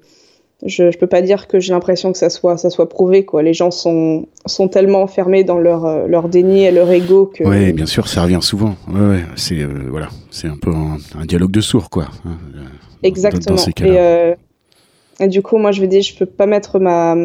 je, 0.67 0.85
ne 0.85 0.93
peux 0.93 1.07
pas 1.07 1.23
dire 1.23 1.49
que 1.49 1.59
j'ai 1.61 1.73
l'impression 1.73 2.13
que 2.13 2.19
ça 2.19 2.31
soit, 2.31 2.57
ça 2.57 2.71
soit 2.71 2.89
prouvé, 2.89 3.25
quoi. 3.25 3.43
Les 3.43 3.55
gens 3.55 3.71
sont, 3.71 4.27
sont 4.47 4.69
tellement 4.69 5.03
enfermés 5.03 5.45
dans 5.45 5.59
leur, 5.59 6.07
leur 6.07 6.29
déni 6.29 6.65
et 6.65 6.71
leur 6.71 6.91
ego 6.91 7.27
que. 7.27 7.45
Oui, 7.45 7.73
bien 7.73 7.87
sûr, 7.87 8.09
ça 8.09 8.23
revient 8.23 8.41
souvent. 8.43 8.77
Ouais, 8.89 9.21
c'est, 9.37 9.61
euh, 9.61 9.69
voilà, 9.89 10.09
c'est 10.31 10.49
un 10.49 10.57
peu 10.57 10.71
un, 10.71 11.25
dialogue 11.25 11.51
de 11.51 11.61
sourds, 11.61 11.91
quoi. 11.91 12.09
Hein, 12.25 12.37
Exactement. 13.03 13.57
et, 13.57 13.99
euh, 13.99 14.35
et, 15.19 15.29
du 15.29 15.43
coup, 15.43 15.57
moi, 15.57 15.73
je 15.73 15.81
veux 15.81 15.87
dire, 15.87 16.03
je 16.03 16.15
peux 16.15 16.27
pas 16.27 16.47
mettre 16.47 16.79
ma 16.79 17.17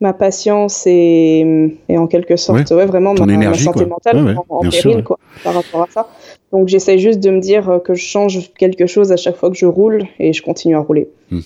ma 0.00 0.12
patience 0.12 0.84
et, 0.86 1.74
et 1.88 1.98
en 1.98 2.06
quelque 2.06 2.36
sorte 2.36 2.70
ouais, 2.70 2.86
vraiment 2.86 3.14
ma, 3.14 3.54
santé 3.54 3.84
mentale 3.84 4.38
en, 4.48 4.60
péril 4.60 5.02
quoi, 5.02 5.18
par 5.42 5.54
rapport 5.54 5.82
à 5.82 5.88
ça. 5.90 6.08
Donc 6.52 6.68
j'essaie 6.68 6.98
juste 6.98 7.18
de 7.18 7.30
me 7.30 7.40
dire 7.40 7.80
que 7.84 7.94
je 7.94 8.04
change 8.04 8.52
quelque 8.54 8.86
chose 8.86 9.10
à 9.10 9.16
chaque 9.16 9.36
fois 9.36 9.50
que 9.50 9.56
je 9.56 9.66
roule 9.66 10.04
et 10.20 10.32
je 10.32 10.42
continue 10.42 10.76
à 10.76 10.80
rouler. 10.80 11.08
Hmm. 11.32 11.40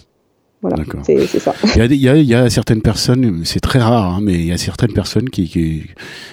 Voilà, 0.62 0.76
c'est 1.02 1.26
ça. 1.26 1.54
Il 1.74 1.78
y, 1.96 2.08
a, 2.08 2.14
il, 2.14 2.24
y 2.24 2.34
a, 2.36 2.48
certaines 2.48 2.82
personnes, 2.82 3.42
c'est 3.44 3.58
très 3.58 3.80
rare, 3.80 4.14
hein, 4.14 4.20
mais 4.22 4.34
il 4.34 4.46
y 4.46 4.52
a 4.52 4.56
certaines 4.56 4.92
personnes 4.92 5.28
qui, 5.28 5.48
qui, 5.48 5.82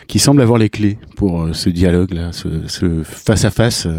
qui 0.07 0.19
semblent 0.19 0.43
avoir 0.43 0.59
les 0.59 0.69
clés 0.69 0.97
pour 1.15 1.41
euh, 1.41 1.53
ce 1.53 1.71
dialogue-là, 1.71 2.29
ce, 2.31 3.01
face 3.03 3.43
à 3.45 3.49
face, 3.49 3.87
euh, 3.87 3.91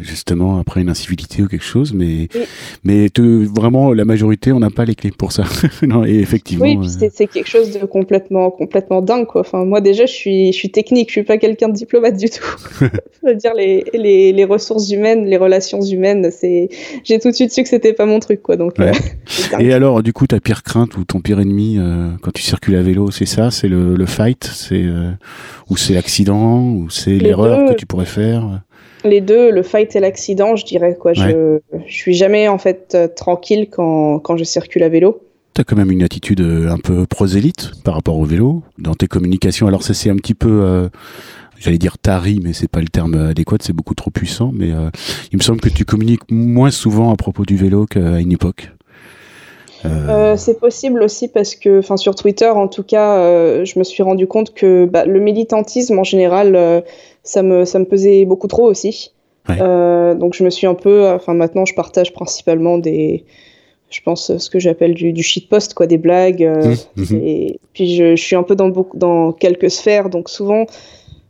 justement 0.00 0.58
après 0.58 0.80
une 0.80 0.88
incivilité 0.88 1.42
ou 1.42 1.48
quelque 1.48 1.64
chose. 1.64 1.92
Mais, 1.92 2.28
mais 2.82 3.08
vraiment, 3.54 3.92
la 3.92 4.06
majorité, 4.06 4.52
on 4.52 4.60
n'a 4.60 4.70
pas 4.70 4.86
les 4.86 4.94
clés 4.94 5.10
pour 5.10 5.32
ça. 5.32 5.44
non, 5.82 6.06
et 6.06 6.14
effectivement. 6.14 6.64
Oui, 6.64 6.78
euh, 6.78 7.08
c'est 7.12 7.26
quelque 7.26 7.50
chose 7.50 7.72
de 7.72 7.84
complètement, 7.84 8.50
complètement 8.50 9.02
dingue, 9.02 9.26
quoi. 9.26 9.42
Enfin, 9.42 9.66
moi 9.66 9.82
déjà, 9.82 10.06
je 10.06 10.12
suis, 10.12 10.50
je 10.50 10.56
suis 10.56 10.70
technique, 10.70 11.08
je 11.10 11.12
suis 11.12 11.24
pas 11.24 11.36
quelqu'un 11.36 11.68
de 11.68 11.74
diplomate 11.74 12.16
du 12.16 12.30
tout. 12.30 12.56
je 12.80 13.28
veux 13.28 13.34
dire 13.34 13.52
les, 13.54 13.84
les, 13.92 14.32
les, 14.32 14.44
ressources 14.46 14.90
humaines, 14.90 15.26
les 15.26 15.36
relations 15.36 15.82
humaines, 15.82 16.30
c'est, 16.30 16.70
j'ai 17.04 17.18
tout 17.18 17.28
de 17.28 17.34
suite 17.34 17.52
su 17.52 17.62
que 17.62 17.68
c'était 17.68 17.92
pas 17.92 18.06
mon 18.06 18.18
truc, 18.18 18.40
quoi. 18.40 18.56
Donc. 18.56 18.76
Et 19.58 19.73
alors, 19.74 20.02
du 20.02 20.12
coup, 20.12 20.26
ta 20.26 20.40
pire 20.40 20.62
crainte 20.62 20.96
ou 20.96 21.04
ton 21.04 21.20
pire 21.20 21.40
ennemi 21.40 21.76
euh, 21.78 22.10
quand 22.22 22.32
tu 22.32 22.42
circules 22.42 22.76
à 22.76 22.82
vélo, 22.82 23.10
c'est 23.10 23.26
ça? 23.26 23.50
C'est 23.50 23.68
le, 23.68 24.06
fight? 24.06 24.44
C'est 24.44 24.82
euh, 24.82 25.10
Ou 25.68 25.76
c'est 25.76 25.94
l'accident? 25.94 26.62
Ou 26.62 26.90
c'est 26.90 27.16
l'erreur 27.16 27.70
que 27.70 27.74
tu 27.74 27.86
pourrais 27.86 28.06
faire? 28.06 28.62
Les 29.04 29.20
deux, 29.20 29.50
le 29.50 29.62
fight 29.62 29.94
et 29.96 30.00
l'accident, 30.00 30.56
je 30.56 30.64
dirais. 30.64 30.96
quoi. 30.98 31.12
Je, 31.12 31.58
je 31.86 31.94
suis 31.94 32.14
jamais 32.14 32.48
en 32.48 32.58
fait 32.58 32.92
euh, 32.94 33.06
tranquille 33.08 33.68
quand, 33.70 34.18
quand 34.20 34.36
je 34.36 34.44
circule 34.44 34.82
à 34.82 34.88
vélo. 34.88 35.20
Tu 35.54 35.60
as 35.60 35.64
quand 35.64 35.76
même 35.76 35.90
une 35.90 36.02
attitude 36.02 36.40
un 36.40 36.78
peu 36.78 37.06
prosélyte 37.06 37.72
par 37.84 37.94
rapport 37.94 38.18
au 38.18 38.24
vélo 38.24 38.62
dans 38.78 38.94
tes 38.94 39.06
communications. 39.06 39.68
Alors, 39.68 39.82
ça, 39.82 39.94
c'est 39.94 40.10
un 40.10 40.16
petit 40.16 40.34
peu 40.34 40.88
j'allais 41.58 41.78
dire 41.78 41.96
tari, 41.96 42.40
mais 42.42 42.52
c'est 42.52 42.66
pas 42.66 42.80
le 42.80 42.88
terme 42.88 43.14
adéquat, 43.14 43.58
c'est 43.60 43.72
beaucoup 43.72 43.94
trop 43.94 44.10
puissant. 44.10 44.50
Mais 44.52 44.70
il 45.30 45.38
me 45.38 45.42
semble 45.42 45.60
que 45.60 45.68
tu 45.68 45.84
communiques 45.84 46.28
moins 46.28 46.72
souvent 46.72 47.12
à 47.12 47.16
propos 47.16 47.44
du 47.44 47.56
vélo 47.56 47.86
qu'à 47.86 48.18
une 48.18 48.32
époque. 48.32 48.73
Euh, 49.84 49.88
euh, 50.08 50.36
c'est 50.36 50.58
possible 50.58 51.02
aussi 51.02 51.28
parce 51.28 51.54
que, 51.54 51.78
enfin, 51.78 51.96
sur 51.96 52.14
Twitter, 52.14 52.48
en 52.48 52.68
tout 52.68 52.82
cas, 52.82 53.18
euh, 53.18 53.64
je 53.64 53.78
me 53.78 53.84
suis 53.84 54.02
rendu 54.02 54.26
compte 54.26 54.54
que 54.54 54.86
bah, 54.86 55.04
le 55.04 55.20
militantisme 55.20 55.98
en 55.98 56.04
général, 56.04 56.84
ça 57.22 57.42
me 57.42 57.64
ça 57.64 57.78
me 57.78 57.84
pesait 57.84 58.24
beaucoup 58.24 58.48
trop 58.48 58.64
aussi. 58.64 59.12
donc 59.48 60.34
je 60.34 60.44
me 60.44 60.50
suis 60.50 60.66
un 60.66 60.74
peu, 60.74 61.08
enfin 61.08 61.34
maintenant, 61.34 61.64
je 61.64 61.74
partage 61.74 62.12
principalement 62.12 62.78
des, 62.78 63.24
je 63.90 64.00
pense 64.02 64.36
ce 64.36 64.50
que 64.50 64.58
j'appelle 64.58 64.94
du, 64.94 65.12
du 65.12 65.22
shitpost, 65.22 65.74
quoi, 65.74 65.86
des 65.86 65.98
blagues. 65.98 66.48
Mmh, 66.96 67.02
mmh. 67.02 67.14
Et 67.22 67.60
puis 67.72 67.94
je, 67.94 68.16
je, 68.16 68.22
suis 68.22 68.36
un 68.36 68.42
peu 68.42 68.56
dans 68.56 68.68
beaucoup, 68.68 68.96
dans 68.96 69.32
quelques 69.32 69.70
sphères, 69.70 70.08
donc 70.08 70.28
souvent 70.28 70.66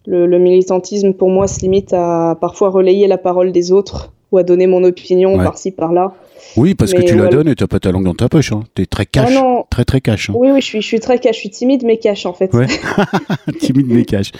le, 0.06 0.26
le, 0.26 0.38
militantisme 0.38 1.12
pour 1.14 1.30
moi 1.30 1.48
se 1.48 1.60
limite 1.60 1.92
à 1.92 2.36
parfois 2.40 2.70
relayer 2.70 3.06
la 3.06 3.18
parole 3.18 3.52
des 3.52 3.72
autres 3.72 4.13
ou 4.32 4.38
à 4.38 4.42
donner 4.42 4.66
mon 4.66 4.82
opinion 4.84 5.37
par-ci 5.38 5.70
par-là. 5.70 6.14
Oui, 6.56 6.74
parce 6.74 6.92
que 6.92 7.02
tu 7.02 7.16
la 7.16 7.28
donnes 7.28 7.48
et 7.48 7.54
tu 7.54 7.62
n'as 7.62 7.68
pas 7.68 7.80
ta 7.80 7.90
langue 7.90 8.04
dans 8.04 8.14
ta 8.14 8.28
poche. 8.28 8.52
Hein. 8.52 8.62
Tu 8.74 8.82
es 8.82 8.87
très 8.87 9.06
cash. 9.06 9.32
Ah 9.37 9.64
très, 9.70 9.84
très 9.84 10.00
cash. 10.00 10.30
Hein. 10.30 10.34
Oui, 10.37 10.50
oui, 10.52 10.60
je 10.60 10.66
suis, 10.66 10.82
je 10.82 10.87
suis 10.87 11.00
très 11.00 11.18
cash. 11.18 11.37
Je 11.37 11.40
suis 11.40 11.50
timide, 11.50 11.82
mais 11.84 11.98
cash, 11.98 12.26
en 12.26 12.32
fait. 12.32 12.52
Ouais. 12.52 12.66
timide, 13.60 13.87
mais 13.88 14.04
cash. 14.04 14.30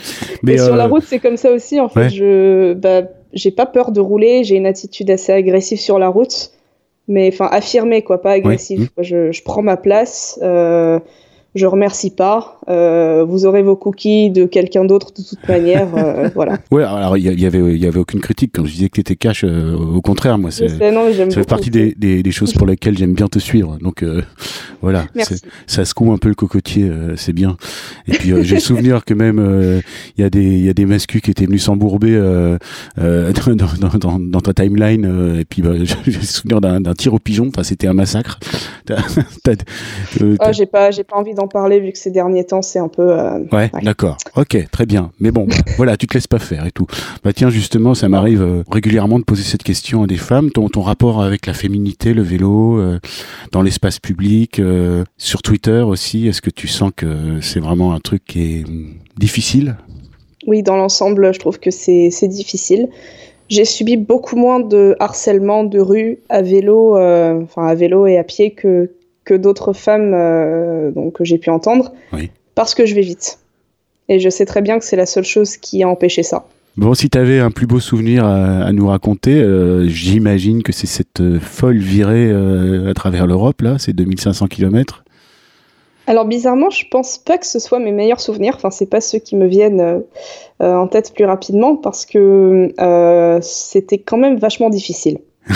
Mais 0.42 0.59
sur 0.59 0.77
la 0.77 0.85
euh, 0.85 0.88
route, 0.88 1.05
c'est 1.07 1.18
comme 1.18 1.37
ça 1.37 1.51
aussi. 1.51 1.81
En 1.81 1.88
fait, 1.88 2.11
je 2.11 2.75
bah, 2.75 3.03
j'ai 3.33 3.51
pas 3.51 3.66
peur 3.66 3.90
de 3.90 4.01
rouler. 4.01 4.44
J'ai 4.44 4.56
une 4.56 4.67
attitude 4.67 5.11
assez 5.11 5.33
agressive 5.33 5.81
sur 5.81 5.98
la 5.98 6.09
route. 6.09 6.50
Mais 7.09 7.29
enfin, 7.33 7.48
affirmée, 7.50 8.02
quoi, 8.02 8.23
pas 8.23 8.33
agressive. 8.33 8.90
Mmh. 8.96 9.02
Je, 9.02 9.33
je, 9.33 9.42
prends 9.42 9.63
ma 9.63 9.77
place. 9.77 10.38
Euh, 10.42 10.98
je 11.55 11.67
remercie 11.67 12.11
pas. 12.11 12.59
Euh, 12.69 13.25
vous 13.25 13.46
aurez 13.46 13.63
vos 13.63 13.77
cookies 13.77 14.31
de 14.31 14.44
quelqu'un 14.44 14.85
d'autre 14.85 15.13
de 15.17 15.23
toute 15.23 15.46
manière. 15.48 15.88
Euh, 15.96 16.29
voilà. 16.35 16.59
Ouais, 16.71 16.83
alors 16.83 17.17
il 17.17 17.25
y, 17.40 17.46
avait, 17.46 17.59
il 17.75 17.83
y 17.83 17.87
avait 17.87 17.98
aucune 17.98 18.21
critique 18.21 18.50
quand 18.55 18.65
je 18.65 18.73
disais 18.73 18.88
que 18.88 18.94
tu 18.94 19.00
étais 19.00 19.17
cash. 19.17 19.44
Euh, 19.44 19.77
au 19.77 20.00
contraire, 20.00 20.38
moi, 20.38 20.50
c'est, 20.50 20.69
ça 20.69 20.77
fait 21.31 21.48
partie 21.48 21.71
des, 21.71 21.94
des, 21.96 22.23
des 22.23 22.31
choses 22.33 22.52
pour 22.55 22.67
lesquelles 22.67 22.96
j'aime 22.98 23.15
bien 23.15 23.29
te 23.29 23.38
suivre. 23.38 23.79
Donc 23.81 24.02
euh, 24.02 24.23
voilà, 24.83 25.07
ça 25.67 25.85
secoue 25.85 26.13
un 26.13 26.19
peu 26.19 26.29
le 26.29 26.35
cocotier, 26.35 26.85
euh, 26.85 27.15
c'est 27.17 27.33
bien. 27.33 27.57
Et 28.09 28.13
puis 28.13 28.33
euh, 28.33 28.42
j'ai 28.42 28.57
le 28.57 28.61
souvenir 28.61 29.05
que 29.05 29.15
même 29.15 29.38
euh, 29.38 29.81
il 30.17 30.23
y 30.23 30.25
a 30.25 30.31
des 30.31 30.42
il 30.44 30.65
y 30.65 30.69
a 30.69 30.75
des 30.75 30.87
mascus 30.87 31.21
qui 31.23 31.31
étaient 31.31 31.46
venus 31.46 31.65
s'embourber 31.65 32.15
euh, 32.15 32.59
euh, 32.98 33.33
dans, 33.46 33.67
dans, 33.88 33.98
dans, 33.98 34.19
dans 34.19 34.40
ta 34.40 34.52
timeline. 34.55 35.05
euh, 35.07 35.40
et 35.40 35.44
puis 35.44 35.63
bah, 35.63 35.73
j'ai 35.83 35.96
le 36.07 36.23
souvenir 36.23 36.61
d'un, 36.61 36.81
d'un 36.81 36.94
tir 36.94 37.15
au 37.15 37.19
pigeon. 37.19 37.48
Enfin, 37.48 37.63
c'était 37.63 37.87
un 37.87 37.92
massacre. 37.94 38.38
T'as- 38.87 38.96
t'as- 39.42 39.52
euh, 40.23 40.37
Ah, 40.40 40.52
j'ai 40.52 40.67
pas, 40.67 40.90
j'ai 40.90 41.05
pas 41.05 41.17
envie 41.17 41.35
d'en 41.35 41.44
parler 41.49 41.81
vu 41.81 41.92
que 41.92 41.99
ces 41.99 42.11
derniers 42.11 42.45
temps 42.45 42.63
c'est 42.63 42.79
un 42.79 42.88
peu. 42.88 43.03
euh, 43.11 43.38
Ouais, 43.53 43.71
Ouais. 43.73 43.83
d'accord. 43.83 44.17
Ok, 44.37 44.57
très 44.71 44.87
bien. 44.87 45.11
Mais 45.21 45.31
bon, 45.31 45.47
bah, 45.47 45.55
voilà, 45.77 45.97
tu 45.97 46.07
te 46.07 46.15
laisses 46.15 46.27
pas 46.27 46.38
faire 46.38 46.67
et 46.67 46.71
tout. 46.71 46.87
Bah 47.23 47.33
tiens, 47.33 47.51
justement, 47.51 47.95
ça 47.95 48.09
m'arrive 48.09 48.42
euh, 48.42 48.63
régulièrement 48.71 49.19
de 49.19 49.25
poser 49.25 49.42
cette 49.42 49.63
question 49.63 50.03
à 50.03 50.07
des 50.07 50.17
femmes. 50.17 50.51
Ton, 50.51 50.69
ton 50.69 50.83
rapport 50.83 51.23
avec 51.23 51.47
la 51.47 51.55
féminité, 51.55 52.15
le 52.15 52.23
vélo, 52.23 52.79
euh, 52.79 52.99
dans 53.53 53.63
l'espace 53.63 53.99
public, 54.01 54.61
sur 55.19 55.42
Twitter 55.42 55.81
aussi, 55.81 56.27
est-ce 56.29 56.42
que 56.42 56.51
tu 56.51 56.69
sens 56.69 56.90
que 56.97 57.40
c'est 57.40 57.61
vraiment 57.61 57.92
un 57.95 58.01
truc 58.01 58.25
qui 58.25 58.59
est 58.61 58.65
hum, 58.69 58.95
difficile? 59.19 59.77
Oui, 60.47 60.63
dans 60.63 60.77
l'ensemble, 60.77 61.33
je 61.33 61.38
trouve 61.38 61.59
que 61.59 61.71
c'est 61.71 62.11
c'est 62.11 62.29
difficile. 62.29 62.88
J'ai 63.49 63.65
subi 63.65 63.97
beaucoup 63.97 64.37
moins 64.37 64.61
de 64.61 64.97
harcèlement 65.01 65.65
de 65.65 65.79
rue 65.79 66.19
à 66.29 66.42
vélo, 66.42 66.97
euh, 66.97 67.42
enfin 67.42 67.67
à 67.67 67.75
vélo 67.75 68.07
et 68.07 68.17
à 68.17 68.25
pied 68.25 68.51
que, 68.53 68.90
que 69.25 69.35
d'autres 69.35 69.72
femmes 69.72 70.12
euh, 70.14 70.90
donc, 70.90 71.14
que 71.14 71.25
j'ai 71.25 71.38
pu 71.38 71.50
entendre, 71.50 71.92
Oui. 72.12 72.31
parce 72.54 72.75
que 72.75 72.87
je 72.87 72.94
vais 72.94 73.00
vite. 73.02 73.38
Et 74.08 74.18
je 74.20 74.29
sais 74.29 74.44
très 74.46 74.60
bien 74.62 74.79
que 74.79 74.85
c'est 74.85 74.96
la 74.96 75.06
seule 75.06 75.25
chose 75.25 75.56
qui 75.56 75.83
a 75.83 75.88
empêché 75.88 76.22
ça. 76.22 76.46
Bon, 76.77 76.92
si 76.94 77.08
tu 77.08 77.16
avais 77.16 77.38
un 77.38 77.50
plus 77.52 77.66
beau 77.66 77.79
souvenir 77.81 78.25
à, 78.27 78.64
à 78.64 78.72
nous 78.72 78.88
raconter, 78.88 79.40
euh, 79.40 79.87
j'imagine 79.88 80.62
que 80.64 80.72
c'est 80.72 80.88
cette 80.88 81.20
euh, 81.20 81.38
folle 81.40 81.79
virée 81.79 82.29
euh, 82.31 82.90
à 82.90 82.94
travers 82.94 83.27
l'Europe, 83.29 83.62
là, 83.62 83.79
ces 83.79 83.92
2500 83.92 84.48
km. 84.48 85.04
Alors 86.06 86.27
bizarrement, 86.27 86.68
je 86.68 86.85
pense 86.90 87.16
pas 87.16 87.38
que 87.38 87.46
ce 87.46 87.58
soit 87.58 87.79
mes 87.79 87.92
meilleurs 87.92 88.20
souvenirs. 88.20 88.54
Enfin, 88.56 88.70
c'est 88.70 88.85
pas 88.90 89.00
ceux 89.00 89.18
qui 89.20 89.37
me 89.37 89.46
viennent 89.46 89.81
euh, 89.81 90.75
en 90.75 90.87
tête 90.87 91.14
plus 91.14 91.25
rapidement 91.25 91.77
parce 91.77 92.04
que 92.04 92.75
euh, 92.79 93.38
c'était 93.40 93.96
quand 93.98 94.18
même 94.18 94.37
vachement 94.37 94.68
difficile. 94.68 95.18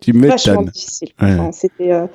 Tu 0.00 0.12
Vachement 0.12 0.52
m'étonnes. 0.60 0.66
difficile. 0.72 1.08
Ouais. 1.20 1.32
Enfin, 1.32 1.50
c'était 1.52 1.90
euh, 1.90 2.06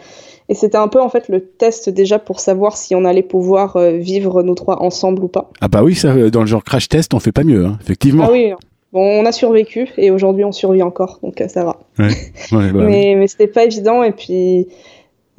et 0.50 0.56
c'était 0.56 0.78
un 0.78 0.88
peu 0.90 1.00
en 1.02 1.08
fait 1.10 1.30
le 1.30 1.46
test 1.46 1.90
déjà 1.90 2.20
pour 2.20 2.40
savoir 2.42 2.76
si 2.76 2.96
on 2.96 3.06
allait 3.06 3.24
pouvoir 3.24 3.76
euh, 3.78 3.92
vivre 3.92 4.44
nous 4.44 4.56
trois 4.56 4.82
ensemble 4.82 5.24
ou 5.24 5.28
pas. 5.30 5.50
Ah 5.62 5.68
bah 5.70 5.84
oui, 5.84 5.96
ça, 5.96 6.10
euh, 6.10 6.30
dans 6.30 6.42
le 6.42 6.48
genre 6.48 6.64
crash 6.64 6.90
test, 6.90 7.14
on 7.14 7.20
fait 7.20 7.32
pas 7.32 7.44
mieux, 7.44 7.66
hein, 7.66 7.78
effectivement. 7.82 8.26
Ah 8.28 8.32
oui. 8.32 8.52
Bon, 8.92 9.02
on 9.22 9.26
a 9.26 9.32
survécu 9.32 9.88
et 9.98 10.10
aujourd'hui 10.10 10.44
on 10.44 10.52
survit 10.52 10.82
encore, 10.82 11.20
donc 11.22 11.40
euh, 11.42 11.48
ça 11.48 11.64
va. 11.64 11.78
Ouais, 12.00 12.10
bah 12.52 12.58
mais 12.74 13.16
mais 13.16 13.28
c'était 13.28 13.46
pas 13.48 13.64
évident 13.66 14.02
et 14.02 14.12
puis 14.12 14.68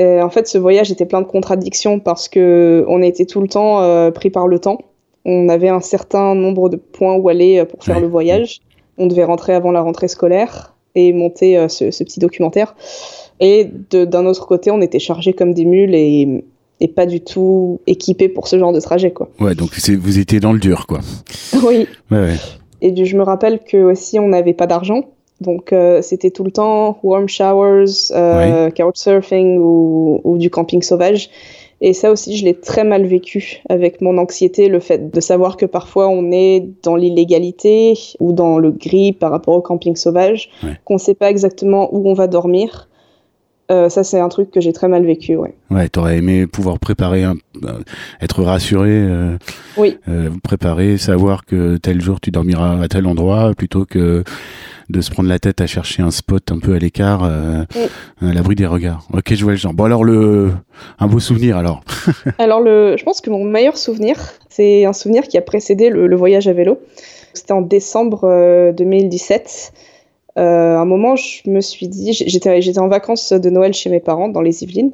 euh, 0.01 0.23
en 0.23 0.31
fait 0.31 0.47
ce 0.47 0.57
voyage 0.57 0.93
était 0.93 1.05
plein 1.07 1.21
de 1.21 1.27
contradictions 1.27 1.99
parce 1.99 2.29
que 2.29 2.85
on 2.89 3.03
était 3.03 3.27
tout 3.27 3.41
le 3.41 3.49
temps 3.49 3.83
euh, 3.83 4.13
pris 4.13 4.31
par 4.31 4.47
le 4.47 4.61
temps. 4.61 4.79
On 5.25 5.49
avait 5.49 5.69
un 5.69 5.81
certain 5.81 6.35
nombre 6.37 6.69
de 6.71 6.77
points 6.77 7.15
où 7.17 7.29
aller 7.29 7.65
pour 7.67 7.83
faire 7.85 7.97
Ouais. 7.97 8.03
le 8.03 8.09
voyage. 8.09 8.61
On 8.99 9.07
devait 9.07 9.25
rentrer 9.25 9.53
avant 9.55 9.73
la 9.73 9.81
rentrée 9.83 10.09
scolaire 10.09 10.75
et 10.95 11.13
monter 11.13 11.59
euh, 11.59 11.69
ce, 11.69 11.91
ce 11.91 12.05
petit 12.05 12.21
documentaire. 12.21 12.75
Et 13.41 13.69
d'un 13.91 14.27
autre 14.27 14.47
côté, 14.47 14.71
on 14.71 14.81
était 14.83 14.99
chargés 14.99 15.33
comme 15.33 15.55
des 15.55 15.65
mules 15.65 15.95
et, 15.95 16.45
et 16.81 16.89
pas 16.89 17.07
du 17.07 17.21
tout 17.23 17.81
équipés 17.87 18.29
pour 18.29 18.49
ce 18.49 18.59
genre 18.59 18.73
de 18.73 18.81
trajet, 18.81 19.11
quoi. 19.13 19.29
Ouais, 19.41 19.55
donc 19.55 19.71
vous 19.99 20.19
étiez 20.19 20.41
dans 20.41 20.53
le 20.53 20.59
dur, 20.59 20.87
quoi. 20.87 21.01
oui. 21.67 21.87
Ouais, 22.11 22.19
ouais. 22.19 22.37
Et 22.83 22.91
du- 22.93 23.07
je 23.07 23.17
me 23.17 23.23
rappelle 23.23 23.61
que 23.61 23.77
aussi 23.83 24.19
on 24.19 24.29
n'avait 24.29 24.53
pas 24.55 24.67
d'argent. 24.67 25.05
Donc 25.41 25.73
euh, 25.73 26.03
c'était 26.03 26.31
tout 26.31 26.45
le 26.45 26.51
temps 26.51 26.99
warm 27.03 27.27
showers, 27.29 27.85
euh, 28.13 28.69
couchsurfing 28.71 29.59
ou, 29.59 30.21
ou 30.25 30.37
du 30.37 30.51
camping 30.51 30.83
sauvage. 30.83 31.31
Et 31.83 31.95
ça 31.95 32.11
aussi, 32.13 32.37
je 32.37 32.45
l'ai 32.45 32.53
très 32.53 32.85
mal 32.85 33.07
vécu 33.07 33.63
avec 33.71 34.03
mon 34.03 34.19
anxiété, 34.19 34.69
le 34.69 34.81
fait 34.81 35.11
de 35.11 35.21
savoir 35.21 35.57
que 35.57 35.65
parfois 35.65 36.09
on 36.11 36.31
est 36.31 36.69
dans 36.83 36.95
l'illégalité 36.95 37.95
ou 38.21 38.33
dans 38.33 38.59
le 38.59 38.71
gris 38.71 39.13
par 39.13 39.31
rapport 39.31 39.55
au 39.57 39.63
camping 39.63 39.97
sauvage, 39.97 40.51
qu'on 40.85 40.95
ne 40.95 40.99
sait 40.99 41.15
pas 41.15 41.31
exactement 41.31 41.89
où 41.95 42.07
on 42.07 42.13
va 42.13 42.27
dormir. 42.27 42.90
Euh, 43.71 43.89
ça, 43.89 44.03
c'est 44.03 44.19
un 44.19 44.29
truc 44.29 44.51
que 44.51 44.61
j'ai 44.61 44.73
très 44.73 44.89
mal 44.89 45.05
vécu, 45.07 45.37
ouais. 45.37 45.55
Ouais, 45.71 45.89
t'aurais 45.89 46.19
aimé 46.19 46.47
pouvoir 46.49 46.79
préparer, 46.81 47.23
un, 47.23 47.37
euh, 47.65 47.79
être 48.21 48.43
rassuré, 48.43 48.91
euh, 48.91 49.37
Oui. 49.77 49.97
euh, 50.09 50.31
préparer, 50.43 50.99
savoir 50.99 51.45
que 51.45 51.77
tel 51.77 52.01
jour 52.01 52.21
tu 52.21 52.31
dormiras 52.33 52.81
à 52.83 52.89
tel 52.89 53.07
endroit, 53.07 53.53
plutôt 53.57 53.85
que 53.85 54.25
de 54.89 55.01
se 55.01 55.11
prendre 55.13 55.29
la 55.29 55.39
tête 55.39 55.61
à 55.61 55.69
chercher 55.69 56.03
un 56.03 56.11
spot 56.11 56.51
un 56.51 56.59
peu 56.59 56.75
à 56.75 56.79
l'écart, 56.81 57.23
à 57.23 57.65
l'abri 58.21 58.57
des 58.57 58.67
regards. 58.67 59.07
Ok, 59.13 59.33
je 59.35 59.43
vois 59.45 59.53
le 59.53 59.57
genre. 59.59 59.73
Bon 59.73 59.85
alors 59.85 60.03
le, 60.03 60.51
un 60.99 61.07
beau 61.07 61.21
souvenir 61.21 61.57
alors. 61.57 61.85
Alors, 62.39 62.61
le, 62.61 62.97
je 62.99 63.05
pense 63.05 63.21
que 63.21 63.31
mon 63.31 63.45
meilleur 63.45 63.77
souvenir, 63.77 64.17
c'est 64.49 64.85
un 64.85 64.93
souvenir 64.93 65.29
qui 65.29 65.39
a 65.39 65.43
précédé 65.43 65.91
le, 65.91 66.09
le 66.09 66.17
voyage 66.17 66.49
à 66.49 66.53
vélo. 66.53 66.81
C'était 67.35 67.53
en 67.53 67.61
décembre 67.63 68.23
euh, 68.25 68.73
2017. 68.73 69.73
Euh, 70.41 70.77
à 70.77 70.81
un 70.81 70.85
moment, 70.85 71.17
je 71.17 71.49
me 71.49 71.61
suis 71.61 71.87
dit, 71.87 72.13
j'étais, 72.13 72.63
j'étais 72.63 72.79
en 72.79 72.89
vacances 72.89 73.33
de 73.33 73.51
Noël 73.51 73.73
chez 73.75 73.91
mes 73.91 74.01
parents 74.01 74.29
dans 74.29 74.41
les 74.41 74.63
Yvelines. 74.65 74.93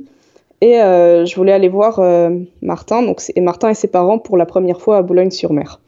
Et 0.61 0.81
euh, 0.81 1.25
je 1.25 1.37
voulais 1.37 1.53
aller 1.53 1.69
voir 1.69 1.99
euh, 1.99 2.31
Martin, 2.63 3.03
donc 3.03 3.23
et 3.35 3.41
Martin 3.41 3.71
et 3.71 3.75
ses 3.75 3.89
parents 3.89 4.19
pour 4.19 4.37
la 4.37 4.47
première 4.47 4.81
fois 4.81 4.97
à 4.99 5.03
Boulogne-sur-Mer. 5.03 5.81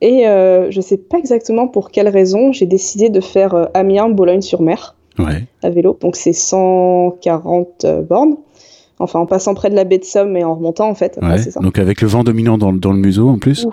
Et 0.00 0.24
je 0.24 0.80
sais 0.82 0.98
pas 0.98 1.16
exactement 1.16 1.66
pour 1.66 1.90
quelle 1.90 2.08
raison, 2.08 2.52
j'ai 2.52 2.66
décidé 2.66 3.08
de 3.08 3.22
faire 3.22 3.68
Amiens-Boulogne-sur-Mer 3.72 4.94
Ouais. 5.18 5.44
à 5.62 5.70
vélo. 5.70 5.96
Donc 6.00 6.16
c'est 6.16 6.32
140 6.32 7.84
euh, 7.84 8.02
bornes. 8.02 8.36
Enfin, 9.00 9.18
en 9.18 9.26
passant 9.26 9.54
près 9.54 9.70
de 9.70 9.74
la 9.74 9.82
baie 9.82 9.98
de 9.98 10.04
Somme 10.04 10.36
et 10.36 10.44
en 10.44 10.54
remontant, 10.54 10.88
en 10.88 10.94
fait. 10.94 11.18
Ouais. 11.20 11.38
ça. 11.38 11.58
Donc 11.60 11.78
avec 11.80 12.00
le 12.00 12.06
vent 12.06 12.22
dominant 12.22 12.58
dans, 12.58 12.70
le- 12.70 12.78
dans 12.78 12.92
le 12.92 12.98
museau 12.98 13.28
en 13.28 13.38
plus. 13.38 13.66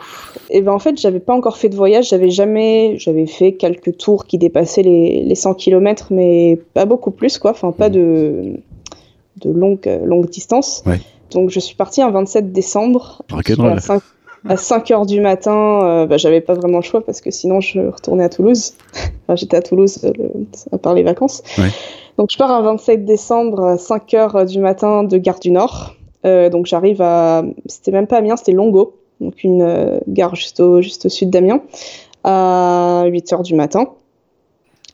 Et 0.49 0.61
ben 0.61 0.71
en 0.71 0.79
fait, 0.79 0.99
j'avais 0.99 1.19
pas 1.19 1.33
encore 1.35 1.57
fait 1.57 1.69
de 1.69 1.75
voyage, 1.75 2.09
j'avais 2.09 2.31
jamais, 2.31 2.95
j'avais 2.97 3.27
fait 3.27 3.53
quelques 3.53 3.97
tours 3.97 4.25
qui 4.25 4.39
dépassaient 4.39 4.81
les, 4.81 5.23
les 5.23 5.35
100 5.35 5.53
km, 5.53 6.07
mais 6.09 6.59
pas 6.73 6.85
beaucoup 6.85 7.11
plus, 7.11 7.37
quoi. 7.37 7.51
Enfin, 7.51 7.71
pas 7.71 7.89
de, 7.89 8.53
de 9.41 9.49
longue, 9.51 9.87
longue 10.03 10.27
distance. 10.29 10.81
Ouais. 10.87 10.99
Donc, 11.29 11.51
je 11.51 11.59
suis 11.59 11.75
partie 11.75 12.01
un 12.01 12.09
27 12.09 12.51
décembre. 12.51 13.21
Rock'n'roll. 13.31 13.73
À 13.73 13.79
5, 13.79 14.01
à 14.49 14.57
5 14.57 14.89
heures 14.91 15.05
du 15.05 15.21
matin, 15.21 15.81
euh, 15.83 16.05
bah, 16.07 16.17
j'avais 16.17 16.41
pas 16.41 16.55
vraiment 16.55 16.79
le 16.79 16.83
choix 16.83 17.05
parce 17.05 17.21
que 17.21 17.29
sinon, 17.29 17.61
je 17.61 17.79
retournais 17.79 18.23
à 18.23 18.29
Toulouse. 18.29 18.73
enfin, 19.27 19.35
j'étais 19.35 19.55
à 19.57 19.61
Toulouse 19.61 19.99
euh, 20.03 20.11
à 20.71 20.79
part 20.79 20.95
les 20.95 21.03
vacances. 21.03 21.43
Ouais. 21.59 21.69
Donc, 22.21 22.29
je 22.29 22.37
pars 22.37 22.51
un 22.51 22.61
27 22.61 23.03
décembre 23.03 23.63
à 23.63 23.77
5 23.79 24.13
heures 24.13 24.45
du 24.45 24.59
matin 24.59 25.03
de 25.03 25.17
Gare 25.17 25.39
du 25.39 25.49
Nord. 25.49 25.95
Euh, 26.23 26.51
donc, 26.51 26.67
j'arrive 26.67 27.01
à. 27.01 27.43
C'était 27.65 27.89
même 27.89 28.05
pas 28.05 28.17
Amiens, 28.17 28.37
c'était 28.37 28.51
Longo 28.51 28.93
donc 29.21 29.43
une 29.43 29.63
euh, 29.63 29.99
gare 30.07 30.35
juste 30.35 30.59
au, 30.59 30.83
sud 30.83 31.31
d'Amiens, 31.31 31.63
à 32.23 33.05
8 33.07 33.33
heures 33.33 33.41
du 33.41 33.55
matin. 33.55 33.87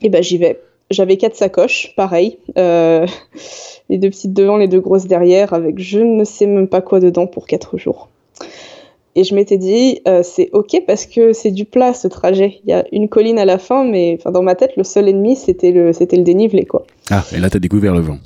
Et 0.02 0.08
ben 0.08 0.24
j'y 0.24 0.38
vais. 0.38 0.62
J'avais 0.90 1.18
quatre 1.18 1.36
sacoches, 1.36 1.94
pareil, 1.98 2.38
euh, 2.58 3.06
les 3.90 3.98
deux 3.98 4.10
petites 4.10 4.32
devant, 4.32 4.56
les 4.56 4.70
deux 4.70 4.80
grosses 4.80 5.08
derrière, 5.08 5.52
avec 5.52 5.80
je 5.80 6.00
ne 6.00 6.24
sais 6.24 6.46
même 6.46 6.70
pas 6.70 6.80
quoi 6.80 7.02
dedans 7.02 7.28
pour 7.28 7.46
quatre 7.46 7.78
jours. 7.78 8.08
Et 9.20 9.24
je 9.24 9.34
m'étais 9.34 9.58
dit, 9.58 10.00
euh, 10.08 10.22
c'est 10.24 10.50
ok 10.54 10.84
parce 10.86 11.08
que 11.08 11.34
c'est 11.34 11.50
du 11.50 11.66
plat 11.66 11.94
ce 11.96 12.08
trajet. 12.08 12.60
Il 12.66 12.70
y 12.70 12.74
a 12.74 12.86
une 12.92 13.10
colline 13.10 13.40
à 13.40 13.46
la 13.46 13.58
fin, 13.58 13.84
mais 13.84 14.20
dans 14.32 14.44
ma 14.44 14.54
tête, 14.54 14.74
le 14.78 14.84
seul 14.84 15.10
ennemi, 15.10 15.36
c'était 15.36 15.72
le, 15.72 15.92
c'était 15.92 16.18
le 16.18 16.24
dénivelé, 16.24 16.66
quoi. 16.66 16.86
Ah, 17.10 17.24
et 17.34 17.40
là 17.40 17.50
t'as 17.50 17.58
découvert 17.60 17.96
le 17.96 18.02
vent. 18.02 18.18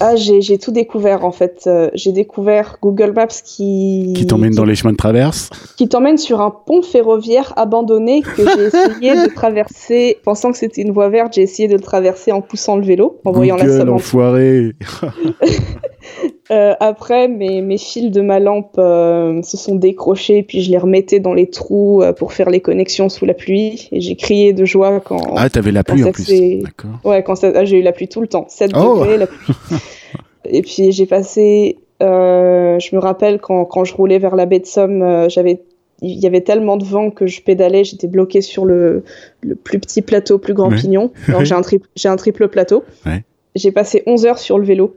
Ah, 0.00 0.16
j'ai, 0.16 0.40
j'ai 0.40 0.56
tout 0.58 0.72
découvert 0.72 1.24
en 1.26 1.30
fait. 1.30 1.64
Euh, 1.66 1.90
j'ai 1.94 2.10
découvert 2.10 2.78
Google 2.82 3.12
Maps 3.14 3.26
qui. 3.44 4.12
Qui 4.16 4.26
t'emmène 4.26 4.54
dans 4.54 4.64
les 4.64 4.74
chemins 4.74 4.92
de 4.92 4.96
traverse. 4.96 5.50
qui 5.76 5.88
t'emmène 5.88 6.18
sur 6.18 6.40
un 6.40 6.50
pont 6.50 6.82
ferroviaire 6.82 7.52
abandonné 7.56 8.22
que 8.22 8.42
j'ai 8.42 8.64
essayé 8.64 9.14
de 9.14 9.32
traverser, 9.34 10.16
pensant 10.24 10.50
que 10.52 10.58
c'était 10.58 10.82
une 10.82 10.90
voie 10.92 11.10
verte, 11.10 11.34
j'ai 11.34 11.42
essayé 11.42 11.68
de 11.68 11.74
le 11.74 11.80
traverser 11.80 12.32
en 12.32 12.40
poussant 12.40 12.76
le 12.76 12.82
vélo, 12.82 13.18
en 13.24 13.30
voyant 13.32 13.56
la 13.56 13.68
Somme. 13.68 13.90
en- 13.90 13.94
enfoiré. 13.96 14.72
Euh, 16.50 16.74
après, 16.80 17.28
mes, 17.28 17.62
mes 17.62 17.78
fils 17.78 18.10
de 18.10 18.20
ma 18.20 18.40
lampe 18.40 18.74
euh, 18.76 19.40
se 19.42 19.56
sont 19.56 19.76
décrochés, 19.76 20.42
puis 20.42 20.62
je 20.62 20.70
les 20.72 20.78
remettais 20.78 21.20
dans 21.20 21.32
les 21.32 21.48
trous 21.48 22.02
euh, 22.02 22.12
pour 22.12 22.32
faire 22.32 22.50
les 22.50 22.58
connexions 22.58 23.08
sous 23.08 23.24
la 23.24 23.34
pluie, 23.34 23.88
et 23.92 24.00
j'ai 24.00 24.16
crié 24.16 24.52
de 24.52 24.64
joie 24.64 24.98
quand, 24.98 25.34
Ah, 25.36 25.48
t'avais 25.48 25.70
la 25.70 25.84
pluie 25.84 26.02
en 26.02 26.10
plus. 26.10 26.58
D'accord. 26.60 26.90
Ouais, 27.04 27.22
quand 27.22 27.36
ça... 27.36 27.52
ah, 27.54 27.64
j'ai 27.64 27.78
eu 27.78 27.82
la 27.82 27.92
pluie 27.92 28.08
tout 28.08 28.20
le 28.20 28.26
temps. 28.26 28.46
7 28.48 28.72
Oh. 28.74 28.96
degrés, 28.98 29.16
la 29.16 29.28
pluie. 29.28 29.54
Et 30.50 30.62
puis 30.62 30.90
j'ai 30.90 31.06
passé. 31.06 31.78
je 32.00 32.94
me 32.96 32.98
rappelle 32.98 33.38
quand, 33.40 33.64
quand 33.64 33.84
je 33.84 33.94
roulais 33.94 34.18
vers 34.18 34.34
la 34.34 34.46
baie 34.46 34.58
de 34.58 34.66
Somme, 34.66 35.28
j'avais. 35.28 35.60
Il 36.02 36.18
y 36.18 36.26
avait 36.26 36.40
tellement 36.40 36.78
de 36.78 36.84
vent 36.84 37.10
que 37.10 37.26
je 37.28 37.42
pédalais, 37.42 37.84
j'étais 37.84 38.08
bloquée 38.08 38.40
sur 38.40 38.64
le, 38.64 39.04
le 39.42 39.54
plus 39.54 39.78
petit 39.78 40.02
plateau, 40.02 40.38
plus 40.38 40.54
grand 40.54 40.70
Ouais. 40.70 40.76
pignon. 40.78 41.12
J'ai 41.42 41.54
un, 41.54 41.60
tri- 41.62 41.82
j'ai 41.94 42.08
un 42.08 42.16
triple 42.16 42.48
plateau. 42.48 42.82
Ouais. 43.06 43.22
J'ai 43.54 43.70
passé 43.70 44.02
11 44.06 44.26
heures 44.26 44.38
sur 44.38 44.58
le 44.58 44.64
vélo. 44.64 44.96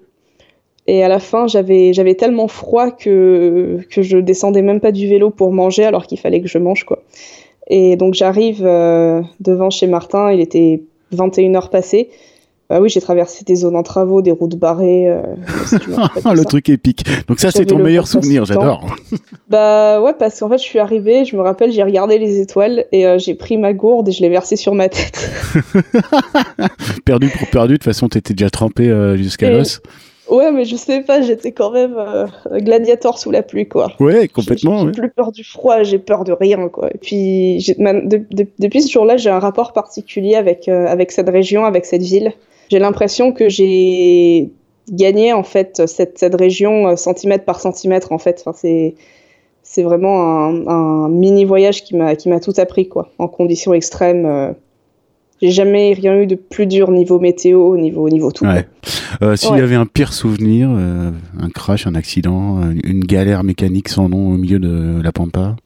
Et 0.85 1.03
à 1.03 1.07
la 1.07 1.19
fin, 1.19 1.47
j'avais 1.47 1.93
j'avais 1.93 2.15
tellement 2.15 2.47
froid 2.47 2.91
que 2.91 3.79
que 3.89 4.01
je 4.01 4.17
descendais 4.17 4.61
même 4.61 4.81
pas 4.81 4.91
du 4.91 5.07
vélo 5.07 5.29
pour 5.29 5.51
manger 5.53 5.85
alors 5.85 6.05
qu'il 6.07 6.19
fallait 6.19 6.41
que 6.41 6.47
je 6.47 6.57
mange 6.57 6.83
quoi. 6.83 7.03
Et 7.67 7.95
donc 7.95 8.13
j'arrive 8.13 8.65
euh, 8.65 9.21
devant 9.39 9.69
chez 9.69 9.87
Martin, 9.87 10.31
il 10.31 10.41
était 10.41 10.83
21h 11.15 11.69
passé. 11.69 12.09
Bah 12.69 12.79
oui, 12.81 12.89
j'ai 12.89 13.01
traversé 13.01 13.43
des 13.45 13.55
zones 13.55 13.75
en 13.75 13.83
travaux, 13.83 14.21
des 14.21 14.31
routes 14.31 14.55
barrées. 14.55 15.07
Euh, 15.07 15.21
le 16.33 16.43
truc 16.43 16.69
épique. 16.69 17.03
Donc 17.27 17.39
ça, 17.39 17.51
c'est 17.51 17.65
ton 17.65 17.77
meilleur 17.77 18.07
souvenir, 18.07 18.45
j'adore. 18.45 18.85
Bah 19.49 20.01
ouais, 20.01 20.13
parce 20.17 20.39
qu'en 20.39 20.49
fait, 20.49 20.57
je 20.57 20.63
suis 20.63 20.79
arrivée, 20.79 21.25
je 21.25 21.35
me 21.35 21.41
rappelle, 21.41 21.71
j'ai 21.71 21.83
regardé 21.83 22.17
les 22.17 22.39
étoiles 22.39 22.85
et 22.91 23.05
euh, 23.05 23.19
j'ai 23.19 23.35
pris 23.35 23.57
ma 23.57 23.73
gourde 23.73 24.07
et 24.07 24.11
je 24.11 24.21
l'ai 24.21 24.29
versée 24.29 24.55
sur 24.55 24.73
ma 24.73 24.89
tête. 24.89 25.29
perdu 27.05 27.29
pour 27.29 27.47
perdu, 27.49 27.73
de 27.73 27.77
toute 27.77 27.83
façon, 27.83 28.07
t'étais 28.07 28.33
déjà 28.33 28.49
trempé 28.49 28.91
jusqu'à 29.17 29.51
l'os. 29.51 29.81
Ouais, 30.29 30.51
mais 30.51 30.63
je 30.65 30.75
sais 30.75 31.01
pas, 31.01 31.21
j'étais 31.21 31.51
quand 31.51 31.71
même 31.71 31.95
euh, 31.97 32.27
gladiator 32.59 33.19
sous 33.19 33.31
la 33.31 33.43
pluie, 33.43 33.67
quoi. 33.67 33.91
Ouais, 33.99 34.27
complètement. 34.27 34.85
J'ai 34.85 34.91
plus 34.91 35.09
peur 35.09 35.31
du 35.31 35.43
froid, 35.43 35.83
j'ai 35.83 35.99
peur 35.99 36.23
de 36.23 36.31
rien, 36.31 36.69
quoi. 36.69 36.89
Et 36.93 36.97
puis, 36.97 37.75
depuis 37.77 38.81
ce 38.81 38.91
jour-là, 38.91 39.17
j'ai 39.17 39.29
un 39.29 39.39
rapport 39.39 39.73
particulier 39.73 40.35
avec, 40.35 40.69
euh, 40.69 40.87
avec 40.87 41.11
cette 41.11 41.29
région, 41.29 41.65
avec 41.65 41.85
cette 41.85 42.03
ville. 42.03 42.31
J'ai 42.69 42.79
l'impression 42.79 43.33
que 43.33 43.49
j'ai 43.49 44.49
gagné, 44.89 45.33
en 45.33 45.43
fait, 45.43 45.83
cette, 45.87 46.17
cette 46.17 46.35
région 46.35 46.87
euh, 46.87 46.95
centimètre 46.95 47.43
par 47.43 47.59
centimètre, 47.59 48.11
en 48.11 48.17
fait. 48.17 48.41
Enfin, 48.45 48.57
c'est 48.57 48.95
c'est 49.65 49.83
vraiment 49.83 50.45
un, 50.45 50.67
un, 50.67 51.09
mini 51.09 51.45
voyage 51.45 51.83
qui 51.83 51.95
m'a 51.95 52.17
qui 52.17 52.27
m'a 52.27 52.41
tout 52.41 52.51
appris 52.57 52.89
quoi 52.89 53.09
en 53.17 53.29
conditions 53.29 53.73
extrêmes 53.73 54.55
j'ai 55.43 55.51
jamais 55.51 55.93
rien 55.93 56.15
eu 56.21 56.25
de 56.25 56.35
plus 56.35 56.65
dur 56.65 56.89
niveau 56.89 57.19
météo, 57.19 57.75
niveau, 57.75 58.07
niveau 58.07 58.31
tout. 58.31 58.45
Euh, 59.21 59.35
S'il 59.35 59.57
y 59.57 59.59
avait 59.59 59.75
un 59.75 59.85
pire 59.85 60.13
souvenir, 60.13 60.69
euh, 60.71 61.11
un 61.37 61.49
crash, 61.49 61.85
un 61.85 61.95
accident, 61.95 62.61
une 62.83 63.03
galère 63.03 63.43
mécanique 63.43 63.89
sans 63.89 64.07
nom 64.07 64.29
au 64.29 64.37
milieu 64.37 64.57
de 64.57 65.01
la 65.03 65.11
pampa 65.11 65.57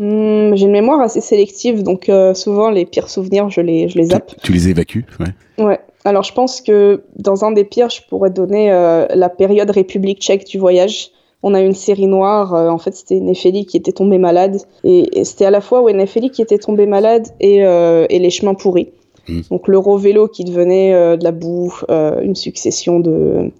hmm, 0.00 0.56
J'ai 0.56 0.64
une 0.64 0.72
mémoire 0.72 1.00
assez 1.00 1.20
sélective, 1.20 1.84
donc 1.84 2.08
euh, 2.08 2.34
souvent 2.34 2.70
les 2.70 2.84
pires 2.84 3.08
souvenirs, 3.08 3.50
je 3.50 3.60
les, 3.60 3.88
je 3.88 3.96
les 3.96 4.06
zappe. 4.06 4.34
Tu, 4.42 4.52
les 4.52 4.68
évacues 4.68 5.06
Ouais. 5.20 5.64
Ouais. 5.64 5.78
Alors 6.04 6.24
je 6.24 6.32
pense 6.32 6.60
que 6.60 7.04
dans 7.14 7.44
un 7.44 7.52
des 7.52 7.64
pires, 7.64 7.90
je 7.90 8.00
pourrais 8.08 8.30
donner 8.30 8.72
euh, 8.72 9.06
la 9.14 9.28
période 9.28 9.70
République 9.70 10.20
tchèque 10.20 10.48
du 10.48 10.58
voyage 10.58 11.10
on 11.42 11.54
a 11.54 11.60
eu 11.60 11.66
une 11.66 11.74
série 11.74 12.06
noire. 12.06 12.54
Euh, 12.54 12.68
en 12.68 12.78
fait, 12.78 12.94
c'était 12.94 13.20
Nefeli 13.20 13.66
qui 13.66 13.76
était 13.76 13.92
tombé 13.92 14.18
malade. 14.18 14.58
Et, 14.84 15.24
c'était 15.24 15.44
à 15.44 15.50
la 15.50 15.60
fois 15.60 15.82
ouais, 15.82 15.92
Nefeli 15.92 16.30
qui 16.30 16.42
était 16.42 16.58
tombé 16.58 16.86
malade 16.86 17.28
et, 17.40 17.64
euh, 17.64 18.06
et 18.08 18.18
les 18.18 18.30
chemins 18.30 18.54
pourris. 18.54 18.88
Hmm. 19.28 19.40
Donc 19.50 19.68
l'euro 19.68 19.96
vélo 19.98 20.28
qui 20.28 20.44
devenait 20.44 20.92
euh, 20.94 21.16
de 21.16 21.24
la 21.24 21.32
boue, 21.32 21.74
une 21.88 22.34
succession 22.34 23.00
de 23.00 23.50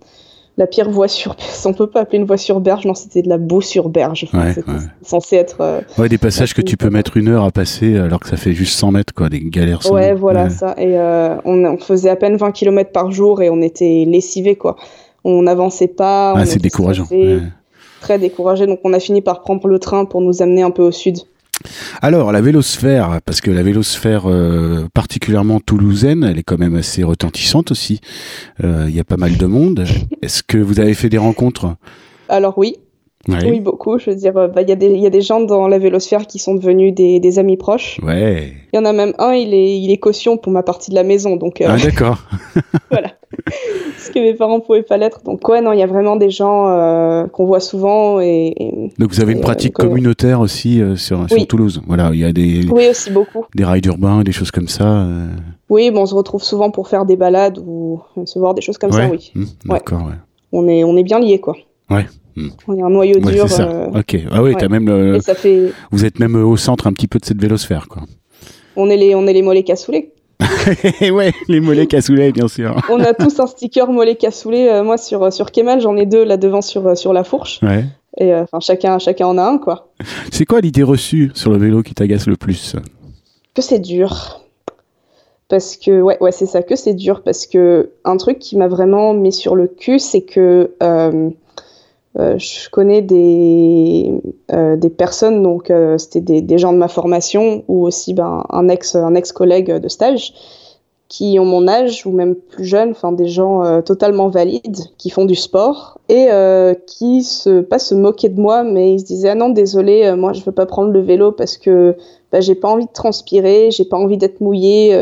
la 0.59 0.67
pire 0.67 0.91
voie 0.91 1.09
sur 1.09 1.35
on 1.65 1.73
peut 1.73 1.87
pas 1.87 2.01
appeler 2.01 2.19
une 2.19 2.27
voie 2.27 2.37
sur 2.37 2.61
berge 2.61 2.85
non 2.85 2.93
c'était 2.93 3.23
de 3.23 3.29
la 3.31 3.39
boue 3.39 3.63
sur 3.63 3.89
berge 3.89 4.29
ouais, 4.35 4.55
censé 5.01 5.37
être 5.37 5.83
ouais 5.97 6.11
des 6.11 6.19
passages 6.19 6.53
que 6.53 6.61
tu 6.61 6.77
peux 6.77 6.91
mettre 6.91 7.17
une 7.17 7.29
heure 7.29 7.45
à 7.45 7.51
passer 7.51 7.97
alors 7.97 8.21
que 8.21 8.29
ça 8.29 8.37
fait 8.37 8.53
juste 8.53 8.79
100 8.79 8.93
mètres 8.93 9.15
quoi 9.15 9.31
des 9.31 9.41
galères 9.41 9.83
sans 9.83 9.95
ouais 9.95 10.13
voilà 10.13 10.51
ça 10.51 10.75
et 10.77 10.99
on, 11.47 11.65
on, 11.65 11.79
faisait 11.79 12.11
à 12.11 12.17
peine 12.17 12.37
20 12.37 12.53
km 12.53 12.93
par 12.93 13.11
jour 13.11 13.41
et 13.41 13.49
on 13.49 13.63
était 13.63 14.05
lessivés 14.07 14.57
quoi 14.57 14.77
on 15.25 15.41
n'avançait 15.41 15.89
pas 15.89 16.35
ah, 16.37 16.45
c'est 16.45 16.61
décourageant 16.61 17.07
très 18.03 18.19
découragé. 18.19 18.67
Donc 18.67 18.81
on 18.85 18.93
a 18.93 19.01
fini 19.01 19.23
par 19.23 19.41
prendre 19.41 19.67
le 19.67 19.79
train 19.79 20.05
pour 20.05 20.21
nous 20.21 20.43
amener 20.43 20.63
un 20.63 20.71
peu 20.71 20.83
au 20.83 20.93
sud. 20.93 21.19
Alors 22.03 22.33
la 22.33 22.41
vélosphère, 22.41 23.21
parce 23.25 23.41
que 23.41 23.51
la 23.51 23.63
vélosphère 23.63 24.25
euh, 24.27 24.89
particulièrement 24.93 25.61
toulousaine, 25.61 26.25
elle 26.25 26.39
est 26.39 26.43
quand 26.43 26.59
même 26.59 26.75
assez 26.75 27.03
retentissante 27.03 27.71
aussi. 27.71 28.01
Euh, 28.65 28.87
il 28.89 28.95
y 28.95 29.01
a 29.01 29.05
pas 29.05 29.17
mal 29.17 29.37
de 29.37 29.47
monde. 29.47 29.87
Est-ce 30.21 30.43
que 30.43 30.59
vous 30.59 30.81
avez 30.81 30.95
fait 30.95 31.09
des 31.09 31.19
rencontres? 31.19 31.77
Alors 32.29 32.59
oui. 32.59 32.77
Oui, 33.29 33.61
beaucoup. 33.61 33.99
Je 33.99 34.11
veux 34.11 34.17
dire, 34.17 34.37
euh, 34.37 34.49
bah, 34.49 34.63
il 34.63 34.69
y, 34.69 35.01
y, 35.01 35.07
a 35.07 35.11
des 35.11 35.21
gens 35.21 35.41
dans 35.41 35.69
la 35.69 35.79
vélosphère 35.79 36.27
qui 36.27 36.39
sont 36.39 36.55
devenus 36.55 36.93
des, 36.93 37.21
des 37.21 37.39
amis 37.39 37.57
proches. 37.57 38.01
Ouais. 38.03 38.53
Il 38.73 38.77
y 38.77 38.79
en 38.79 38.85
a 38.85 38.93
même 38.93 39.15
un, 39.19 39.33
il 39.33 39.55
est, 39.55 39.79
il 39.79 39.91
est 39.91 39.99
caution 39.99 40.37
pour 40.37 40.53
ma 40.53 40.63
partie 40.63 40.91
de 40.91 40.97
la 40.97 41.05
maison. 41.05 41.37
Donc, 41.37 41.63
Ah 41.65 41.77
d'accord. 41.77 42.19
voilà. 42.91 43.13
Ce 43.99 44.11
que 44.11 44.19
mes 44.19 44.35
parents 44.35 44.61
pouvaient 44.61 44.83
pas 44.83 44.97
l'être. 44.97 45.23
Donc 45.25 45.47
ouais, 45.49 45.61
non, 45.61 45.73
il 45.73 45.79
y 45.79 45.83
a 45.83 45.87
vraiment 45.87 46.17
des 46.17 46.31
gens 46.31 46.69
euh, 46.69 47.27
qu'on 47.27 47.47
voit 47.47 47.61
souvent. 47.61 48.21
Et, 48.21 48.91
Donc 48.99 49.11
vous 49.13 49.21
avez 49.21 49.33
une 49.33 49.41
pratique 49.41 49.79
euh, 49.81 49.85
communautaire 49.85 50.41
aussi 50.41 50.81
euh, 50.81 50.97
sur, 50.97 51.29
sur 51.29 51.47
Toulouse. 51.47 51.81
Voilà, 51.87 52.11
il 52.13 52.21
y 52.21 52.25
a 52.25 52.33
des. 52.33 52.67
Oui, 52.71 52.89
aussi 52.89 53.11
beaucoup. 53.11 53.47
Des 53.55 53.65
rails 53.65 53.87
urbains, 53.87 54.23
des 54.23 54.33
choses 54.33 54.51
comme 54.51 54.69
ça. 54.69 55.07
Oui, 55.69 55.91
bon, 55.91 56.03
on 56.03 56.07
se 56.07 56.15
retrouve 56.15 56.43
souvent 56.43 56.71
pour 56.71 56.89
faire 56.89 57.07
des 57.07 57.17
balades 57.17 57.59
ou 57.65 58.01
se 58.25 58.39
voir 58.39 58.55
des 58.55 58.63
choses 58.63 58.79
comme 58.79 58.93
ça, 58.93 59.09
oui. 59.09 59.33
Mmh, 59.35 59.45
d'accord, 59.67 60.07
ouais. 60.07 60.15
On 60.53 60.69
est, 60.69 60.85
on 60.85 60.97
est 60.97 61.03
bien 61.03 61.19
liés, 61.19 61.41
quoi. 61.41 61.57
Ouais. 61.89 62.07
Mmh. 62.37 62.49
On 62.69 62.77
est 62.77 62.83
un 62.83 62.91
noyau 62.91 63.19
dur. 63.21 63.49
Ça. 63.49 63.89
Ok. 63.95 64.17
Ah 64.31 64.43
oui, 64.43 64.55
as 64.55 64.69
même 64.69 64.87
le... 64.87 65.21
ça 65.21 65.35
fait... 65.35 65.73
Vous 65.91 66.05
êtes 66.05 66.19
même 66.19 66.37
au 66.37 66.57
centre 66.57 66.87
un 66.87 66.93
petit 66.93 67.09
peu 67.09 67.19
de 67.19 67.25
cette 67.25 67.41
vélosphère, 67.41 67.89
quoi. 67.89 68.03
On 68.77 68.89
est 68.89 68.97
les, 68.97 69.15
on 69.15 69.27
est 69.27 69.33
les 69.33 69.43
mollets 69.43 69.65
cassoulés. 69.65 70.13
ouais, 71.01 71.33
les 71.49 71.61
mollets 71.61 71.87
cassoulets, 71.87 72.33
bien 72.33 72.49
sûr. 72.49 72.77
On 72.91 73.01
a 73.01 73.15
tous 73.15 73.39
un 73.41 73.47
sticker 73.47 73.91
mollet 73.91 74.17
cassoulet. 74.17 74.71
Euh, 74.71 74.83
moi, 74.83 74.97
sur, 74.97 75.33
sur 75.33 75.51
Kemal, 75.51 75.81
j'en 75.81 75.97
ai 75.97 76.07
deux 76.07 76.25
là 76.25 76.37
devant 76.37 76.63
sur, 76.63 76.87
euh, 76.87 76.95
sur 76.95 77.13
la 77.13 77.25
fourche. 77.25 77.61
Ouais. 77.63 77.85
Et 78.19 78.33
euh, 78.33 78.43
enfin, 78.43 78.61
chacun, 78.61 78.99
chacun 78.99 79.27
en 79.27 79.39
a 79.39 79.43
un, 79.43 79.59
quoi. 79.59 79.93
C'est 80.31 80.45
quoi 80.45 80.61
l'idée 80.61 80.83
reçue 80.83 81.31
sur 81.35 81.51
le 81.51 81.59
vélo 81.59 81.83
qui 81.83 81.95
t'agace 81.95 82.27
le 82.27 82.37
plus? 82.37 82.77
Que 83.55 83.63
c'est 83.63 83.79
dur. 83.79 84.41
Parce 85.49 85.77
que, 85.77 86.01
ouais, 86.01 86.17
ouais 86.21 86.33
c'est 86.33 86.47
ça, 86.47 86.63
que 86.63 86.77
c'est 86.77 86.95
dur. 86.95 87.23
Parce 87.23 87.47
que 87.47 87.91
un 88.05 88.17
truc 88.17 88.39
qui 88.39 88.57
m'a 88.57 88.69
vraiment 88.69 89.15
mis 89.15 89.33
sur 89.33 89.55
le 89.55 89.67
cul, 89.67 89.99
c'est 89.99 90.23
que 90.23 90.73
euh, 90.83 91.31
je 92.17 92.69
connais 92.69 93.01
des, 93.03 94.13
euh, 94.53 94.77
des 94.77 94.91
personnes, 94.91 95.43
donc 95.43 95.71
euh, 95.71 95.97
c'était 95.97 96.21
des, 96.21 96.43
des, 96.43 96.59
gens 96.59 96.73
de 96.73 96.79
ma 96.79 96.89
formation 96.89 97.65
ou 97.69 97.87
aussi 97.87 98.13
ben, 98.13 98.45
un 98.51 98.69
ex 98.69 98.95
un 98.97 99.15
ex 99.15 99.33
collègue 99.33 99.73
de 99.73 99.89
stage 99.89 100.35
qui 101.09 101.39
ont 101.39 101.45
mon 101.45 101.69
âge 101.69 102.07
ou 102.07 102.11
même 102.11 102.35
plus 102.35 102.65
jeune, 102.65 102.91
enfin 102.91 103.13
des 103.13 103.29
gens 103.29 103.83
totalement 103.83 104.31
valides 104.31 104.79
qui 104.97 105.11
font 105.11 105.27
du 105.27 105.35
sport 105.35 105.99
et 106.09 106.29
qui 106.87 107.23
se 107.23 107.61
pas 107.61 107.79
se 107.79 107.95
moquaient 107.95 108.31
de 108.31 108.41
moi, 108.41 108.63
mais 108.63 108.95
ils 108.95 109.01
se 109.01 109.05
disaient 109.05 109.29
ah 109.29 109.35
non 109.35 109.51
désolé, 109.51 110.15
moi 110.17 110.33
je 110.33 110.43
veux 110.43 110.53
pas 110.53 110.65
prendre 110.65 110.91
le 110.91 111.01
vélo 111.01 111.31
parce 111.31 111.59
que 111.59 111.97
bah, 112.33 112.41
j'ai 112.41 112.55
pas 112.55 112.69
envie 112.69 112.87
de 112.87 112.93
transpirer, 112.93 113.71
j'ai 113.71 113.85
pas 113.85 113.99
envie 113.99 114.17
d'être 114.17 114.41
mouillé. 114.41 114.99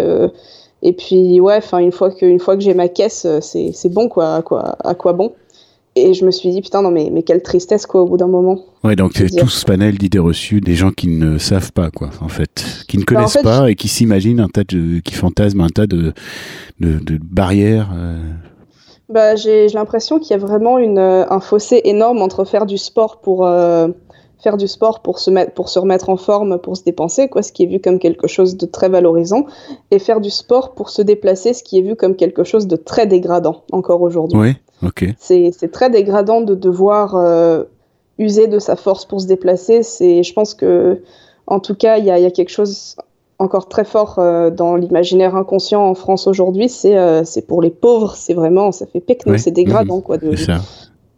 et 0.83 0.93
puis 0.93 1.41
ouais, 1.41 1.59
enfin 1.59 1.79
une 1.79 1.93
fois 1.93 2.11
que 2.11 2.27
une 2.27 2.41
fois 2.41 2.57
que 2.57 2.63
j'ai 2.63 2.75
ma 2.75 2.89
caisse, 2.89 3.25
c'est 3.41 3.71
c'est 3.73 3.89
bon 3.89 4.09
quoi, 4.09 4.35
à 4.35 4.43
quoi 4.43 4.77
à 4.83 4.97
quoi 4.97 5.13
bon. 5.13 5.33
Et 5.97 6.14
je 6.14 6.24
me 6.24 6.30
suis 6.30 6.51
dit, 6.51 6.61
putain, 6.61 6.82
non, 6.82 6.91
mais, 6.91 7.11
mais 7.12 7.22
quelle 7.22 7.43
tristesse, 7.43 7.84
quoi, 7.84 8.03
au 8.03 8.07
bout 8.07 8.16
d'un 8.16 8.28
moment. 8.28 8.61
Ouais, 8.84 8.95
donc 8.95 9.12
c'est 9.16 9.28
tout 9.28 9.49
ce 9.49 9.64
panel 9.64 9.99
d'idées 9.99 10.20
reçues 10.20 10.61
des 10.61 10.74
gens 10.74 10.93
qui 10.93 11.09
ne 11.09 11.36
savent 11.36 11.72
pas, 11.72 11.91
quoi, 11.91 12.11
en 12.20 12.28
fait. 12.28 12.84
Qui 12.86 12.99
ne 12.99 13.03
bah, 13.03 13.14
connaissent 13.14 13.43
pas 13.43 13.70
et 13.70 13.74
qui 13.74 13.88
s'imaginent 13.88 14.41
un 14.41 14.49
tas 14.49 14.62
de. 14.62 15.01
qui 15.01 15.14
fantasment 15.14 15.62
un 15.64 15.68
tas 15.68 15.86
de, 15.88 16.12
de, 16.78 17.01
de 17.01 17.18
barrières. 17.20 17.91
Euh. 17.93 18.20
Bah, 19.09 19.34
j'ai 19.34 19.66
l'impression 19.68 20.20
qu'il 20.20 20.30
y 20.30 20.34
a 20.34 20.38
vraiment 20.38 20.78
une, 20.78 20.99
euh, 20.99 21.24
un 21.28 21.41
fossé 21.41 21.80
énorme 21.84 22.22
entre 22.22 22.45
faire 22.45 22.66
du 22.66 22.78
sport 22.78 23.20
pour. 23.20 23.45
Euh, 23.47 23.88
faire 24.43 24.57
du 24.57 24.68
sport 24.68 25.01
pour 25.01 25.18
se, 25.18 25.30
mettre, 25.30 25.53
pour 25.53 25.68
se 25.68 25.78
remettre 25.78 26.09
en 26.09 26.16
forme, 26.16 26.59
pour 26.59 26.76
se 26.76 26.84
dépenser, 26.84 27.28
quoi, 27.28 27.43
ce 27.43 27.53
qui 27.53 27.64
est 27.64 27.66
vu 27.66 27.80
comme 27.80 27.99
quelque 27.99 28.26
chose 28.26 28.57
de 28.57 28.66
très 28.66 28.88
valorisant, 28.88 29.47
et 29.91 29.99
faire 29.99 30.20
du 30.20 30.30
sport 30.30 30.74
pour 30.74 30.91
se 30.91 31.03
déplacer, 31.03 31.53
ce 31.53 31.62
qui 31.62 31.78
est 31.78 31.82
vu 31.82 31.97
comme 31.97 32.16
quelque 32.16 32.45
chose 32.45 32.66
de 32.66 32.76
très 32.76 33.07
dégradant 33.07 33.64
encore 33.72 34.03
aujourd'hui. 34.03 34.38
Oui, 34.38 34.57
ok. 34.82 35.07
C'est 35.18 35.70
très 35.72 35.91
dégradant 35.91 36.41
de 36.41 36.55
devoir 36.55 37.16
euh, 37.16 37.64
user 38.18 38.47
de 38.47 38.59
sa 38.59 38.76
force 38.76 39.05
pour 39.05 39.20
se 39.20 39.26
déplacer. 39.26 39.82
C'est, 39.82 40.22
je 40.22 40.32
pense 40.32 40.55
que, 40.55 41.03
en 41.47 41.61
tout 41.61 41.74
cas, 41.74 41.99
il 41.99 42.05
y 42.05 42.11
a, 42.11 42.18
y 42.18 42.26
a, 42.26 42.30
quelque 42.30 42.51
chose 42.51 42.97
encore 43.38 43.68
très 43.68 43.84
fort 43.84 44.18
euh, 44.18 44.51
dans 44.51 44.76
l'imaginaire 44.76 45.36
inconscient 45.36 45.82
en 45.82 45.95
France 45.95 46.26
aujourd'hui. 46.26 46.68
C'est 46.68 46.97
euh, 46.97 47.22
pour 47.47 47.62
les 47.62 47.70
pauvres, 47.70 48.14
c'est 48.14 48.34
vraiment, 48.34 48.72
ça 48.72 48.86
fait 48.86 49.01
pecno, 49.01 49.36
c'est 49.36 49.51
dégradant, 49.51 50.01
quoi. 50.01 50.16
De, 50.18 50.34
ça 50.36 50.61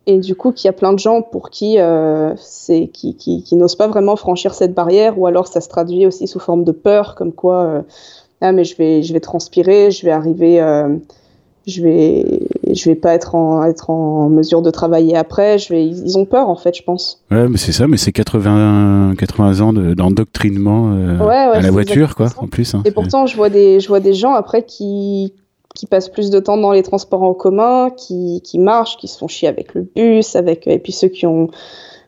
et 0.06 0.18
du 0.18 0.34
coup 0.34 0.52
qu'il 0.52 0.66
y 0.66 0.68
a 0.68 0.72
plein 0.72 0.92
de 0.92 0.98
gens 0.98 1.22
pour 1.22 1.50
qui 1.50 1.78
euh, 1.78 2.34
c'est 2.36 2.88
qui, 2.88 3.16
qui, 3.16 3.42
qui 3.42 3.56
n'osent 3.56 3.76
pas 3.76 3.86
vraiment 3.86 4.16
franchir 4.16 4.54
cette 4.54 4.74
barrière 4.74 5.18
ou 5.18 5.26
alors 5.26 5.46
ça 5.46 5.60
se 5.60 5.68
traduit 5.68 6.06
aussi 6.06 6.26
sous 6.26 6.40
forme 6.40 6.64
de 6.64 6.72
peur 6.72 7.14
comme 7.14 7.32
quoi 7.32 7.62
euh, 7.64 7.82
ah 8.40 8.52
mais 8.52 8.64
je 8.64 8.76
vais 8.76 9.02
je 9.02 9.12
vais 9.12 9.20
transpirer 9.20 9.90
je 9.90 10.04
vais 10.04 10.10
arriver 10.10 10.60
euh, 10.60 10.96
je 11.66 11.82
vais 11.82 12.48
je 12.72 12.84
vais 12.88 12.96
pas 12.96 13.14
être 13.14 13.36
en 13.36 13.64
être 13.64 13.90
en 13.90 14.28
mesure 14.28 14.62
de 14.62 14.70
travailler 14.70 15.16
après 15.16 15.58
je 15.58 15.72
vais 15.72 15.86
ils 15.86 16.18
ont 16.18 16.24
peur 16.24 16.48
en 16.48 16.56
fait 16.56 16.76
je 16.76 16.82
pense. 16.82 17.22
Ouais 17.30 17.48
mais 17.48 17.58
c'est 17.58 17.72
ça 17.72 17.86
mais 17.86 17.96
c'est 17.96 18.12
80 18.12 19.14
80 19.16 19.60
ans 19.60 19.72
d'endoctrinement 19.72 20.92
euh, 20.92 21.18
ouais, 21.18 21.36
à 21.36 21.60
la 21.60 21.70
voiture 21.70 22.16
quoi 22.16 22.30
en 22.38 22.48
plus 22.48 22.74
hein, 22.74 22.82
et 22.84 22.90
pourtant 22.90 23.26
je 23.26 23.36
vois 23.36 23.50
des 23.50 23.78
je 23.78 23.86
vois 23.86 24.00
des 24.00 24.14
gens 24.14 24.34
après 24.34 24.64
qui 24.64 25.34
qui 25.74 25.86
passent 25.86 26.08
plus 26.08 26.30
de 26.30 26.40
temps 26.40 26.56
dans 26.56 26.72
les 26.72 26.82
transports 26.82 27.22
en 27.22 27.34
commun, 27.34 27.90
qui, 27.90 28.40
qui 28.42 28.58
marchent, 28.58 28.96
qui 28.96 29.08
se 29.08 29.18
font 29.18 29.28
chier 29.28 29.48
avec 29.48 29.74
le 29.74 29.82
bus, 29.82 30.36
avec 30.36 30.66
et 30.66 30.78
puis 30.78 30.92
ceux 30.92 31.08
qui 31.08 31.26
ont 31.26 31.48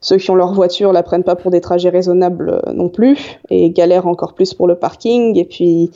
ceux 0.01 0.19
qui 0.19 0.31
ont 0.31 0.35
leur 0.35 0.53
voiture 0.53 0.93
la 0.93 1.03
prennent 1.03 1.25
pas 1.25 1.35
pour 1.35 1.51
des 1.51 1.63
trajets 1.63 1.89
raisonnables 1.89 2.61
euh, 2.67 2.73
non 2.73 2.91
plus 2.91 3.39
et 3.49 3.71
galèrent 3.71 4.07
encore 4.07 4.35
plus 4.35 4.53
pour 4.53 4.67
le 4.67 4.75
parking 4.75 5.39
et 5.39 5.47
puis 5.47 5.91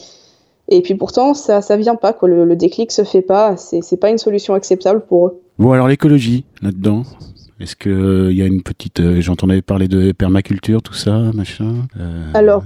et 0.69 0.81
puis 0.81 0.95
pourtant 0.95 1.35
ça 1.35 1.61
ça 1.61 1.77
vient 1.77 1.95
pas 1.95 2.15
quoi 2.15 2.27
le, 2.27 2.47
le 2.47 2.57
déclic 2.57 2.91
se 2.91 3.05
fait 3.05 3.21
pas 3.21 3.59
c'est 3.59 3.83
c'est 3.83 3.99
pas 3.99 4.09
une 4.09 4.17
solution 4.17 4.55
acceptable 4.55 5.03
pour 5.03 5.27
eux 5.27 5.43
Bon, 5.59 5.73
alors 5.73 5.89
l'écologie, 5.89 6.45
là-dedans 6.63 7.03
est-ce 7.61 7.75
qu'il 7.75 8.31
il 8.31 8.37
y 8.37 8.43
a 8.43 8.47
une 8.47 8.63
petite. 8.63 9.03
J'entendais 9.21 9.61
parler 9.63 9.89
de 9.89 10.13
permaculture, 10.13 10.81
tout 10.81 10.95
ça, 10.95 11.33
machin 11.35 11.89
Alors, 12.33 12.63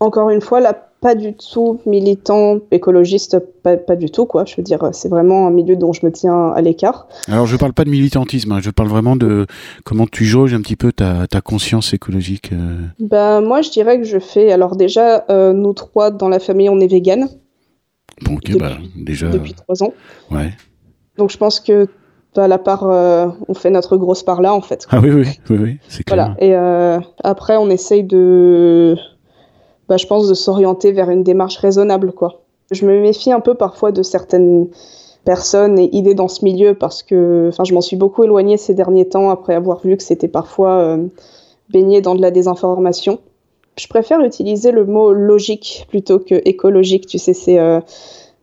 encore 0.00 0.30
une 0.30 0.40
fois, 0.40 0.60
la 0.60 0.88
pas 1.00 1.14
du 1.14 1.34
tout 1.34 1.80
militant, 1.86 2.58
écologiste, 2.70 3.38
pas, 3.62 3.76
pas, 3.76 3.96
du 3.96 4.10
tout, 4.10 4.26
quoi. 4.26 4.44
Je 4.44 4.56
veux 4.56 4.62
dire, 4.62 4.88
c'est 4.92 5.08
vraiment 5.08 5.46
un 5.46 5.50
milieu 5.50 5.76
dont 5.76 5.92
je 5.92 6.04
me 6.04 6.10
tiens 6.10 6.50
à 6.50 6.60
l'écart. 6.60 7.06
Alors, 7.28 7.46
je 7.46 7.56
parle 7.56 7.72
pas 7.72 7.84
de 7.84 7.90
militantisme, 7.90 8.52
hein. 8.52 8.60
je 8.60 8.70
parle 8.70 8.88
vraiment 8.88 9.14
de 9.14 9.46
comment 9.84 10.06
tu 10.06 10.24
jauges 10.24 10.54
un 10.54 10.60
petit 10.60 10.76
peu 10.76 10.92
ta, 10.92 11.26
ta 11.28 11.40
conscience 11.40 11.94
écologique. 11.94 12.50
Euh. 12.52 12.78
Bah, 12.98 13.40
moi, 13.40 13.62
je 13.62 13.70
dirais 13.70 13.98
que 13.98 14.04
je 14.04 14.18
fais. 14.18 14.50
Alors, 14.50 14.76
déjà, 14.76 15.24
euh, 15.30 15.52
nous 15.52 15.72
trois 15.72 16.10
dans 16.10 16.28
la 16.28 16.40
famille, 16.40 16.68
on 16.68 16.80
est 16.80 16.88
vegan. 16.88 17.28
Bon, 18.22 18.34
ok, 18.34 18.40
depuis, 18.46 18.58
bah, 18.58 18.72
déjà. 18.96 19.28
Depuis 19.28 19.54
trois 19.54 19.82
ans. 19.84 19.92
Ouais. 20.32 20.50
Donc, 21.16 21.30
je 21.30 21.36
pense 21.36 21.60
que 21.60 21.86
à 22.36 22.46
la 22.46 22.58
part, 22.58 22.84
euh, 22.84 23.26
on 23.48 23.54
fait 23.54 23.70
notre 23.70 23.96
grosse 23.96 24.22
part 24.22 24.40
là, 24.40 24.54
en 24.54 24.60
fait. 24.60 24.86
Ah 24.90 25.00
oui, 25.00 25.10
oui, 25.10 25.26
oui, 25.50 25.56
oui 25.58 25.78
c'est 25.88 26.04
clair. 26.04 26.36
Voilà. 26.38 27.00
Et 27.00 27.00
après, 27.24 27.56
on 27.56 27.68
essaye 27.68 28.04
de 28.04 28.96
bah, 29.88 29.96
je 29.96 30.06
pense, 30.06 30.28
de 30.28 30.34
s'orienter 30.34 30.92
vers 30.92 31.10
une 31.10 31.22
démarche 31.22 31.56
raisonnable. 31.58 32.12
Quoi. 32.12 32.42
Je 32.70 32.86
me 32.86 33.00
méfie 33.00 33.32
un 33.32 33.40
peu 33.40 33.54
parfois 33.54 33.92
de 33.92 34.02
certaines 34.02 34.68
personnes 35.24 35.78
et 35.78 35.94
idées 35.94 36.14
dans 36.14 36.28
ce 36.28 36.44
milieu 36.44 36.74
parce 36.74 37.02
que 37.02 37.50
je 37.62 37.74
m'en 37.74 37.80
suis 37.80 37.96
beaucoup 37.96 38.24
éloignée 38.24 38.56
ces 38.56 38.74
derniers 38.74 39.08
temps 39.08 39.30
après 39.30 39.54
avoir 39.54 39.80
vu 39.80 39.96
que 39.96 40.02
c'était 40.02 40.28
parfois 40.28 40.78
euh, 40.80 41.06
baigné 41.70 42.00
dans 42.00 42.14
de 42.14 42.22
la 42.22 42.30
désinformation. 42.30 43.18
Je 43.76 43.86
préfère 43.88 44.20
utiliser 44.20 44.72
le 44.72 44.84
mot 44.84 45.12
logique 45.12 45.86
plutôt 45.88 46.18
que 46.18 46.40
écologique. 46.44 47.06
Tu 47.06 47.18
sais, 47.18 47.32
c'est 47.32 47.58
euh, 47.58 47.80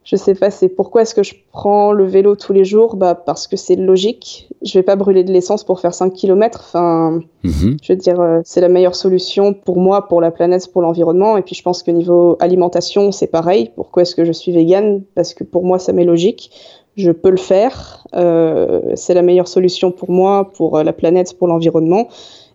je 0.05 0.15
sais 0.15 0.35
pas, 0.35 0.51
c'est 0.51 0.69
pourquoi 0.69 1.01
est-ce 1.01 1.15
que 1.15 1.23
je 1.23 1.33
prends 1.51 1.91
le 1.91 2.05
vélo 2.05 2.35
tous 2.35 2.53
les 2.53 2.63
jours? 2.63 2.95
Bah 2.95 3.15
parce 3.15 3.47
que 3.47 3.57
c'est 3.57 3.75
logique. 3.75 4.47
Je 4.61 4.77
vais 4.77 4.83
pas 4.83 4.95
brûler 4.95 5.23
de 5.23 5.33
l'essence 5.33 5.63
pour 5.63 5.79
faire 5.79 5.95
5 5.95 6.13
km. 6.13 6.61
Enfin, 6.63 7.21
mhm. 7.43 7.77
je 7.81 7.91
veux 7.91 7.97
dire, 7.97 8.21
euh, 8.21 8.39
c'est 8.45 8.61
la 8.61 8.69
meilleure 8.69 8.93
solution 8.93 9.53
pour 9.53 9.79
moi, 9.79 10.07
pour 10.07 10.21
la 10.21 10.29
planète, 10.29 10.71
pour 10.71 10.83
l'environnement. 10.83 11.37
Et 11.37 11.41
puis 11.41 11.55
je 11.55 11.63
pense 11.63 11.81
que 11.81 11.89
niveau 11.89 12.37
alimentation, 12.39 13.11
c'est 13.11 13.25
pareil. 13.25 13.71
Pourquoi 13.75 14.03
est-ce 14.03 14.15
que 14.15 14.25
je 14.25 14.31
suis 14.31 14.51
végane? 14.51 15.01
Parce 15.15 15.33
que 15.33 15.43
pour 15.43 15.65
moi, 15.65 15.79
ça 15.79 15.91
m'est 15.91 16.05
logique. 16.05 16.51
Je 16.95 17.09
peux 17.09 17.31
le 17.31 17.37
faire. 17.37 18.05
Euh, 18.13 18.81
c'est 18.93 19.15
la 19.15 19.23
meilleure 19.23 19.47
solution 19.47 19.91
pour 19.91 20.11
moi, 20.11 20.51
pour 20.55 20.77
euh, 20.77 20.83
la 20.83 20.93
planète, 20.93 21.35
pour 21.35 21.47
l'environnement. 21.47 22.09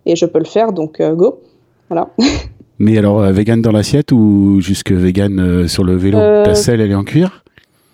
Et 0.06 0.14
je 0.14 0.24
peux 0.24 0.38
le 0.38 0.44
faire, 0.44 0.72
donc 0.72 1.02
go. 1.02 1.40
Voilà. 1.88 2.10
Mais 2.80 2.98
alors, 2.98 3.20
vegan 3.20 3.62
dans 3.62 3.72
l'assiette 3.72 4.10
ou 4.10 4.60
jusque 4.60 4.90
vegan 4.90 5.68
sur 5.68 5.84
le 5.84 5.94
vélo? 5.94 6.18
Ta 6.18 6.54
selle, 6.54 6.80
elle 6.80 6.90
est 6.90 6.94
en 6.94 7.04
cuir? 7.04 7.44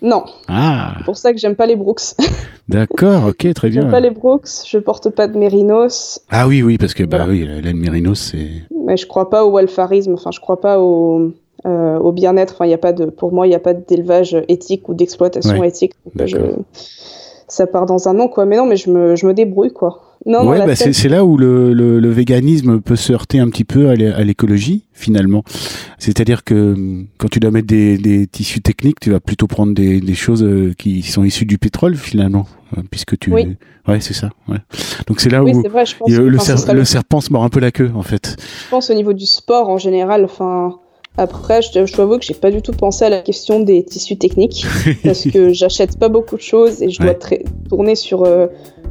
non. 0.01 0.23
Ah. 0.47 0.95
C'est 0.97 1.05
pour 1.05 1.17
ça 1.17 1.33
que 1.33 1.39
j'aime 1.39 1.55
pas 1.55 1.65
les 1.65 1.75
Brooks. 1.75 2.01
D'accord, 2.69 3.27
ok, 3.29 3.53
très 3.53 3.69
bien. 3.69 3.81
J'aime 3.81 3.91
pas 3.91 3.99
les 3.99 4.11
Brooks, 4.11 4.47
je 4.65 4.77
porte 4.77 5.09
pas 5.09 5.27
de 5.27 5.37
mérinos. 5.37 6.19
Ah 6.29 6.47
oui, 6.47 6.61
oui, 6.61 6.77
parce 6.77 6.93
que 6.93 7.03
bah 7.03 7.25
oui, 7.27 7.45
la 7.45 7.61
laine 7.61 7.77
mérinos, 7.77 8.19
c'est. 8.19 8.49
Mais 8.85 8.97
je 8.97 9.07
crois 9.07 9.29
pas 9.29 9.45
au 9.45 9.51
welfarisme, 9.51 10.13
enfin, 10.13 10.31
je 10.31 10.39
crois 10.39 10.59
pas 10.59 10.79
au, 10.79 11.31
euh, 11.65 11.97
au 11.97 12.11
bien-être. 12.11 12.53
Enfin, 12.53 12.65
il 12.65 12.71
y 12.71 12.75
a 12.75 12.77
pas 12.77 12.93
de, 12.93 13.05
pour 13.05 13.31
moi, 13.31 13.47
il 13.47 13.49
n'y 13.49 13.55
a 13.55 13.59
pas 13.59 13.73
d'élevage 13.73 14.37
éthique 14.47 14.87
ou 14.89 14.93
d'exploitation 14.93 15.63
éthique. 15.63 15.93
Ça 17.47 17.67
part 17.67 17.85
dans 17.85 18.07
un 18.07 18.13
nom, 18.13 18.27
quoi. 18.27 18.45
Mais 18.45 18.57
non, 18.57 18.65
mais 18.65 18.75
je 18.75 18.89
me, 18.89 19.15
je 19.15 19.25
me 19.25 19.33
débrouille, 19.33 19.73
quoi. 19.73 20.01
Non, 20.25 20.45
ouais, 20.45 20.65
bah 20.65 20.75
c'est 20.75 21.07
là 21.07 21.23
où 21.23 21.37
le, 21.37 21.73
le, 21.73 21.99
le, 21.99 22.09
véganisme 22.09 22.81
peut 22.81 22.95
se 22.95 23.13
heurter 23.13 23.39
un 23.39 23.49
petit 23.49 23.63
peu 23.63 23.89
à 23.89 23.95
l'écologie, 23.95 24.83
finalement. 24.91 25.43
C'est-à-dire 25.99 26.43
que 26.43 26.73
hum, 26.73 27.07
quand 27.17 27.29
tu 27.29 27.39
dois 27.39 27.51
mettre 27.51 27.67
des, 27.67 27.97
des, 27.97 28.27
tissus 28.27 28.61
techniques, 28.61 28.99
tu 28.99 29.11
vas 29.11 29.19
plutôt 29.19 29.47
prendre 29.47 29.73
des, 29.73 30.01
des 30.01 30.15
choses 30.15 30.43
euh, 30.43 30.73
qui 30.77 31.01
sont 31.03 31.23
issues 31.23 31.45
du 31.45 31.57
pétrole, 31.57 31.95
finalement. 31.95 32.45
Euh, 32.77 32.81
puisque 32.89 33.17
tu. 33.17 33.31
Oui. 33.31 33.55
Ouais, 33.87 34.01
c'est 34.01 34.13
ça. 34.13 34.29
Ouais. 34.49 34.57
Donc 35.07 35.21
c'est 35.21 35.29
là 35.29 35.43
où 35.43 35.63
vrai, 35.69 35.85
je 35.85 35.95
pense 35.95 36.09
le, 36.09 36.27
le, 36.27 36.83
serpent 36.83 37.21
se 37.21 37.31
mord 37.31 37.43
un 37.45 37.49
peu 37.49 37.61
la 37.61 37.71
queue, 37.71 37.91
en 37.95 38.03
fait. 38.03 38.35
Je 38.65 38.69
pense 38.69 38.89
au 38.89 38.93
niveau 38.95 39.13
du 39.13 39.25
sport 39.25 39.69
en 39.69 39.77
général, 39.77 40.25
enfin 40.25 40.77
après, 41.17 41.63
je, 41.63 41.85
je 41.85 41.93
t'avoue 41.93 42.19
que 42.19 42.25
j'ai 42.25 42.35
pas 42.35 42.51
du 42.51 42.61
tout 42.61 42.71
pensé 42.71 43.05
à 43.05 43.09
la 43.09 43.21
question 43.21 43.59
des 43.59 43.83
tissus 43.83 44.17
techniques 44.17 44.65
parce 45.03 45.23
que 45.23 45.51
j'achète 45.51 45.97
pas 45.97 46.09
beaucoup 46.09 46.35
de 46.35 46.41
choses 46.41 46.83
et 46.83 46.89
je 46.89 47.01
dois 47.01 47.15
tourner 47.67 47.95
sur 47.95 48.23
euh, 48.23 48.47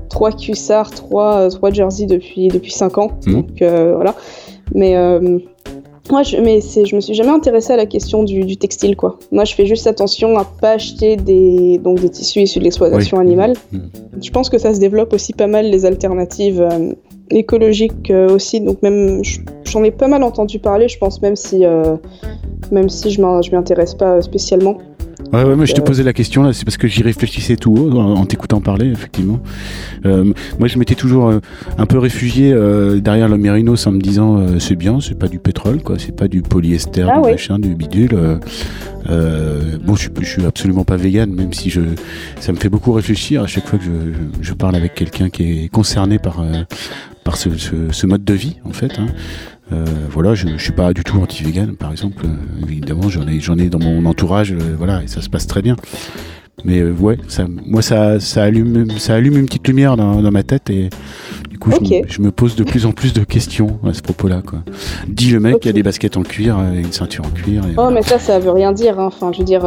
trois 0.09 0.33
cuissards, 0.33 0.91
trois, 0.91 1.37
euh, 1.37 1.51
trois 1.51 1.70
jerseys 1.70 2.07
depuis 2.07 2.49
depuis 2.49 2.72
cinq 2.72 2.99
ans. 2.99 3.12
Mmh. 3.27 3.33
Donc 3.33 3.62
euh, 3.62 3.95
voilà. 3.95 4.16
Mais 4.74 4.97
moi, 6.11 6.22
je, 6.24 6.37
mais 6.37 6.61
je 6.61 6.95
me 6.95 7.01
suis 7.01 7.14
jamais 7.14 7.31
intéressée 7.31 7.72
à 7.72 7.77
la 7.77 7.87
question 7.87 8.24
du, 8.24 8.45
du, 8.45 8.57
textile, 8.57 8.97
quoi. 8.97 9.18
Moi, 9.31 9.45
je 9.45 9.55
fais 9.55 9.66
juste 9.66 9.87
attention 9.87 10.37
à 10.39 10.45
pas 10.45 10.72
acheter 10.72 11.16
des, 11.16 11.79
donc 11.79 12.01
des 12.01 12.11
tissus 12.11 12.41
issus 12.41 12.59
de 12.59 12.64
l'exploitation 12.64 13.18
animale. 13.18 13.55
Mmh. 13.72 13.79
Je 14.22 14.31
pense 14.31 14.51
que 14.51 14.59
ça 14.59 14.74
se 14.74 14.81
développe 14.81 15.12
aussi 15.12 15.33
pas 15.33 15.47
mal 15.47 15.70
les 15.70 15.87
alternatives 15.87 16.66
écologique 17.31 18.11
euh, 18.11 18.29
aussi, 18.29 18.61
donc 18.61 18.83
même 18.83 19.22
j'en 19.64 19.83
ai 19.85 19.91
pas 19.91 20.09
mal 20.09 20.22
entendu 20.22 20.59
parler, 20.59 20.89
je 20.89 20.99
pense 20.99 21.20
même 21.22 21.37
si 21.37 21.64
euh, 21.64 21.97
même 22.70 22.89
si 22.89 23.11
je 23.11 23.20
m'y 23.20 23.57
intéresse 23.57 23.95
pas 23.95 24.20
spécialement. 24.22 24.79
Ouais, 25.33 25.43
ouais, 25.43 25.57
moi 25.57 25.64
je 25.64 25.72
te 25.72 25.81
euh, 25.81 25.85
posais 25.85 26.05
la 26.05 26.12
question 26.12 26.45
là, 26.45 26.53
c'est 26.53 26.64
parce 26.64 26.77
que 26.77 26.87
j'y 26.87 27.03
réfléchissais 27.03 27.57
tout 27.57 27.74
haut 27.74 27.99
en, 27.99 28.24
t'écoutant 28.27 28.61
parler, 28.61 28.87
effectivement. 28.87 29.41
moi 30.05 30.68
je 30.68 30.79
m'étais 30.79 30.95
toujours 30.95 31.33
un 31.79 31.87
peu 31.87 31.99
réfugié 31.99 32.55
derrière 33.01 33.29
le 33.29 33.37
mérinos 33.37 33.87
en 33.87 33.93
me 33.93 34.01
disant 34.01 34.59
c'est 34.61 34.77
bien, 34.77 35.01
c'est 35.01 35.18
pas 35.18 35.29
du 35.29 35.39
pétrole, 35.39 35.83
quoi, 35.83 35.97
c'est 35.99 36.14
pas 36.14 36.29
du 36.29 36.43
polyester, 36.43 37.07
ah 37.11 37.20
du 37.20 37.31
machin, 37.31 37.59
du 37.59 37.74
bidule. 37.74 38.16
bon, 39.09 39.97
je, 39.97 40.11
je 40.20 40.27
suis 40.27 40.45
absolument 40.45 40.85
pas 40.85 40.97
vegan, 40.97 41.33
même 41.33 41.53
si 41.53 41.70
je, 41.70 41.81
ça 42.39 42.53
me 42.53 42.59
fait 42.59 42.68
beaucoup 42.68 42.93
réfléchir 42.93 43.43
à 43.43 43.49
chaque 43.49 43.66
fois 43.66 43.81
que 43.81 43.85
je, 43.85 43.91
je 44.43 44.55
parle 44.55 44.77
avec 44.77 44.95
quelqu'un 44.95 45.29
qui 45.29 45.64
est 45.64 45.68
concerné 45.68 46.20
par, 46.20 46.41
par 47.27 47.37
ce, 47.37 47.51
ce, 47.91 48.07
mode 48.07 48.24
de 48.24 48.35
vie 48.35 48.57
en 48.64 48.72
fait. 48.72 48.99
Hein. 49.01 49.07
Euh, 49.72 49.85
voilà, 50.09 50.35
je, 50.35 50.47
je 50.47 50.62
suis 50.62 50.72
pas 50.72 50.93
du 50.93 51.03
tout 51.03 51.20
anti-vegan, 51.20 51.74
par 51.74 51.91
exemple. 51.91 52.24
Euh, 52.24 52.68
évidemment, 52.68 53.09
j'en 53.09 53.27
ai, 53.27 53.41
j'en 53.41 53.59
ai 53.59 53.68
dans 53.68 53.81
mon 53.81 54.07
entourage, 54.07 54.53
euh, 54.53 54.77
voilà, 54.79 55.03
et 55.03 55.09
ça 55.09 55.20
se 55.20 55.29
passe 55.29 55.49
très 55.49 55.61
bien. 55.61 55.74
Mais 56.64 56.85
ouais, 56.85 57.18
ça, 57.27 57.47
moi, 57.49 57.83
ça, 57.83 58.20
ça 58.20 58.45
allume, 58.45 58.89
ça 58.99 59.14
allume 59.14 59.39
une 59.39 59.47
petite 59.47 59.66
lumière 59.66 59.97
dans, 59.97 60.22
dans 60.22 60.31
ma 60.31 60.45
tête 60.45 60.70
et 60.70 60.89
du 61.51 61.59
coup, 61.59 61.70
je, 61.72 62.22
me, 62.22 62.31
pose 62.31 62.55
de 62.55 62.64
plus 62.64 62.87
en 62.87 62.93
plus 62.93 63.12
de 63.12 63.24
questions 63.24 63.79
à 63.85 63.93
ce 63.93 64.03
propos-là. 64.03 64.41
Quoi. 64.47 64.61
Dis 65.09 65.31
le 65.33 65.41
mec 65.41 65.61
qui 65.61 65.68
a 65.68 65.72
des 65.72 65.83
baskets 65.83 66.16
en 66.16 66.22
cuir 66.22 66.57
et 66.72 66.79
une 66.79 66.93
ceinture 66.93 67.27
en 67.27 67.31
cuir. 67.31 67.62
oh, 67.77 67.91
mais 67.93 68.03
ça, 68.03 68.18
ça 68.18 68.39
veut 68.39 68.53
rien 68.53 68.72
dire. 68.72 68.99
Hein. 68.99 69.07
Enfin, 69.07 69.33
je 69.33 69.41
veux 69.41 69.45
dire. 69.45 69.62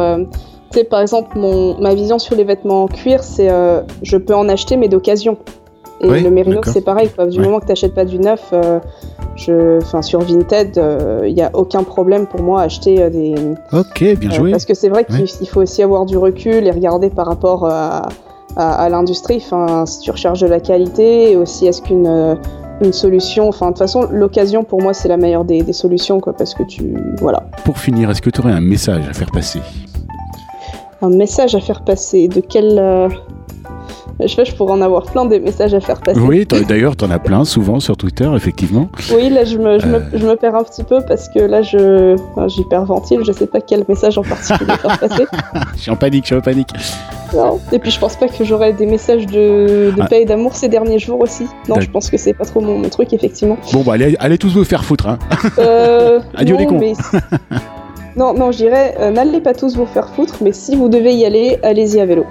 Tu 0.72 0.78
sais, 0.78 0.84
par 0.84 1.00
exemple, 1.00 1.38
mon, 1.38 1.80
ma 1.80 1.94
vision 1.94 2.18
sur 2.18 2.34
les 2.36 2.44
vêtements 2.44 2.84
en 2.84 2.88
cuir, 2.88 3.22
c'est 3.22 3.48
je 4.02 4.16
peux 4.16 4.34
en 4.34 4.48
acheter, 4.48 4.76
mais 4.76 4.88
d'occasion. 4.88 5.38
Et 6.00 6.20
le 6.20 6.30
Merino, 6.30 6.60
c'est 6.64 6.80
pareil. 6.80 7.10
Quoi. 7.14 7.26
Du 7.26 7.40
moment 7.40 7.60
que 7.60 7.66
tu 7.66 7.72
n'achètes 7.72 7.94
pas 7.94 8.04
du 8.04 8.18
neuf, 8.18 8.50
euh, 8.52 8.80
je, 9.36 9.80
sur 10.00 10.20
Vinted, 10.20 10.72
il 10.76 10.78
euh, 10.78 11.30
n'y 11.30 11.42
a 11.42 11.50
aucun 11.52 11.82
problème 11.82 12.26
pour 12.26 12.42
moi 12.42 12.62
à 12.62 12.64
acheter 12.64 13.02
euh, 13.02 13.10
des. 13.10 13.34
Ok, 13.72 14.16
bien 14.18 14.30
joué. 14.30 14.50
parce 14.50 14.64
que 14.64 14.74
c'est 14.74 14.88
vrai 14.88 15.04
qu'il 15.04 15.48
faut 15.48 15.60
aussi 15.60 15.82
avoir 15.82 16.06
du 16.06 16.16
recul 16.16 16.66
et 16.66 16.70
regarder 16.70 17.10
par 17.10 17.26
rapport 17.26 17.66
à, 17.66 18.08
à, 18.56 18.88
l'industrie. 18.88 19.42
Enfin, 19.44 19.84
si 19.84 20.00
tu 20.00 20.10
recherches 20.10 20.40
de 20.40 20.46
la 20.46 20.60
qualité, 20.60 21.32
et 21.32 21.36
aussi 21.36 21.66
est-ce 21.66 21.82
qu'une 21.82 22.38
une 22.82 22.94
solution. 22.94 23.48
Enfin, 23.48 23.66
de 23.66 23.72
toute 23.72 23.80
façon, 23.80 24.08
l'occasion 24.10 24.64
pour 24.64 24.80
moi, 24.80 24.94
c'est 24.94 25.08
la 25.08 25.18
meilleure 25.18 25.44
des, 25.44 25.60
des, 25.60 25.74
solutions, 25.74 26.18
quoi, 26.18 26.32
parce 26.32 26.54
que 26.54 26.62
tu, 26.62 26.94
voilà. 27.18 27.42
Pour 27.66 27.76
finir, 27.76 28.08
est-ce 28.10 28.22
que 28.22 28.30
tu 28.30 28.40
aurais 28.40 28.52
un 28.52 28.62
message 28.62 29.06
à 29.06 29.12
faire 29.12 29.30
passer? 29.30 29.60
Un 31.02 31.10
message 31.10 31.54
à 31.54 31.60
faire 31.60 31.82
passer? 31.84 32.26
De 32.26 32.40
quel 32.40 32.78
je 34.22 34.34
sais, 34.34 34.44
je 34.44 34.54
pourrais 34.54 34.72
en 34.72 34.80
avoir 34.80 35.04
plein 35.04 35.24
des 35.24 35.40
messages 35.40 35.74
à 35.74 35.80
faire 35.80 36.00
passer. 36.00 36.20
Oui, 36.20 36.46
d'ailleurs, 36.46 36.96
tu 36.96 37.04
en 37.04 37.10
as 37.10 37.18
plein 37.18 37.44
souvent 37.44 37.80
sur 37.80 37.96
Twitter, 37.96 38.30
effectivement. 38.34 38.88
Oui, 39.14 39.30
là, 39.30 39.44
je 39.44 39.58
me, 39.58 39.78
je, 39.78 39.86
me, 39.86 39.96
euh. 39.96 40.00
je 40.12 40.26
me, 40.26 40.36
perds 40.36 40.54
un 40.54 40.64
petit 40.64 40.84
peu 40.84 41.00
parce 41.06 41.28
que 41.28 41.38
là, 41.38 41.62
je, 41.62 42.16
j'hyperventile, 42.48 43.20
je 43.24 43.32
sais 43.32 43.46
pas 43.46 43.60
quel 43.60 43.84
message 43.88 44.18
en 44.18 44.22
particulier 44.22 44.72
faire 44.76 44.98
passer. 44.98 45.24
je 45.76 45.80
suis 45.80 45.90
en 45.90 45.96
panique, 45.96 46.24
je 46.24 46.28
suis 46.28 46.36
en 46.36 46.40
panique. 46.40 46.70
Non. 47.34 47.60
Et 47.72 47.78
puis, 47.78 47.90
je 47.90 47.98
pense 47.98 48.16
pas 48.16 48.28
que 48.28 48.44
j'aurai 48.44 48.72
des 48.72 48.86
messages 48.86 49.26
de, 49.26 49.92
de 49.96 50.00
ah. 50.00 50.06
paix 50.06 50.22
et 50.22 50.24
d'amour 50.24 50.56
ces 50.56 50.68
derniers 50.68 50.98
jours 50.98 51.20
aussi. 51.20 51.46
Non, 51.68 51.80
je 51.80 51.90
pense 51.90 52.10
que 52.10 52.16
c'est 52.16 52.34
pas 52.34 52.44
trop 52.44 52.60
mon, 52.60 52.88
truc, 52.88 53.12
effectivement. 53.12 53.56
Bon, 53.72 53.82
bah, 53.82 53.94
allez, 53.94 54.16
allez 54.18 54.38
tous 54.38 54.54
vous 54.54 54.64
faire 54.64 54.84
foutre, 54.84 55.08
hein. 55.08 55.18
Euh, 55.58 56.20
Adieu 56.34 56.56
les 56.56 56.66
cons. 56.66 56.80
Non, 58.16 58.34
non, 58.34 58.50
je 58.50 58.58
dirais, 58.58 58.96
euh, 58.98 59.10
n'allez 59.10 59.40
pas 59.40 59.54
tous 59.54 59.76
vous 59.76 59.86
faire 59.86 60.08
foutre, 60.08 60.38
mais 60.42 60.52
si 60.52 60.74
vous 60.74 60.88
devez 60.88 61.14
y 61.14 61.24
aller, 61.24 61.58
allez-y 61.62 62.00
à 62.00 62.06
vélo. 62.06 62.26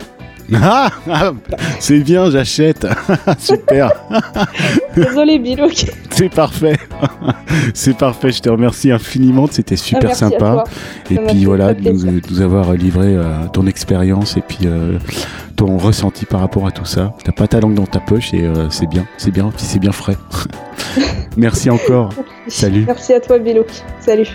Ah, 0.56 0.90
ah, 1.10 1.32
c'est 1.80 2.00
bien, 2.00 2.30
j'achète. 2.30 2.88
Super. 3.38 3.92
Désolé, 4.96 5.40
Bilouk. 5.40 5.86
C'est 6.12 6.30
parfait. 6.30 6.78
C'est 7.74 7.98
parfait. 7.98 8.32
Je 8.32 8.42
te 8.42 8.50
remercie 8.50 8.92
infiniment. 8.92 9.48
C'était 9.50 9.76
super 9.76 10.16
sympa. 10.16 10.64
Et 11.10 11.18
puis 11.18 11.46
voilà, 11.46 11.74
de 11.74 11.92
nous, 11.92 12.42
avoir 12.42 12.74
livré 12.74 13.16
euh, 13.16 13.48
ton 13.54 13.68
expérience 13.68 14.38
et 14.38 14.42
puis 14.42 14.60
euh, 14.66 14.98
ton 15.56 15.78
ressenti 15.78 16.26
par 16.26 16.42
rapport 16.42 16.68
à 16.68 16.72
tout 16.72 16.86
ça. 16.86 17.14
T'as 17.24 17.32
pas 17.32 17.48
ta 17.48 17.60
langue 17.60 17.76
dans 17.76 17.86
ta 17.86 18.00
poche 18.00 18.34
et 18.34 18.46
euh, 18.46 18.70
c'est 18.70 18.88
bien, 18.88 19.06
c'est 19.18 19.32
bien, 19.32 19.52
puis 19.56 19.66
c'est 19.66 19.80
bien 19.80 19.92
frais. 19.92 20.18
Merci 21.38 21.70
encore. 21.70 22.14
Salut. 22.48 22.84
Merci 22.86 23.14
à 23.14 23.20
toi, 23.20 23.40
Bilouk. 23.40 23.68
Salut. 24.00 24.28